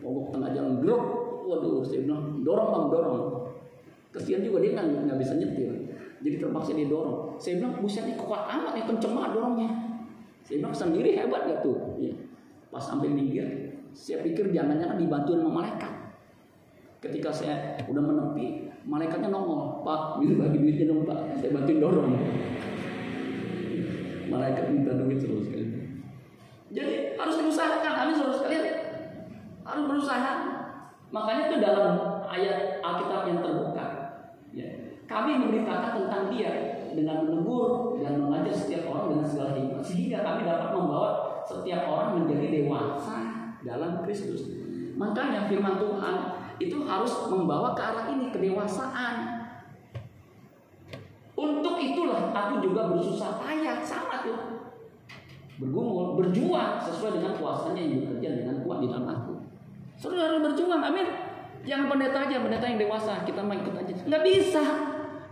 Mogok 0.00 0.32
tengah 0.32 0.50
jalan, 0.56 0.80
drop. 0.80 1.04
Waduh, 1.44 1.82
saya 1.82 2.06
bilang, 2.06 2.40
dorong 2.46 2.68
bang, 2.70 2.86
dorong. 2.94 3.22
Kasihan 4.10 4.42
juga 4.42 4.62
dia 4.62 4.72
kan 4.74 4.86
nggak 4.86 5.18
bisa 5.18 5.34
nyetir. 5.36 5.70
Jadi 6.20 6.36
terpaksa 6.36 6.72
dia 6.76 6.88
dorong. 6.88 7.36
Saya 7.40 7.60
bilang, 7.60 7.80
buset 7.80 8.04
ini 8.06 8.14
kuat 8.16 8.44
amat 8.48 8.72
nih, 8.76 8.84
kenceng 8.86 9.12
banget 9.16 9.30
dorongnya. 9.36 9.70
Saya 10.44 10.56
bilang, 10.62 10.74
sendiri 10.76 11.16
hebat 11.16 11.48
gak 11.48 11.60
tuh? 11.64 11.96
Ya. 12.00 12.12
Pas 12.70 12.80
sampai 12.80 13.10
minggir, 13.10 13.44
saya 13.90 14.22
pikir 14.22 14.54
jangan-jangan 14.54 14.96
dibantu 15.00 15.34
sama 15.34 15.50
malaikat. 15.62 15.92
Ketika 17.00 17.32
saya 17.32 17.80
udah 17.88 18.02
menepi, 18.04 18.68
malaikatnya 18.84 19.32
nongol, 19.32 19.80
Pak, 19.82 20.20
minta 20.20 20.46
bagi 20.46 20.60
duitnya 20.60 20.84
dong 20.92 21.02
Pak, 21.08 21.40
saya 21.40 21.50
bantuin 21.56 21.80
dorong. 21.80 22.12
Malaikat 24.30 24.64
minta 24.70 24.92
duit 24.94 25.18
terus 25.18 25.48
kan. 25.50 25.68
Jadi 26.70 27.09
harus 27.24 27.36
diusahakan, 27.40 27.92
kami 27.94 28.10
saudara 28.16 28.36
sekalian 28.36 28.66
harus 29.64 29.84
berusaha. 29.86 30.32
Makanya 31.10 31.42
itu 31.50 31.56
dalam 31.58 31.94
ayat 32.30 32.78
Alkitab 32.78 33.22
yang 33.26 33.40
terbuka, 33.42 33.86
ya, 34.54 34.68
kami 35.10 35.42
memberitakan 35.42 36.06
tentang 36.06 36.24
dia 36.30 36.52
dengan 36.94 37.26
menegur 37.26 37.98
dan 37.98 38.18
mengajar 38.18 38.54
setiap 38.54 38.90
orang 38.90 39.14
dengan 39.14 39.26
segala 39.26 39.50
hikmah 39.58 39.82
sehingga 39.82 40.18
kami 40.22 40.40
dapat 40.46 40.70
membawa 40.74 41.10
setiap 41.46 41.82
orang 41.86 42.22
menjadi 42.22 42.62
dewasa 42.62 43.18
dalam 43.66 44.02
Kristus. 44.06 44.46
Makanya 44.94 45.50
firman 45.50 45.80
Tuhan 45.80 46.14
itu 46.60 46.84
harus 46.84 47.12
membawa 47.32 47.72
ke 47.72 47.82
arah 47.82 48.06
ini 48.12 48.28
kedewasaan. 48.28 49.40
Untuk 51.34 51.80
itulah 51.80 52.36
aku 52.36 52.60
juga 52.60 52.92
bersusah 52.92 53.40
payah 53.40 53.80
sama 53.80 54.20
tuh. 54.20 54.59
Bergumul, 55.60 56.16
berjuang 56.16 56.80
sesuai 56.80 57.20
dengan 57.20 57.36
kuasanya 57.36 57.84
yang 57.84 57.92
bekerja 58.00 58.28
dengan 58.40 58.56
kuat 58.64 58.80
di 58.80 58.88
dalam 58.88 59.04
aku. 59.04 59.44
Saudara 60.00 60.32
harus 60.32 60.40
berjuang, 60.48 60.80
amin. 60.80 61.04
Jangan 61.68 61.92
pendeta 61.92 62.18
aja, 62.24 62.40
pendeta 62.40 62.64
yang 62.64 62.80
dewasa, 62.80 63.20
kita 63.28 63.44
mau 63.44 63.52
ikut 63.52 63.76
aja. 63.76 63.92
Nggak 64.08 64.22
bisa. 64.24 64.64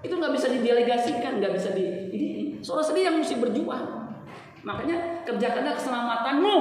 Itu 0.04 0.20
nggak 0.20 0.36
bisa 0.36 0.52
didelegasikan, 0.52 1.40
nggak 1.40 1.52
bisa 1.56 1.72
di 1.72 2.12
ini. 2.12 2.60
Saudara 2.60 2.84
sendiri 2.84 3.08
yang 3.08 3.16
mesti 3.16 3.40
berjuang. 3.40 3.84
Makanya 4.68 5.24
kerjakanlah 5.24 5.72
keselamatanmu. 5.80 6.58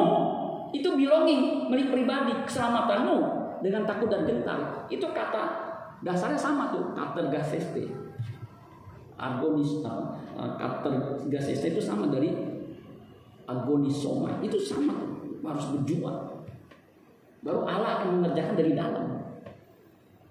Itu 0.71 0.95
belonging 0.95 1.67
milik 1.67 1.91
pribadi, 1.91 2.31
keselamatanmu 2.47 3.17
dengan 3.59 3.83
takut 3.83 4.07
dan 4.07 4.23
gentar. 4.23 4.87
Itu 4.87 5.11
kata 5.11 5.43
dasarnya 6.07 6.39
sama 6.39 6.71
tuh, 6.71 6.95
kata 6.95 7.27
gaseste. 7.27 7.91
Agonis 9.19 9.83
kata 10.37 10.89
gaseste 11.27 11.75
itu 11.75 11.81
sama 11.83 12.07
dari 12.07 12.56
agonisoma. 13.47 14.43
Itu 14.43 14.59
sama 14.59 14.93
harus 15.47 15.65
berjuang. 15.71 16.43
Baru 17.41 17.63
Allah 17.63 18.03
akan 18.03 18.19
mengerjakan 18.19 18.55
dari 18.59 18.75
dalam. 18.75 19.05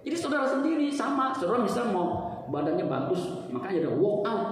Jadi 0.07 0.17
saudara 0.21 0.47
sendiri 0.47 0.87
sama, 0.93 1.35
saudara 1.35 1.65
misal 1.67 1.91
mau 1.91 2.31
badannya 2.47 2.87
bagus, 2.87 3.51
makanya 3.51 3.89
ada 3.89 3.93
walk 3.99 4.23
out, 4.23 4.47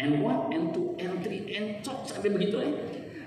N1, 0.00 0.38
N2, 0.48 0.76
N3, 0.96 1.26
N4 1.52 1.86
sampai 2.08 2.32
begitu 2.32 2.56
ya. 2.64 2.72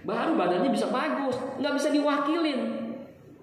Baru 0.01 0.33
badannya 0.33 0.73
bisa 0.73 0.89
bagus, 0.89 1.37
nggak 1.61 1.73
bisa 1.77 1.93
diwakilin. 1.93 2.61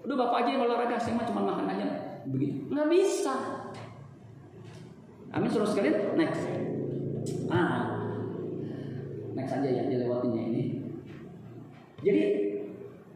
Udah 0.03 0.17
bapak 0.27 0.37
aja 0.43 0.49
yang 0.59 0.67
olahraga, 0.67 0.97
saya 0.99 1.15
mah 1.15 1.27
cuma 1.29 1.47
makan 1.47 1.71
aja. 1.71 1.87
Begitu, 2.27 2.67
nggak 2.67 2.89
bisa. 2.91 3.35
Amin 5.31 5.47
saudara 5.47 5.71
sekalian, 5.71 6.19
next. 6.19 6.43
Ah, 7.47 7.95
next 9.39 9.55
aja 9.55 9.69
ya 9.71 9.83
dilewatinnya 9.87 10.43
ini. 10.51 10.63
Jadi 12.05 12.23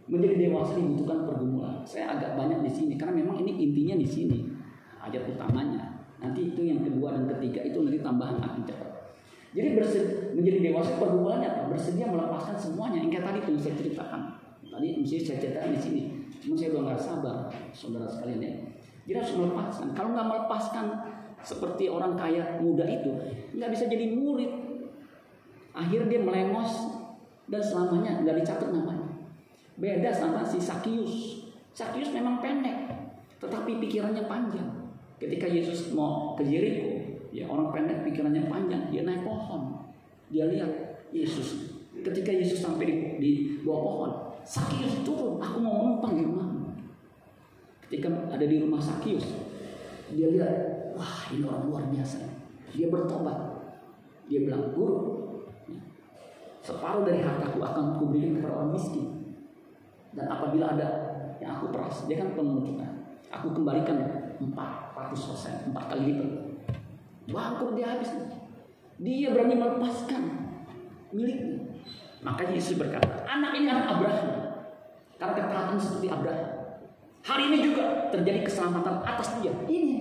menjadi 0.09 0.49
dewasa 0.49 0.73
dibutuhkan 0.81 1.29
pergumulan. 1.29 1.85
Saya 1.85 2.17
agak 2.17 2.41
banyak 2.41 2.65
di 2.65 2.73
sini 2.73 2.95
karena 2.97 3.21
memang 3.21 3.45
ini 3.45 3.69
intinya 3.69 4.01
di 4.01 4.09
sini 4.09 4.39
ayat 5.05 5.29
utamanya. 5.29 6.01
Nanti 6.19 6.51
itu 6.51 6.65
yang 6.65 6.81
kedua 6.83 7.15
dan 7.15 7.29
ketiga 7.37 7.63
itu 7.63 7.79
nanti 7.85 8.01
tambahan 8.01 8.41
akan 8.41 8.65
cepat. 8.65 8.91
Jadi 9.53 9.69
menjadi 10.35 10.59
dewasa 10.73 10.97
pergumulannya 10.97 11.49
apa? 11.49 11.63
Bersedia 11.73 12.09
melepaskan 12.09 12.57
semuanya. 12.57 13.05
Kayak 13.07 13.25
tadi 13.29 13.39
tuh 13.45 13.55
saya 13.61 13.75
ceritakan. 13.77 14.21
Tadi 14.69 14.89
mesti 15.05 15.17
saya 15.21 15.39
ceritakan 15.41 15.71
di 15.77 15.81
sini. 15.81 16.03
Cuma 16.41 16.55
saya 16.57 16.69
belum 16.73 16.85
nggak 16.89 17.01
sabar, 17.01 17.37
saudara 17.77 18.07
sekalian 18.09 18.41
ya. 18.41 18.53
Jadi 19.09 19.17
harus 19.25 19.33
melepaskan. 19.37 19.87
Kalau 19.97 20.11
nggak 20.13 20.29
melepaskan 20.29 20.85
seperti 21.39 21.85
orang 21.87 22.19
kaya 22.19 22.59
muda 22.61 22.85
itu, 22.85 23.15
nggak 23.55 23.71
bisa 23.73 23.85
jadi 23.87 24.07
murid. 24.13 24.53
Akhirnya 25.73 26.09
dia 26.11 26.21
melengos 26.23 26.98
dan 27.49 27.61
selamanya 27.65 28.21
nggak 28.23 28.45
dicatat 28.45 28.71
namanya. 28.71 29.09
Beda 29.81 30.11
sama 30.13 30.45
si 30.45 30.61
Sakius. 30.61 31.45
Sakius 31.73 32.11
memang 32.13 32.43
pendek, 32.43 32.91
tetapi 33.39 33.79
pikirannya 33.81 34.27
panjang. 34.27 34.67
Ketika 35.19 35.47
Yesus 35.47 35.95
mau 35.95 36.35
ke 36.35 36.43
Jericho, 36.47 37.19
ya 37.31 37.47
orang 37.47 37.71
pendek 37.75 38.07
pikirannya 38.07 38.47
panjang, 38.51 38.91
dia 38.91 39.03
naik 39.07 39.23
pohon. 39.23 39.87
Dia 40.31 40.51
lihat 40.51 40.71
Yesus. 41.15 41.79
Ketika 41.99 42.31
Yesus 42.31 42.63
sampai 42.63 42.87
di, 42.87 42.95
di 43.19 43.31
bawah 43.63 43.83
pohon, 43.83 44.13
Sakius 44.43 45.03
turun, 45.03 45.39
aku 45.39 45.59
mau 45.59 45.83
menumpang 45.83 46.15
di 46.19 46.23
rumahmu. 46.27 46.63
Ketika 47.87 48.11
ada 48.29 48.47
di 48.47 48.59
rumah 48.59 48.83
Sakius, 48.83 49.39
dia 50.13 50.29
lihat, 50.33 50.55
wah 50.99 51.31
ini 51.31 51.45
orang 51.47 51.65
luar 51.69 51.85
biasa. 51.89 52.21
Dia 52.75 52.91
bertobat. 52.91 53.39
Dia 54.29 54.45
bilang, 54.45 54.73
guru, 54.77 55.28
separuh 56.69 57.09
dari 57.09 57.25
hartaku 57.25 57.65
akan 57.65 57.97
kuberikan 57.97 58.37
kepada 58.37 58.53
orang 58.61 58.77
miskin. 58.77 59.33
Dan 60.13 60.29
apabila 60.29 60.77
ada 60.77 60.89
yang 61.41 61.57
aku 61.57 61.73
peras, 61.73 62.05
dia 62.05 62.21
kan 62.21 62.37
penunjukan. 62.37 62.93
Aku 63.33 63.57
kembalikan 63.57 63.97
400 64.37 64.53
persen, 65.33 65.55
4 65.73 65.89
kali 65.89 66.13
lipat. 66.13 66.31
Bangkrut 67.33 67.73
dia 67.73 67.97
habis. 67.97 68.13
Dia 69.01 69.33
berani 69.33 69.57
melepaskan 69.57 70.23
miliknya. 71.17 71.81
Makanya 72.21 72.53
Yesus 72.53 72.77
berkata, 72.77 73.25
anak 73.25 73.57
ini 73.57 73.69
anak 73.73 73.87
Abraham. 73.97 74.29
Karena 75.17 75.35
ketaatan 75.41 75.79
seperti 75.81 76.07
Abraham. 76.13 76.51
Hari 77.25 77.43
ini 77.53 77.59
juga 77.65 78.13
terjadi 78.13 78.45
keselamatan 78.45 79.05
atas 79.09 79.41
dia. 79.41 79.53
Ini. 79.65 79.97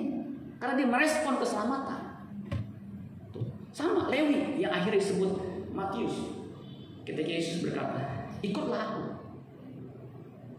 Karena 0.57 0.73
dia 0.75 0.87
merespon 0.89 1.37
keselamatan. 1.39 2.27
Sama 3.71 4.09
Lewi 4.09 4.57
yang 4.57 4.73
akhirnya 4.73 4.97
disebut 4.97 5.31
Matius. 5.69 6.36
Ketika 7.07 7.31
Yesus 7.31 7.63
berkata, 7.63 8.27
ikutlah 8.43 8.81
aku. 8.91 9.03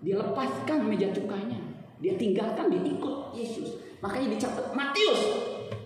Dia 0.01 0.16
lepaskan 0.16 0.88
meja 0.88 1.12
cukainya. 1.12 1.61
Dia 2.01 2.16
tinggalkan, 2.16 2.72
dia 2.72 2.80
ikut 2.88 3.36
Yesus. 3.36 3.76
Makanya 4.01 4.32
dicatat 4.32 4.72
Matius, 4.72 5.20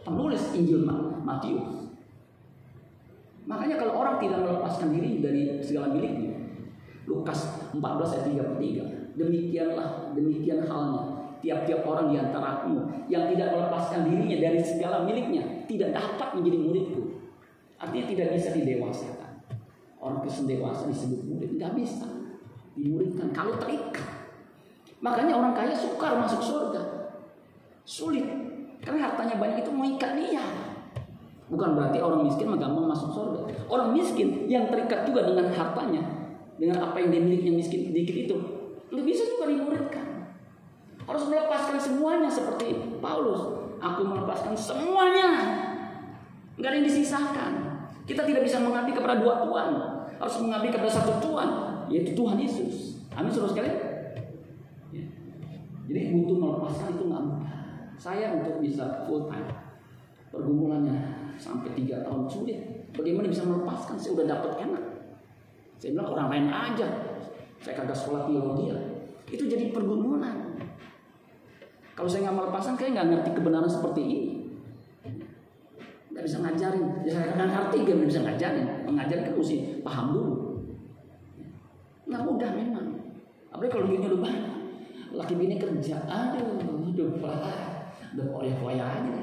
penulis 0.06 0.54
Injil 0.54 0.86
Matius. 1.26 1.90
Makanya 3.42 3.74
kalau 3.74 3.98
orang 4.06 4.22
tidak 4.22 4.38
melepaskan 4.38 4.94
diri 4.94 5.18
dari 5.18 5.58
segala 5.58 5.90
miliknya, 5.90 6.30
Lukas 7.10 7.66
14 7.74 7.82
ayat 7.82 8.54
33, 8.54 9.18
demikianlah 9.18 10.14
demikian 10.14 10.62
halnya 10.62 11.34
tiap-tiap 11.42 11.82
orang 11.82 12.14
di 12.14 12.16
antaramu 12.22 12.86
yang 13.10 13.26
tidak 13.34 13.50
melepaskan 13.50 14.06
dirinya 14.06 14.38
dari 14.38 14.62
segala 14.62 15.02
miliknya 15.02 15.66
tidak 15.66 15.90
dapat 15.90 16.38
menjadi 16.38 16.58
muridku. 16.62 17.02
Artinya 17.82 18.06
tidak 18.14 18.28
bisa 18.38 18.48
didewasakan. 18.54 19.21
Orang 20.02 20.18
Kristen 20.26 20.50
dewasa 20.50 20.90
disebut 20.90 21.22
murid, 21.22 21.62
nggak 21.62 21.78
bisa 21.78 22.10
dimuridkan 22.74 23.30
kalau 23.30 23.54
terikat. 23.62 24.02
Makanya 24.98 25.38
orang 25.38 25.54
kaya 25.54 25.70
sukar 25.70 26.18
masuk 26.18 26.42
surga. 26.42 26.82
Sulit. 27.86 28.26
Karena 28.82 29.10
hartanya 29.10 29.38
banyak 29.38 29.62
itu 29.62 29.70
mau 29.70 29.86
ikat 29.86 30.18
dia. 30.18 30.42
Bukan 31.46 31.78
berarti 31.78 32.02
orang 32.02 32.26
miskin 32.26 32.50
gampang 32.50 32.90
masuk 32.90 33.14
surga. 33.14 33.46
Orang 33.70 33.94
miskin 33.94 34.50
yang 34.50 34.66
terikat 34.74 35.06
juga 35.06 35.22
dengan 35.22 35.54
hartanya, 35.54 36.02
dengan 36.58 36.90
apa 36.90 36.98
yang 36.98 37.14
dia 37.14 37.22
miliki 37.22 37.54
yang 37.54 37.58
miskin 37.62 37.86
sedikit 37.94 38.16
itu, 38.26 38.36
nggak 38.90 39.06
bisa 39.06 39.22
juga 39.26 39.54
dimuridkan. 39.54 40.06
Harus 41.06 41.30
melepaskan 41.30 41.78
semuanya 41.78 42.30
seperti 42.30 42.98
Paulus. 42.98 43.42
Aku 43.82 44.06
melepaskan 44.06 44.54
semuanya. 44.54 45.30
Nggak 46.58 46.68
ada 46.70 46.76
yang 46.78 46.86
disisakan. 46.86 47.52
Kita 48.06 48.22
tidak 48.26 48.46
bisa 48.46 48.58
mengabdi 48.62 48.94
kepada 48.94 49.18
dua 49.18 49.42
Tuhan. 49.46 49.91
Harus 50.22 50.38
mengabdi 50.38 50.70
kepada 50.70 50.86
satu 50.86 51.18
Tuhan, 51.18 51.50
yaitu 51.90 52.14
Tuhan 52.14 52.38
Yesus. 52.38 53.02
Amin, 53.10 53.26
saudara 53.26 53.58
sekalian. 53.58 53.76
Ya. 54.94 55.04
Jadi 55.90 56.00
butuh 56.14 56.36
melepaskan 56.38 56.94
itu 56.94 57.04
nggak. 57.10 57.24
Saya 57.98 58.38
untuk 58.38 58.62
bisa 58.62 59.02
full 59.02 59.26
time 59.26 59.50
pergumulannya 60.30 61.34
sampai 61.36 61.74
tiga 61.74 62.06
tahun 62.06 62.30
sulit. 62.30 62.86
Bagaimana 62.94 63.26
bisa 63.26 63.42
melepaskan? 63.42 63.98
Saya 63.98 64.22
udah 64.22 64.26
dapat 64.30 64.52
enak. 64.62 64.84
Saya 65.82 65.98
bilang 65.98 66.14
orang 66.14 66.28
lain 66.30 66.46
aja. 66.54 66.88
Saya 67.58 67.82
kagak 67.82 67.98
sekolah 67.98 68.30
teologi 68.30 68.70
ya. 68.70 68.78
Itu 69.26 69.50
jadi 69.50 69.74
pergumulan. 69.74 70.54
Kalau 71.98 72.08
saya 72.08 72.30
nggak 72.30 72.38
melepaskan, 72.46 72.74
saya 72.78 72.90
nggak 72.94 73.08
ngerti 73.10 73.30
kebenaran 73.36 73.70
seperti 73.70 74.00
ini. 74.06 74.41
Nggak 76.12 76.24
bisa 76.28 76.36
ngajarin. 76.44 76.86
Ya, 77.02 77.10
saya 77.16 77.32
nggak 77.34 77.48
ngerti, 77.48 77.76
nggak 77.88 78.08
bisa 78.08 78.20
ngajarin. 78.20 78.66
Mengajarin 78.84 79.22
kan 79.26 79.34
mesti 79.36 79.56
paham 79.80 80.06
dulu. 80.12 80.34
Nggak 82.08 82.22
mudah 82.28 82.50
memang. 82.52 82.86
Apalagi 83.52 83.72
kalau 83.72 83.86
gini 83.88 84.04
udah 84.08 84.20
banyak. 84.20 84.54
Laki 85.12 85.34
bini 85.36 85.60
kerja, 85.60 86.08
aduh, 86.08 86.56
udah 86.88 87.08
udah 88.12 88.26
koya-koya 88.28 88.84
aja 88.84 89.16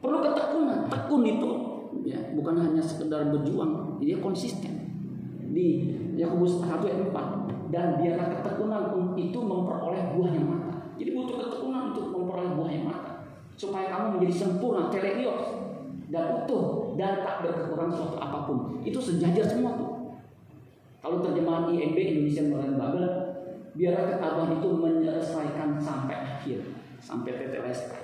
perlu 0.00 0.18
ketekunan 0.24 0.88
tekun 0.88 1.22
itu 1.22 1.50
ya 2.08 2.18
bukan 2.32 2.56
hanya 2.58 2.82
sekedar 2.82 3.28
berjuang 3.28 4.00
dia 4.00 4.18
konsisten 4.18 4.88
di 5.52 5.92
Yakobus 6.16 6.64
1 6.64 6.80
ayat 6.80 7.00
4 7.12 7.72
dan 7.72 8.00
biarlah 8.00 8.28
ketekunan 8.40 9.14
itu 9.20 9.38
memperoleh 9.38 10.16
buah 10.16 10.30
yang 10.32 10.48
jadi 10.96 11.10
butuh 11.12 11.36
ketekunan 11.44 11.92
untuk 11.92 12.08
memperoleh 12.08 12.52
buah 12.56 12.70
yang 12.72 12.84
mata 12.88 13.12
supaya 13.62 13.94
kamu 13.94 14.18
menjadi 14.18 14.34
sempurna 14.42 14.90
teleios 14.90 15.54
dan 16.10 16.42
utuh 16.42 16.98
dan 16.98 17.22
tak 17.22 17.46
berkekurangan 17.46 17.94
suatu 17.94 18.18
apa 18.18 18.38
pun. 18.50 18.82
Itu 18.82 18.98
sejajar 18.98 19.46
semua 19.46 19.78
tuh. 19.78 20.18
Kalau 20.98 21.22
terjemahan 21.22 21.70
INB 21.70 21.94
Indonesia 21.94 22.42
Modern 22.50 22.74
Bible 22.74 23.08
biarlah 23.78 24.18
ketabahan 24.18 24.52
itu 24.58 24.68
menyelesaikan 24.68 25.78
sampai 25.78 26.16
akhir 26.18 26.58
sampai 27.00 27.32
tetelestai 27.38 28.02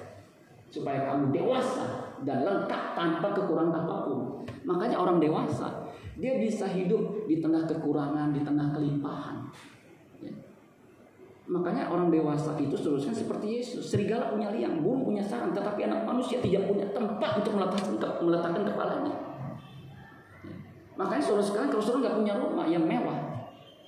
supaya 0.70 1.10
kamu 1.10 1.34
dewasa 1.34 2.16
dan 2.22 2.46
lengkap 2.46 2.82
tanpa 2.94 3.34
kekurangan 3.34 3.84
apa 3.84 3.96
pun. 4.06 4.18
Makanya 4.62 4.96
orang 5.00 5.18
dewasa 5.18 5.90
dia 6.18 6.38
bisa 6.38 6.70
hidup 6.70 7.26
di 7.26 7.42
tengah 7.42 7.66
kekurangan 7.66 8.30
di 8.30 8.42
tengah 8.46 8.74
kelimpahan. 8.74 9.50
Makanya 11.48 11.88
orang 11.88 12.12
dewasa 12.12 12.52
itu 12.60 12.76
seterusnya 12.76 13.16
seperti 13.16 13.46
Yesus 13.60 13.88
serigala 13.88 14.28
punya 14.28 14.52
liang 14.52 14.84
burung 14.84 15.08
punya 15.08 15.24
sarang 15.24 15.56
tetapi 15.56 15.88
anak 15.88 16.04
manusia 16.04 16.44
tidak 16.44 16.68
punya 16.68 16.84
tempat 16.92 17.40
untuk 17.40 17.52
meletakkan 17.56 17.96
meletakkan 18.20 18.62
kepalanya 18.68 19.14
ya. 19.16 19.16
makanya 21.00 21.22
saudara 21.24 21.44
sekarang 21.48 21.68
kalau 21.72 21.80
saudara 21.80 22.00
nggak 22.04 22.16
punya 22.20 22.34
rumah 22.36 22.66
yang 22.68 22.84
mewah 22.84 23.18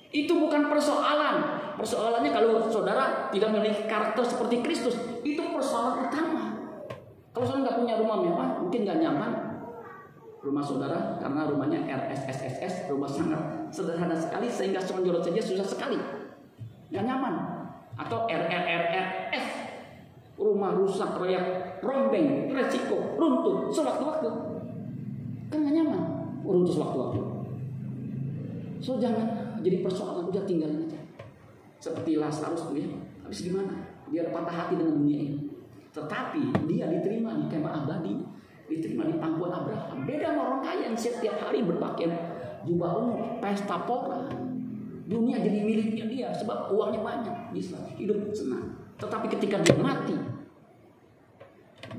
itu 0.09 0.33
bukan 0.33 0.67
persoalan 0.67 1.61
Persoalannya 1.81 2.29
kalau 2.29 2.61
saudara 2.69 3.33
tidak 3.33 3.49
memiliki 3.49 3.89
karakter 3.89 4.21
seperti 4.21 4.61
Kristus, 4.61 4.93
itu 5.25 5.41
persoalan 5.41 6.05
utama. 6.05 6.53
Kalau 7.33 7.41
saudara 7.41 7.65
nggak 7.65 7.77
punya 7.81 7.95
rumah 7.97 8.17
mewah, 8.21 8.47
mungkin 8.61 8.85
nggak 8.85 9.01
nyaman 9.01 9.31
rumah 10.41 10.61
saudara 10.61 11.17
karena 11.17 11.49
rumahnya 11.49 11.85
RSSSS, 11.85 12.89
rumah 12.89 13.09
sangat 13.09 13.41
sederhana 13.73 14.13
sekali 14.13 14.45
sehingga 14.49 14.77
sonjol 14.81 15.21
saja 15.21 15.41
susah 15.41 15.65
sekali, 15.65 15.97
nggak 16.93 17.01
nyaman. 17.01 17.33
Atau 18.01 18.25
RRRRS, 18.25 19.45
rumah 20.41 20.73
rusak, 20.73 21.21
royak, 21.21 21.77
rombeng, 21.85 22.49
resiko, 22.49 23.13
runtuh, 23.21 23.69
sewaktu-waktu, 23.69 24.29
kan 25.53 25.57
nggak 25.61 25.73
nyaman, 25.77 26.01
runtuh 26.41 26.73
sewaktu-waktu. 26.73 27.21
So 28.81 28.97
jangan 28.97 29.61
jadi 29.61 29.85
persoalan 29.85 30.33
udah 30.33 30.41
tinggalin 30.49 30.89
aja 30.89 30.97
seperti 31.77 32.17
Lazarus 32.17 32.65
tuh 32.65 32.77
ya. 32.77 32.89
Habis 33.25 33.45
gimana? 33.45 33.73
Dia 34.09 34.29
patah 34.33 34.65
hati 34.65 34.73
dengan 34.77 34.97
dunia 35.01 35.17
ini. 35.29 35.39
Tetapi 35.93 36.65
dia 36.65 36.89
diterima 36.89 37.37
di 37.37 37.45
kemah 37.49 37.85
abadi, 37.85 38.17
diterima 38.65 39.05
di 39.05 39.15
pangkuan 39.21 39.53
Abraham. 39.53 40.05
Beda 40.09 40.33
sama 40.33 40.41
orang 40.47 40.61
kaya 40.65 40.81
yang 40.89 40.97
setiap 40.97 41.37
hari 41.37 41.61
berpakaian 41.61 42.13
jubah 42.65 42.97
ungu, 42.97 43.37
pesta 43.37 43.77
pora. 43.85 44.25
Dunia 45.11 45.43
jadi 45.43 45.59
miliknya 45.67 46.07
dia 46.07 46.27
sebab 46.31 46.71
uangnya 46.71 47.03
banyak, 47.03 47.37
bisa 47.51 47.75
hidup 47.99 48.31
senang. 48.31 48.79
Tetapi 48.95 49.27
ketika 49.27 49.59
dia 49.59 49.75
mati, 49.75 50.15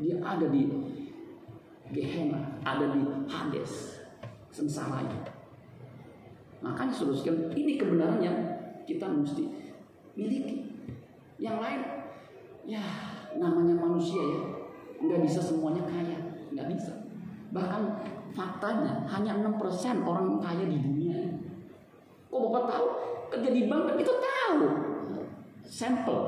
dia 0.00 0.16
ada 0.24 0.48
di 0.48 0.64
Gehenna, 1.92 2.56
ada 2.64 2.88
di 2.88 3.04
Hades, 3.28 4.00
sengsara. 4.48 5.04
Makanya 6.64 6.94
suruh 6.94 7.20
ini 7.52 7.76
kebenaran 7.76 8.16
yang 8.24 8.38
kita 8.88 9.04
mesti 9.12 9.44
miliki. 10.16 10.72
Yang 11.36 11.58
lain, 11.58 11.80
ya 12.64 12.80
namanya 13.36 13.76
manusia 13.76 14.22
ya, 14.24 14.40
nggak 15.04 15.20
bisa 15.26 15.42
semuanya 15.42 15.84
kaya, 15.84 16.16
nggak 16.54 16.68
bisa. 16.70 16.92
Bahkan 17.52 17.82
faktanya 18.32 19.04
hanya 19.10 19.36
6% 19.36 20.00
orang 20.00 20.40
kaya 20.40 20.64
di 20.64 20.78
dunia 20.80 21.16
ini. 21.28 21.31
Kok 22.32 22.40
bapak 22.48 22.64
tahu? 22.72 22.86
Kerja 23.28 23.48
di 23.52 23.68
bank 23.68 23.92
kan 23.92 23.94
kita 24.00 24.14
tahu. 24.16 24.60
Sampel. 25.68 26.20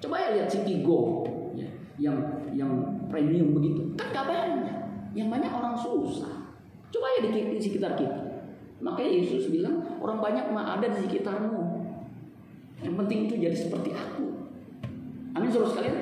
Coba 0.00 0.16
ya 0.20 0.28
lihat 0.40 0.48
Go, 0.84 1.24
ya, 1.56 1.68
yang 2.00 2.16
yang 2.56 2.72
premium 3.12 3.52
begitu. 3.52 3.92
Kan 4.00 4.08
gak 4.12 4.24
banyak. 4.24 4.76
Yang 5.12 5.28
banyak 5.28 5.52
orang 5.52 5.76
susah. 5.76 6.56
Coba 6.88 7.06
ya 7.16 7.28
di, 7.28 7.56
di 7.56 7.60
sekitar 7.60 7.92
kita. 7.92 8.16
Makanya 8.80 9.10
Yesus 9.20 9.52
bilang 9.52 9.84
orang 10.00 10.20
banyak 10.20 10.44
mah 10.52 10.80
ada 10.80 10.88
di 10.88 10.98
sekitarmu. 11.04 11.60
Yang 12.80 12.94
penting 13.04 13.18
itu 13.28 13.34
jadi 13.40 13.56
seperti 13.56 13.92
aku. 13.92 14.48
Amin 15.36 15.48
suruh 15.52 15.68
sekalian. 15.68 15.96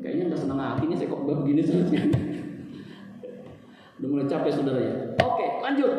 Kayaknya 0.00 0.24
udah 0.32 0.38
senang 0.38 0.60
hati 0.60 0.84
nih 0.88 0.96
saya 0.96 1.08
kok 1.12 1.24
begini 1.24 1.62
saja. 1.64 1.84
udah 4.00 4.08
mulai 4.08 4.28
capek 4.28 4.52
saudara 4.52 4.80
ya. 4.80 4.94
Oke 5.24 5.46
lanjut. 5.60 5.92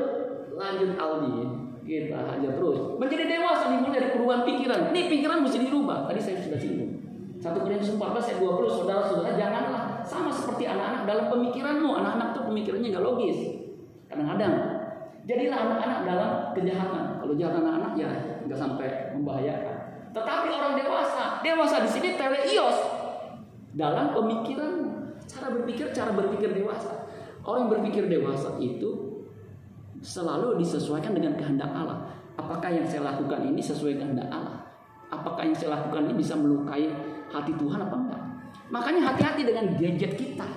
Lanjut 0.58 0.92
Aldi. 0.98 1.57
Kita 1.88 2.20
aja 2.20 2.50
terus. 2.52 3.00
Menjadi 3.00 3.24
dewasa 3.32 3.72
dimulai 3.72 3.96
dari 3.96 4.08
perubahan 4.12 4.44
pikiran. 4.44 4.92
Nih 4.92 5.08
pikiran 5.08 5.40
mesti 5.40 5.64
dirubah. 5.64 6.04
Tadi 6.12 6.20
saya 6.20 6.36
sudah 6.44 6.60
singgung. 6.60 7.00
Satu 7.40 7.64
Korintus 7.64 7.96
14 7.96 8.28
ayat 8.28 8.40
20 8.44 8.68
saudara-saudara 8.68 9.32
janganlah 9.40 10.04
sama 10.04 10.28
seperti 10.28 10.68
anak-anak 10.68 11.08
dalam 11.08 11.26
pemikiranmu. 11.32 11.90
Anak-anak 12.04 12.28
tuh 12.36 12.44
pemikirannya 12.52 12.92
nggak 12.92 13.06
logis. 13.08 13.40
Kadang-kadang 14.12 14.54
jadilah 15.24 15.60
anak-anak 15.64 16.00
dalam 16.04 16.32
kejahatan. 16.52 17.04
Kalau 17.24 17.34
jahat 17.40 17.56
anak-anak 17.64 17.94
ya 17.96 18.10
nggak 18.44 18.60
sampai 18.60 18.90
membahayakan. 19.16 19.76
Tetapi 20.12 20.48
orang 20.52 20.74
dewasa, 20.76 21.40
dewasa 21.40 21.88
di 21.88 21.90
sini 21.94 22.10
teleios 22.20 22.78
dalam 23.78 24.12
pemikiran, 24.12 24.74
cara 25.24 25.48
berpikir, 25.56 25.96
cara 25.96 26.12
berpikir 26.12 26.52
dewasa. 26.52 27.08
Orang 27.48 27.72
berpikir 27.72 28.12
dewasa 28.12 28.60
itu 28.60 29.07
selalu 30.02 30.62
disesuaikan 30.62 31.14
dengan 31.14 31.38
kehendak 31.38 31.70
Allah. 31.72 32.10
Apakah 32.38 32.70
yang 32.70 32.86
saya 32.86 33.02
lakukan 33.06 33.50
ini 33.50 33.62
sesuai 33.62 33.98
kehendak 33.98 34.30
Allah? 34.30 34.62
Apakah 35.10 35.48
yang 35.48 35.58
saya 35.58 35.80
lakukan 35.80 36.06
ini 36.12 36.16
bisa 36.22 36.38
melukai 36.38 36.86
hati 37.34 37.52
Tuhan 37.58 37.80
apa 37.82 37.96
enggak? 37.96 38.22
Makanya 38.70 39.02
hati-hati 39.14 39.48
dengan 39.48 39.74
gadget 39.80 40.14
kita. 40.20 40.48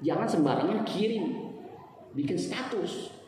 Jangan 0.00 0.26
sembarangan 0.26 0.86
kirim, 0.86 1.54
bikin 2.16 2.38
status, 2.38 3.18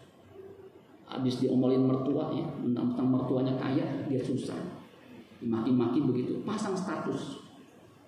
habis 1.10 1.42
diomelin 1.42 1.90
mertua 1.90 2.30
ya 2.30 2.46
tentang 2.62 3.08
mertuanya 3.10 3.58
kaya 3.58 3.82
dia 4.06 4.22
susah 4.22 4.54
dimaki-maki 5.42 6.06
begitu 6.06 6.38
pasang 6.46 6.78
status 6.78 7.42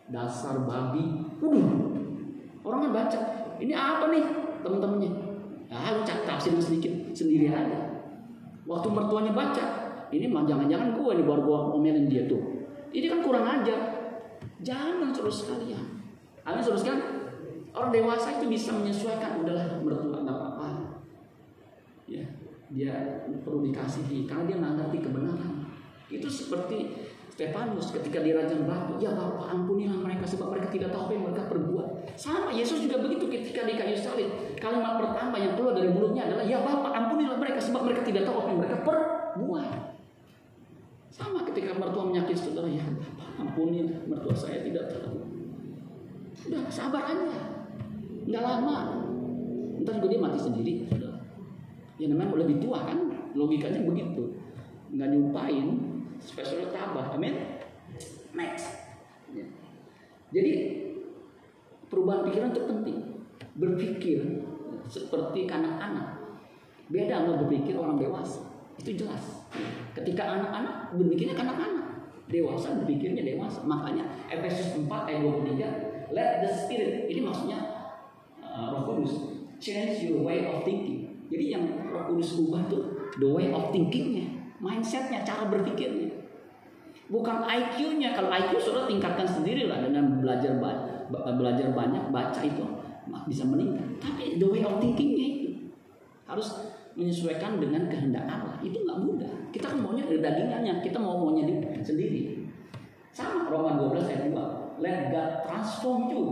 dasar 0.06 0.62
babi 0.62 1.26
uh 1.42 1.66
orangnya 2.62 2.94
baca 2.94 3.20
ini 3.58 3.74
apa 3.74 4.06
nih 4.06 4.22
temen-temennya 4.62 5.10
ah 5.74 5.98
lu 5.98 6.06
tafsir 6.06 6.54
sedikit 6.62 6.94
sendiri 7.12 7.48
aja. 7.52 7.80
Waktu 8.66 8.88
mertuanya 8.90 9.32
baca 9.36 9.64
ini 10.12 10.28
mah 10.28 10.44
jangan-jangan 10.44 10.96
gue 10.96 11.10
nih 11.20 11.26
baru 11.26 11.42
gue 11.44 11.58
ngomelin 11.72 12.06
dia 12.08 12.28
tuh. 12.28 12.42
Ini 12.92 13.06
kan 13.08 13.20
kurang 13.24 13.46
aja 13.48 13.76
jangan 14.60 15.14
terus 15.14 15.46
sekalian. 15.46 16.02
Amin 16.44 16.62
terus 16.62 16.84
kan? 16.84 16.98
Orang 17.72 17.88
dewasa 17.88 18.36
itu 18.36 18.52
bisa 18.52 18.76
menyesuaikan 18.76 19.40
udahlah 19.40 19.80
mertua 19.80 20.20
nggak 20.20 20.36
apa-apa. 20.36 20.68
Ya 22.04 22.24
dia 22.72 23.24
perlu 23.44 23.64
dikasihi 23.68 24.28
karena 24.28 24.44
dia 24.48 24.56
nggak 24.60 24.74
ngerti 24.80 24.98
kebenaran. 25.04 25.54
Itu 26.12 26.28
seperti 26.28 26.92
Stefanus 27.32 27.88
ketika 27.96 28.20
dirajam 28.20 28.68
batu, 28.68 29.00
ya 29.00 29.16
Bapak 29.16 29.48
ampunilah 29.48 29.96
mereka 29.96 30.28
sebab 30.28 30.52
mereka 30.52 30.68
tidak 30.68 30.92
tahu 30.92 31.08
apa 31.08 31.12
yang 31.16 31.24
mereka 31.24 31.48
perbuat. 31.48 31.88
Sama 32.18 32.52
Yesus 32.52 32.84
juga 32.84 33.00
begitu 33.00 33.26
ketika 33.26 33.64
di 33.64 33.74
kayu 33.74 33.96
salib. 33.96 34.28
Kalimat 34.60 35.00
pertama 35.00 35.36
yang 35.40 35.58
keluar 35.58 35.74
dari 35.74 35.90
mulutnya 35.90 36.28
adalah 36.28 36.44
ya 36.46 36.60
Bapak 36.62 36.92
ampunilah 36.92 37.38
mereka 37.40 37.58
sebab 37.58 37.88
mereka 37.88 38.02
tidak 38.06 38.28
tahu 38.28 38.36
apa 38.42 38.48
yang 38.52 38.60
mereka 38.60 38.76
perbuat. 38.84 39.68
Sama 41.12 41.44
ketika 41.44 41.76
mertua 41.76 42.08
menyakiti 42.08 42.40
saudara, 42.40 42.68
ya 42.68 42.84
Bapak 42.84 43.28
ampuni 43.40 43.84
mertua 44.06 44.34
saya 44.34 44.64
tidak 44.64 44.88
tahu. 44.88 45.22
Udah 46.48 46.66
sabar 46.72 47.06
aja, 47.06 47.38
nggak 48.26 48.42
lama. 48.42 48.76
Ntar 49.82 49.98
juga 49.98 50.08
dia 50.14 50.20
mati 50.22 50.38
sendiri. 50.38 50.74
Ya 52.00 52.10
namanya 52.10 52.34
lebih 52.34 52.58
tua 52.58 52.82
kan, 52.82 52.98
logikanya 53.36 53.86
begitu. 53.86 54.34
Nggak 54.90 55.08
nyumpain, 55.14 55.66
spesial 56.18 56.66
tabah. 56.74 57.14
Amin. 57.14 57.62
Next. 58.34 58.66
Ya. 59.36 59.46
Jadi 60.32 60.81
perubahan 61.92 62.24
pikiran 62.24 62.56
itu 62.56 62.62
penting. 62.64 62.98
Berpikir 63.52 64.18
seperti 64.88 65.44
anak-anak. 65.44 66.24
Beda 66.88 67.20
sama 67.20 67.44
berpikir 67.44 67.76
orang 67.76 68.00
dewasa. 68.00 68.48
Itu 68.80 68.96
jelas. 68.96 69.44
Ketika 69.92 70.40
anak-anak 70.40 70.96
berpikirnya 70.96 71.36
anak-anak. 71.36 71.84
Dewasa 72.32 72.80
berpikirnya 72.80 73.20
dewasa. 73.20 73.60
Makanya 73.68 74.08
Efesus 74.32 74.72
4 74.80 74.88
ayat 74.88 75.20
23. 75.20 76.16
Let 76.16 76.40
the 76.40 76.48
spirit. 76.48 77.12
Ini 77.12 77.20
maksudnya 77.20 77.60
uh, 78.40 78.72
roh 78.72 78.88
kudus. 78.88 79.12
Change 79.60 80.08
your 80.08 80.24
way 80.24 80.48
of 80.48 80.64
thinking. 80.64 81.28
Jadi 81.28 81.44
yang 81.52 81.64
roh 81.92 82.08
kudus 82.08 82.40
ubah 82.40 82.64
tuh 82.72 83.12
the 83.20 83.28
way 83.28 83.52
of 83.52 83.68
thinkingnya 83.68 84.42
mindsetnya, 84.62 85.26
cara 85.26 85.50
berpikirnya. 85.50 86.08
Bukan 87.10 87.44
IQ-nya. 87.44 88.14
Kalau 88.14 88.30
IQ 88.30 88.56
sudah 88.62 88.86
tingkatkan 88.86 89.26
sendiri 89.26 89.66
lah 89.66 89.82
dengan 89.84 90.22
belajar 90.22 90.56
banyak, 90.56 90.91
belajar 91.12 91.68
banyak, 91.76 92.08
baca 92.08 92.40
itu 92.40 92.64
bisa 93.28 93.44
meningkat. 93.44 93.86
Tapi 94.00 94.40
the 94.40 94.46
way 94.48 94.64
of 94.64 94.80
thinkingnya 94.80 95.26
itu 95.36 95.48
harus 96.24 96.72
menyesuaikan 96.96 97.60
dengan 97.60 97.86
kehendak 97.92 98.24
Allah. 98.24 98.56
Itu 98.64 98.82
nggak 98.82 98.98
mudah. 99.04 99.32
Kita 99.52 99.72
kan 99.72 99.78
maunya 99.84 100.08
dari 100.08 100.20
dagingannya, 100.24 100.80
kita 100.80 100.96
mau 100.96 101.20
maunya 101.20 101.44
di, 101.44 101.54
sendiri. 101.84 102.48
Sama 103.12 103.52
Roma 103.52 103.76
12 103.76 104.08
ayat 104.08 104.32
2. 104.32 104.80
Let 104.80 105.12
God 105.12 105.30
transform 105.44 106.00
you 106.08 106.22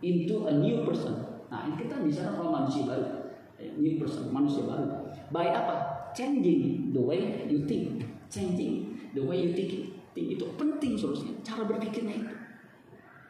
into 0.00 0.48
a 0.48 0.52
new 0.56 0.82
person. 0.88 1.14
Nah, 1.52 1.70
kita 1.76 2.00
bisa 2.00 2.32
kalau 2.32 2.50
manusia 2.50 2.88
baru. 2.88 3.36
New 3.76 4.00
person, 4.00 4.32
manusia 4.32 4.64
baru. 4.64 5.12
Baik 5.30 5.52
apa? 5.52 5.94
changing 6.14 6.94
the 6.94 7.02
way 7.02 7.44
you 7.50 7.66
think, 7.66 8.06
changing 8.30 8.96
the 9.12 9.20
way 9.20 9.42
you 9.42 9.52
think, 9.52 9.90
think 10.14 10.38
itu 10.38 10.46
penting 10.54 10.94
solusinya, 10.94 11.34
cara 11.42 11.66
berpikirnya 11.66 12.14
itu. 12.22 12.34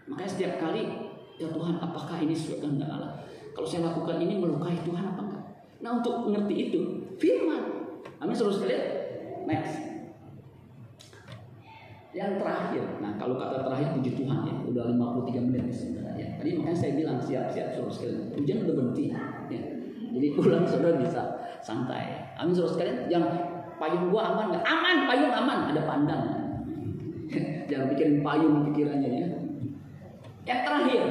Makanya 0.08 0.30
setiap 0.30 0.54
kali 0.60 0.82
ya 1.40 1.48
Tuhan 1.50 1.80
apakah 1.80 2.16
ini 2.20 2.34
sesuai 2.36 2.60
kehendak 2.60 2.90
Allah? 2.92 3.12
Kalau 3.54 3.66
saya 3.66 3.88
lakukan 3.88 4.18
ini 4.18 4.38
melukai 4.42 4.76
Tuhan 4.82 5.04
apa 5.14 5.20
enggak? 5.22 5.44
Nah 5.80 5.90
untuk 6.02 6.26
mengerti 6.26 6.54
itu 6.70 6.80
firman. 7.16 7.94
Amin 8.20 8.34
saudara 8.34 8.56
sekalian. 8.58 8.84
Next. 9.44 9.74
Yang 12.14 12.46
terakhir, 12.46 12.84
nah 13.02 13.18
kalau 13.18 13.34
kata 13.34 13.66
terakhir 13.66 13.98
puji 13.98 14.14
Tuhan 14.14 14.46
ya, 14.46 14.54
udah 14.70 14.84
53 14.94 15.50
menit 15.50 15.66
sebenarnya. 15.74 16.14
Ya. 16.14 16.28
Tadi 16.38 16.50
makanya 16.62 16.78
saya 16.78 16.92
bilang 16.94 17.18
siap-siap 17.18 17.74
saudara 17.74 17.90
sekalian. 17.90 18.22
Hujan 18.38 18.58
udah 18.62 18.74
berhenti. 18.78 19.04
Ya. 19.50 19.62
Jadi 20.14 20.26
pulang 20.38 20.62
saudara 20.62 20.94
bisa 21.02 21.22
santai. 21.58 22.30
Amin 22.38 22.54
saudara 22.54 22.72
sekalian. 22.78 22.98
Yang 23.10 23.24
payung 23.82 24.14
gua 24.14 24.30
aman 24.30 24.54
nggak? 24.54 24.62
Aman, 24.62 24.96
payung 25.10 25.32
aman. 25.34 25.58
Ada 25.74 25.82
pandang. 25.82 26.24
Jangan 27.68 27.86
bikin 27.90 28.22
payung 28.22 28.56
pikirannya 28.70 29.10
ya. 29.10 29.28
Yang 30.44 30.60
terakhir, 30.68 31.02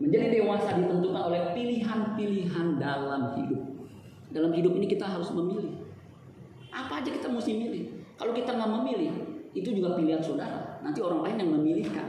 menjadi 0.00 0.26
dewasa 0.42 0.74
ditentukan 0.74 1.22
oleh 1.30 1.42
pilihan-pilihan 1.54 2.66
dalam 2.82 3.22
hidup. 3.38 3.62
Dalam 4.30 4.50
hidup 4.54 4.72
ini 4.78 4.86
kita 4.90 5.06
harus 5.06 5.30
memilih. 5.30 5.86
Apa 6.74 7.02
aja 7.02 7.10
kita 7.10 7.30
mesti 7.30 7.54
milih. 7.54 7.84
Kalau 8.18 8.34
kita 8.34 8.54
nggak 8.54 8.70
memilih, 8.82 9.12
itu 9.54 9.70
juga 9.70 9.94
pilihan 9.94 10.22
saudara. 10.22 10.82
Nanti 10.82 10.98
orang 11.02 11.22
lain 11.22 11.36
yang 11.42 11.50
memilihkan, 11.54 12.06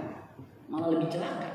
malah 0.69 0.89
lebih 0.89 1.09
celaka. 1.09 1.53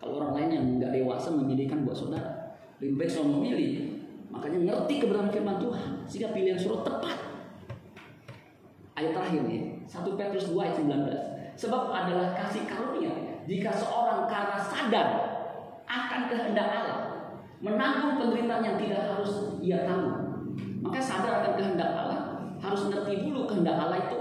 Kalau 0.00 0.20
orang 0.22 0.32
lain 0.36 0.48
yang 0.52 0.64
nggak 0.80 0.92
dewasa 0.92 1.28
memilihkan 1.32 1.84
buat 1.84 1.96
saudara, 1.96 2.60
lebih 2.80 2.96
baik 3.00 3.10
soal 3.10 3.28
memilih. 3.28 3.98
Makanya 4.30 4.58
ngerti 4.68 4.94
kebenaran 5.00 5.32
firman 5.32 5.56
Tuhan. 5.56 5.90
Sehingga 6.04 6.30
pilihan 6.36 6.58
suruh 6.60 6.84
tepat. 6.84 7.16
Ayat 8.96 9.12
terakhir 9.16 9.40
nih. 9.48 9.84
1 9.88 10.18
Petrus 10.18 10.52
2 10.52 10.64
ayat 10.64 10.76
19. 10.76 11.56
Sebab 11.56 11.82
adalah 11.88 12.36
kasih 12.36 12.68
karunia. 12.68 13.25
Jika 13.46 13.70
seorang 13.70 14.26
karena 14.26 14.58
sadar 14.58 15.08
akan 15.86 16.20
kehendak 16.26 16.68
Allah. 16.68 17.00
Menanggung 17.62 18.20
penderitaan 18.20 18.60
yang 18.60 18.76
tidak 18.76 19.00
harus 19.06 19.56
ia 19.62 19.86
tanggung. 19.86 20.52
Maka 20.82 21.00
sadar 21.00 21.40
akan 21.40 21.52
kehendak 21.56 21.90
Allah. 21.94 22.20
Harus 22.58 22.90
ngerti 22.90 23.22
dulu 23.22 23.46
kehendak 23.46 23.78
Allah 23.78 23.98
itu 24.02 24.18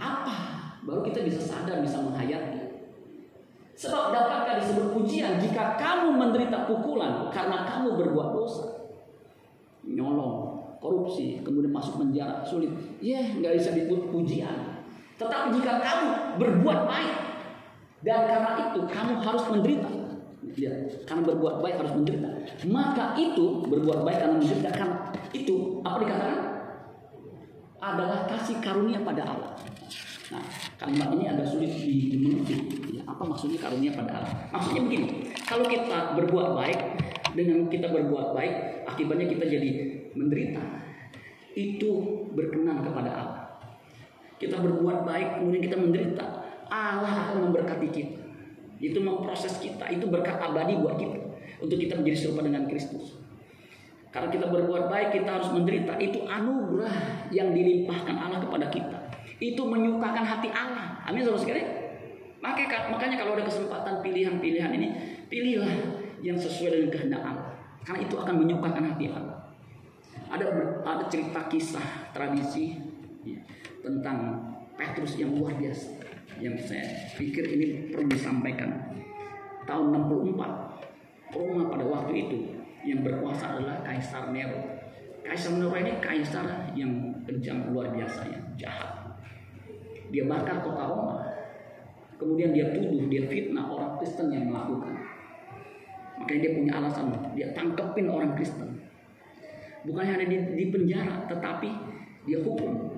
apa. 0.00 0.36
Baru 0.88 1.04
kita 1.04 1.20
bisa 1.22 1.38
sadar, 1.38 1.84
bisa 1.84 2.00
menghayati. 2.00 2.64
Sebab 3.78 4.10
dapatkah 4.10 4.58
disebut 4.58 4.90
pujian 4.90 5.38
jika 5.38 5.78
kamu 5.78 6.10
menderita 6.16 6.66
pukulan 6.66 7.30
karena 7.30 7.62
kamu 7.62 7.94
berbuat 7.94 8.34
dosa? 8.34 8.66
Nyolong, 9.86 10.58
korupsi, 10.82 11.38
kemudian 11.46 11.70
masuk 11.70 12.02
penjara, 12.02 12.42
sulit. 12.42 12.74
Ya, 12.98 13.22
yeah, 13.22 13.24
nggak 13.38 13.54
bisa 13.54 13.70
disebut 13.78 14.10
pujian. 14.10 14.82
Tetapi 15.14 15.54
jika 15.54 15.78
kamu 15.78 16.08
berbuat 16.42 16.90
baik 16.90 17.27
dan 18.02 18.30
karena 18.30 18.50
itu 18.70 18.80
kamu 18.86 19.14
harus 19.22 19.44
menderita. 19.50 19.90
Ya, 20.58 20.70
karena 21.06 21.22
berbuat 21.22 21.62
baik 21.62 21.76
harus 21.82 21.92
menderita. 21.98 22.30
Maka 22.70 23.18
itu 23.18 23.62
berbuat 23.66 24.06
baik 24.06 24.18
karena 24.22 24.34
menderita 24.38 24.70
karena 24.70 24.96
itu 25.34 25.82
apa 25.82 25.96
dikatakan? 26.02 26.40
Adalah 27.78 28.26
kasih 28.26 28.58
karunia 28.58 29.02
pada 29.06 29.22
Allah. 29.22 29.52
Nah, 30.28 30.44
kalimat 30.76 31.14
ini 31.14 31.24
agak 31.30 31.46
sulit 31.46 31.72
dimengerti. 31.78 32.54
Ya, 32.98 33.02
apa 33.06 33.22
maksudnya 33.22 33.58
karunia 33.62 33.94
pada 33.94 34.18
Allah? 34.18 34.34
Maksudnya 34.50 34.82
begini, 34.84 35.08
kalau 35.46 35.64
kita 35.64 36.18
berbuat 36.18 36.48
baik, 36.58 36.78
dengan 37.38 37.70
kita 37.70 37.86
berbuat 37.94 38.34
baik, 38.34 38.54
akibatnya 38.90 39.26
kita 39.30 39.44
jadi 39.46 39.70
menderita. 40.18 40.62
Itu 41.54 41.90
berkenan 42.34 42.82
kepada 42.82 43.10
Allah. 43.14 43.42
Kita 44.38 44.58
berbuat 44.58 45.06
baik, 45.06 45.28
kemudian 45.42 45.62
kita 45.66 45.76
menderita. 45.78 46.26
Allah 46.68 47.28
akan 47.28 47.50
memberkati 47.50 47.88
kita. 47.90 48.20
Itu 48.78 49.02
memproses 49.02 49.58
kita, 49.58 49.90
itu 49.90 50.06
berkat 50.06 50.38
abadi 50.38 50.78
buat 50.78 50.96
kita. 50.96 51.18
Untuk 51.58 51.76
kita 51.80 51.98
menjadi 51.98 52.28
serupa 52.28 52.46
dengan 52.46 52.70
Kristus. 52.70 53.18
Karena 54.14 54.30
kita 54.30 54.46
berbuat 54.46 54.88
baik, 54.88 55.20
kita 55.20 55.28
harus 55.28 55.50
menderita. 55.50 55.98
Itu 55.98 56.24
anugerah 56.24 57.28
yang 57.34 57.50
dilimpahkan 57.50 58.14
Allah 58.14 58.38
kepada 58.40 58.70
kita 58.70 58.98
itu 59.38 59.62
menyukakan 59.62 60.26
hati 60.26 60.50
Allah. 60.50 60.98
Amin 61.06 61.22
saudara 61.22 61.42
sekalian. 61.42 61.70
Makanya, 62.38 62.90
makanya 62.90 63.16
kalau 63.18 63.32
ada 63.38 63.46
kesempatan 63.46 64.02
pilihan-pilihan 64.02 64.70
ini, 64.74 64.88
pilihlah 65.26 65.74
yang 66.22 66.38
sesuai 66.38 66.74
dengan 66.74 66.90
kehendak 66.90 67.22
Allah. 67.22 67.54
Karena 67.86 68.06
itu 68.06 68.14
akan 68.18 68.34
menyukakan 68.34 68.84
hati 68.94 69.06
Allah. 69.10 69.38
Ada 70.28 70.44
ada 70.82 71.04
cerita 71.08 71.46
kisah 71.46 72.12
tradisi 72.12 72.76
ya, 73.22 73.38
tentang 73.80 74.42
Petrus 74.74 75.18
yang 75.18 75.34
luar 75.34 75.54
biasa. 75.56 75.97
Yang 76.38 76.70
saya 76.70 76.86
pikir 77.18 77.44
ini 77.44 77.66
perlu 77.90 78.06
disampaikan. 78.10 78.70
Tahun 79.66 79.86
64 79.92 81.34
Roma 81.34 81.62
pada 81.68 81.84
waktu 81.84 82.12
itu 82.24 82.38
yang 82.86 83.04
berkuasa 83.04 83.58
adalah 83.58 83.84
Kaisar 83.84 84.32
Nero. 84.32 84.62
Kaisar 85.26 85.60
Nero 85.60 85.76
ini 85.76 85.92
kaisar 86.00 86.72
yang 86.72 87.12
kejam 87.28 87.68
luar 87.68 87.92
biasa 87.92 88.32
ya, 88.32 88.40
jahat 88.56 89.08
dia 90.08 90.24
bakar 90.24 90.64
kota 90.64 90.84
Roma. 90.88 91.16
Kemudian 92.18 92.50
dia 92.50 92.74
tuduh, 92.74 93.06
dia 93.06 93.22
fitnah 93.30 93.70
orang 93.70 93.94
Kristen 94.00 94.34
yang 94.34 94.50
melakukan. 94.50 94.90
Makanya 96.18 96.40
dia 96.42 96.52
punya 96.58 96.72
alasan, 96.82 97.04
dia 97.38 97.54
tangkepin 97.54 98.10
orang 98.10 98.34
Kristen. 98.34 98.82
Bukan 99.86 100.02
hanya 100.02 100.26
di, 100.26 100.36
di 100.58 100.64
penjara, 100.74 101.30
tetapi 101.30 101.70
dia 102.26 102.42
hukum. 102.42 102.97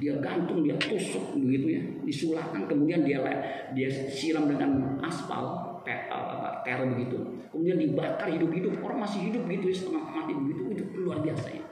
Dia 0.00 0.16
gantung, 0.16 0.64
dia 0.64 0.80
tusuk 0.80 1.36
begitu 1.36 1.76
ya, 1.76 1.82
disulahkan 2.08 2.64
kemudian 2.64 3.04
dia 3.04 3.20
dia 3.76 3.88
siram 4.08 4.48
dengan 4.48 4.96
aspal, 5.04 5.76
teror 6.64 6.88
begitu. 6.96 7.20
Kemudian 7.52 7.76
dibakar 7.76 8.32
hidup-hidup, 8.32 8.80
orang 8.80 9.04
masih 9.04 9.28
hidup 9.28 9.44
gitu 9.44 9.64
ya, 9.68 9.76
setengah 9.76 10.04
mati 10.08 10.32
begitu, 10.32 10.60
itu 10.72 10.82
luar 11.04 11.20
biasa 11.20 11.46
ya. 11.52 11.64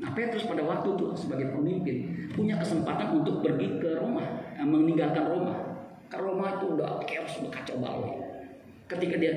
Nah 0.00 0.10
Petrus 0.16 0.48
pada 0.48 0.64
waktu 0.64 0.96
itu 0.96 1.06
sebagai 1.12 1.52
pemimpin 1.52 2.08
punya 2.32 2.56
kesempatan 2.56 3.20
untuk 3.20 3.44
pergi 3.44 3.78
ke 3.78 4.00
Roma, 4.00 4.24
eh, 4.56 4.64
meninggalkan 4.64 5.28
Roma. 5.28 5.54
Ke 6.08 6.16
Roma 6.18 6.56
itu 6.58 6.74
udah 6.74 7.04
chaos, 7.04 7.38
udah 7.44 7.52
kacau 7.52 7.76
balau. 7.78 8.16
Ketika 8.88 9.20
dia 9.20 9.32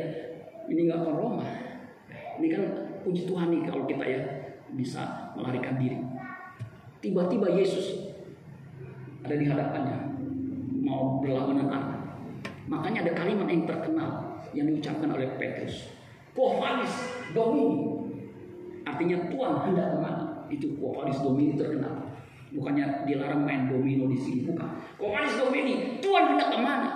meninggalkan 0.66 1.14
Roma, 1.14 1.46
ini 2.40 2.48
kan 2.50 2.64
puji 3.04 3.28
Tuhan 3.28 3.52
nih 3.52 3.62
kalau 3.68 3.84
kita 3.86 4.06
ya 4.08 4.22
bisa 4.74 5.36
melarikan 5.36 5.78
diri. 5.78 6.00
Tiba-tiba 7.04 7.52
Yesus 7.52 8.16
ada 9.28 9.36
di 9.36 9.44
hadapannya. 9.44 10.16
Mau 10.80 11.20
berlawan 11.20 11.52
dengan 11.52 11.68
Allah. 11.68 12.00
Makanya 12.72 13.04
ada 13.04 13.12
kalimat 13.12 13.48
yang 13.52 13.68
terkenal 13.68 14.40
yang 14.56 14.72
diucapkan 14.72 15.12
oleh 15.12 15.28
Petrus. 15.36 15.92
Quovalis 16.32 16.96
Domini. 17.36 18.08
Artinya 18.88 19.28
Tuhan 19.28 19.52
hendak 19.68 19.88
ke 19.92 19.98
mana? 20.00 20.24
Itu 20.48 20.80
Quovalis 20.80 21.20
Domini 21.20 21.60
terkenal. 21.60 22.08
Bukannya 22.56 23.04
dilarang 23.10 23.44
main 23.44 23.66
domino 23.68 24.08
di 24.08 24.16
sini, 24.16 24.48
bukan. 24.48 24.70
Quovalis 24.96 25.36
Domini, 25.42 26.00
Tuhan 26.00 26.38
hendak 26.38 26.54
ke 26.54 26.60
mana? 26.62 26.90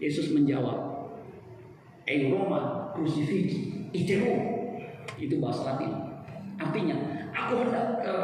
Yesus 0.00 0.32
menjawab, 0.32 1.06
"Eu 2.08 2.32
Roma 2.32 2.88
crucifix, 2.96 3.60
itero." 3.92 4.40
Itu 5.20 5.36
bahasa 5.36 5.76
Latin. 5.76 5.92
Artinya, 6.56 6.96
aku 7.36 7.68
hendak 7.68 8.00
ke 8.00 8.16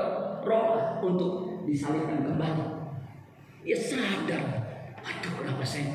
Roma 0.46 1.02
untuk 1.02 1.66
disalibkan 1.66 2.22
kembali. 2.22 2.66
Dia 3.66 3.74
sadar, 3.74 4.44
aduh 5.02 5.32
kenapa 5.42 5.66
saya 5.66 5.90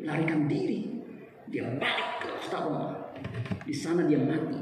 larikan 0.00 0.48
diri. 0.48 1.04
Dia 1.50 1.68
balik 1.76 2.24
ke 2.24 2.28
kota 2.40 2.58
Roma. 2.64 2.88
Di 3.68 3.74
sana 3.74 4.08
dia 4.08 4.16
mati. 4.16 4.56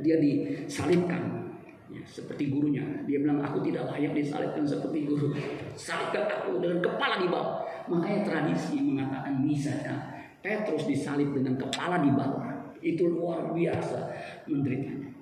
Dia 0.00 0.16
disalibkan 0.16 1.52
ya, 1.92 2.00
seperti 2.08 2.48
gurunya. 2.48 2.80
Dia 3.04 3.20
bilang 3.20 3.44
aku 3.44 3.60
tidak 3.60 3.92
layak 3.92 4.16
disalibkan 4.16 4.64
seperti 4.64 5.04
guru. 5.04 5.36
Salibkan 5.76 6.24
aku 6.32 6.64
dengan 6.64 6.80
kepala 6.80 7.20
di 7.20 7.28
bawah. 7.28 7.60
Makanya 7.92 8.20
tradisi 8.24 8.80
mengatakan 8.80 9.42
misalnya 9.42 10.00
Petrus 10.40 10.88
disalib 10.88 11.36
dengan 11.36 11.60
kepala 11.60 12.00
di 12.00 12.10
bawah. 12.14 12.72
Itu 12.82 13.12
luar 13.12 13.52
biasa 13.52 14.10
menderitanya. 14.48 15.12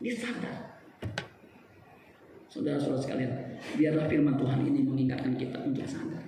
Dia 0.00 0.14
sadar. 0.16 0.65
Saudara-saudara 2.56 3.00
sekalian, 3.04 3.32
biarlah 3.76 4.08
firman 4.08 4.40
Tuhan 4.40 4.64
ini 4.64 4.80
mengingatkan 4.80 5.36
kita 5.36 5.60
untuk 5.60 5.84
sadar. 5.84 6.24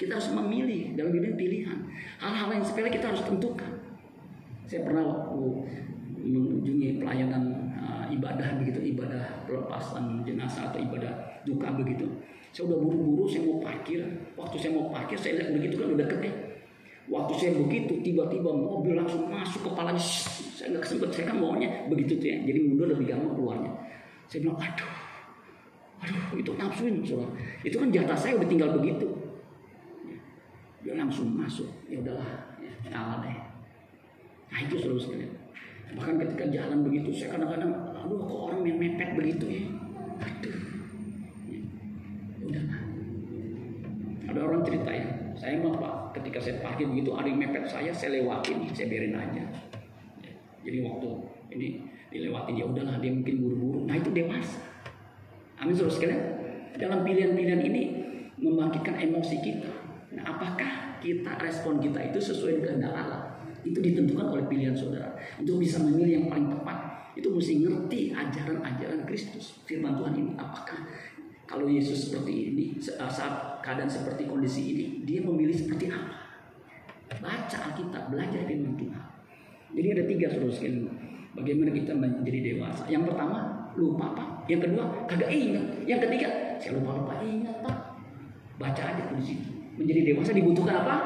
Kita 0.00 0.16
harus 0.16 0.32
memilih 0.32 0.96
dalam 0.96 1.12
hidup 1.12 1.36
pilihan. 1.36 1.84
Hal-hal 2.16 2.48
yang 2.56 2.64
sepele 2.64 2.88
kita 2.88 3.12
harus 3.12 3.20
tentukan. 3.28 3.76
Saya 4.64 4.88
pernah 4.88 5.04
waktu 5.04 5.40
mengunjungi 6.24 7.04
pelayanan 7.04 7.68
uh, 7.76 8.08
ibadah 8.08 8.56
begitu, 8.64 8.96
ibadah 8.96 9.44
pelepasan 9.44 10.24
jenazah 10.24 10.72
atau 10.72 10.80
ibadah 10.80 11.12
duka 11.44 11.68
begitu. 11.76 12.16
Saya 12.48 12.72
udah 12.72 12.78
buru-buru, 12.88 13.28
saya 13.28 13.44
mau 13.44 13.60
parkir. 13.60 14.00
Waktu 14.40 14.56
saya 14.56 14.72
mau 14.72 14.88
parkir, 14.88 15.20
saya 15.20 15.36
lihat 15.36 15.52
begitu 15.52 15.74
kan 15.84 15.88
udah 15.92 16.06
ya. 16.08 16.32
Waktu 17.12 17.32
saya 17.36 17.52
begitu, 17.60 17.92
tiba-tiba 18.00 18.50
mobil 18.56 18.96
langsung 18.96 19.28
masuk 19.28 19.68
kepalanya. 19.68 20.00
Saya 20.00 20.72
nggak 20.72 20.84
kesempet, 20.88 21.08
saya 21.12 21.24
kan 21.28 21.36
maunya 21.36 21.68
begitu 21.92 22.16
tuh 22.16 22.28
ya. 22.32 22.40
Jadi 22.40 22.58
mundur 22.64 22.88
lebih 22.88 23.04
gampang 23.04 23.36
keluarnya. 23.36 23.72
Saya 24.28 24.44
bilang, 24.44 24.60
aduh 24.60 24.87
itu 26.36 26.52
nafsuin, 26.58 27.00
saudara. 27.06 27.32
Itu 27.64 27.76
kan 27.80 27.88
jatah 27.88 28.18
saya 28.18 28.36
udah 28.36 28.48
tinggal 28.48 28.74
begitu. 28.76 29.08
Dia 30.84 30.94
langsung 30.98 31.32
masuk. 31.32 31.68
Ya 31.88 32.00
udahlah 32.00 32.58
ya, 32.60 33.00
deh. 33.24 33.38
Nah 34.48 34.58
itu 34.64 34.74
selalu 34.80 35.00
sekalian 35.00 35.32
bahkan 35.96 36.20
ketika 36.20 36.44
jalan 36.52 36.84
begitu 36.84 37.08
saya 37.16 37.32
kadang-kadang 37.32 37.72
aduh 37.96 38.20
kok 38.20 38.40
orang 38.52 38.60
yang 38.68 38.76
mepet 38.76 39.10
begitu 39.16 39.44
ya? 39.48 39.62
Aduh. 40.20 40.56
Ya, 41.48 41.60
udahlah. 42.44 42.80
Ada 44.28 44.40
orang 44.44 44.60
cerita 44.68 44.90
ya 44.92 45.06
saya 45.38 45.54
mah 45.62 45.78
pak 45.78 45.94
ketika 46.20 46.38
saya 46.42 46.54
parkir 46.60 46.84
begitu 46.90 47.14
ada 47.14 47.30
yang 47.30 47.40
mepet 47.40 47.64
saya 47.64 47.88
saya 47.94 48.20
lewatin 48.20 48.68
saya 48.76 48.92
biarin 48.92 49.16
aja. 49.16 49.44
Ya, 50.20 50.32
jadi 50.68 50.78
waktu 50.84 51.08
ini 51.56 51.68
dilewatin 52.12 52.54
ya 52.60 52.64
udahlah 52.68 53.00
dia 53.00 53.12
mungkin 53.12 53.34
buru-buru. 53.40 53.80
Nah 53.88 53.96
itu 53.96 54.12
dewasa 54.12 54.60
amin 55.62 55.74
saudara 55.74 55.94
sekalian 55.94 56.22
dalam 56.78 57.02
pilihan-pilihan 57.02 57.62
ini 57.66 57.82
membangkitkan 58.38 58.94
emosi 59.02 59.36
kita 59.42 59.88
Nah, 60.18 60.34
apakah 60.34 60.98
kita 61.04 61.36
respon 61.38 61.78
kita 61.78 62.00
itu 62.10 62.18
sesuai 62.18 62.58
dengan 62.58 62.66
kehendak 62.80 62.92
Allah? 62.96 63.22
Itu 63.62 63.78
ditentukan 63.78 64.26
oleh 64.32 64.44
pilihan 64.48 64.72
saudara. 64.72 65.12
Untuk 65.36 65.60
bisa 65.60 65.78
memilih 65.84 66.22
yang 66.22 66.26
paling 66.26 66.48
tepat, 66.50 66.78
itu 67.14 67.28
mesti 67.30 67.54
ngerti 67.62 68.00
ajaran-ajaran 68.16 69.04
Kristus. 69.04 69.60
Firman 69.68 69.94
Tuhan 69.94 70.14
ini 70.16 70.32
apakah 70.34 70.88
kalau 71.46 71.68
Yesus 71.68 72.10
seperti 72.10 72.50
ini 72.54 72.64
saat 72.80 73.60
keadaan 73.60 73.90
seperti 73.90 74.24
kondisi 74.26 74.74
ini, 74.74 74.84
dia 75.04 75.20
memilih 75.20 75.54
seperti 75.54 75.92
apa? 75.92 76.16
Baca 77.22 77.56
Alkitab, 77.72 78.10
belajar 78.10 78.42
firman 78.48 78.74
Tuhan. 78.74 79.04
Jadi 79.76 79.86
ada 79.92 80.04
tiga 80.08 80.26
saudara 80.32 80.52
sekalian. 80.52 80.88
Bagaimana 81.36 81.70
kita 81.70 81.92
menjadi 81.94 82.40
dewasa? 82.56 82.88
Yang 82.90 83.12
pertama, 83.12 83.38
lupa 83.76 84.16
pak. 84.16 84.27
Yang 84.48 84.60
kedua, 84.64 84.84
kagak 85.04 85.28
ingat. 85.28 85.64
Yang 85.84 86.00
ketiga, 86.08 86.28
saya 86.56 86.72
lupa 86.80 86.90
lupa 86.96 87.14
ingat 87.20 87.56
pak. 87.60 87.76
Baca 88.56 88.82
aja 88.82 89.02
di 89.12 89.22
situ. 89.22 89.52
Menjadi 89.76 90.10
dewasa 90.10 90.32
dibutuhkan 90.32 90.82
apa? 90.82 90.96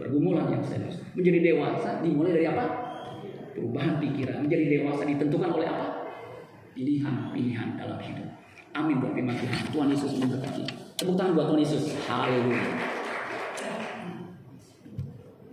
Pergumulan 0.00 0.50
yang 0.50 0.64
serius. 0.64 0.98
Menjadi 1.14 1.52
dewasa 1.52 2.00
dimulai 2.02 2.34
dari 2.34 2.48
apa? 2.48 2.64
Perubahan 3.52 4.00
pikiran. 4.00 4.48
Menjadi 4.48 4.64
dewasa 4.80 5.04
ditentukan 5.04 5.50
oleh 5.52 5.68
apa? 5.68 5.86
Pilihan-pilihan 6.72 7.68
dalam 7.76 8.00
hidup. 8.00 8.28
Amin 8.72 8.96
buat 8.98 9.12
firman 9.12 9.36
Tuhan. 9.36 9.56
Tuhan 9.68 9.88
Yesus 9.92 10.12
memberkati. 10.16 10.64
Tepuk 10.96 11.14
tangan 11.20 11.36
buat 11.36 11.46
Tuhan 11.52 11.60
Yesus. 11.60 11.84
Haleluya. 12.08 13.01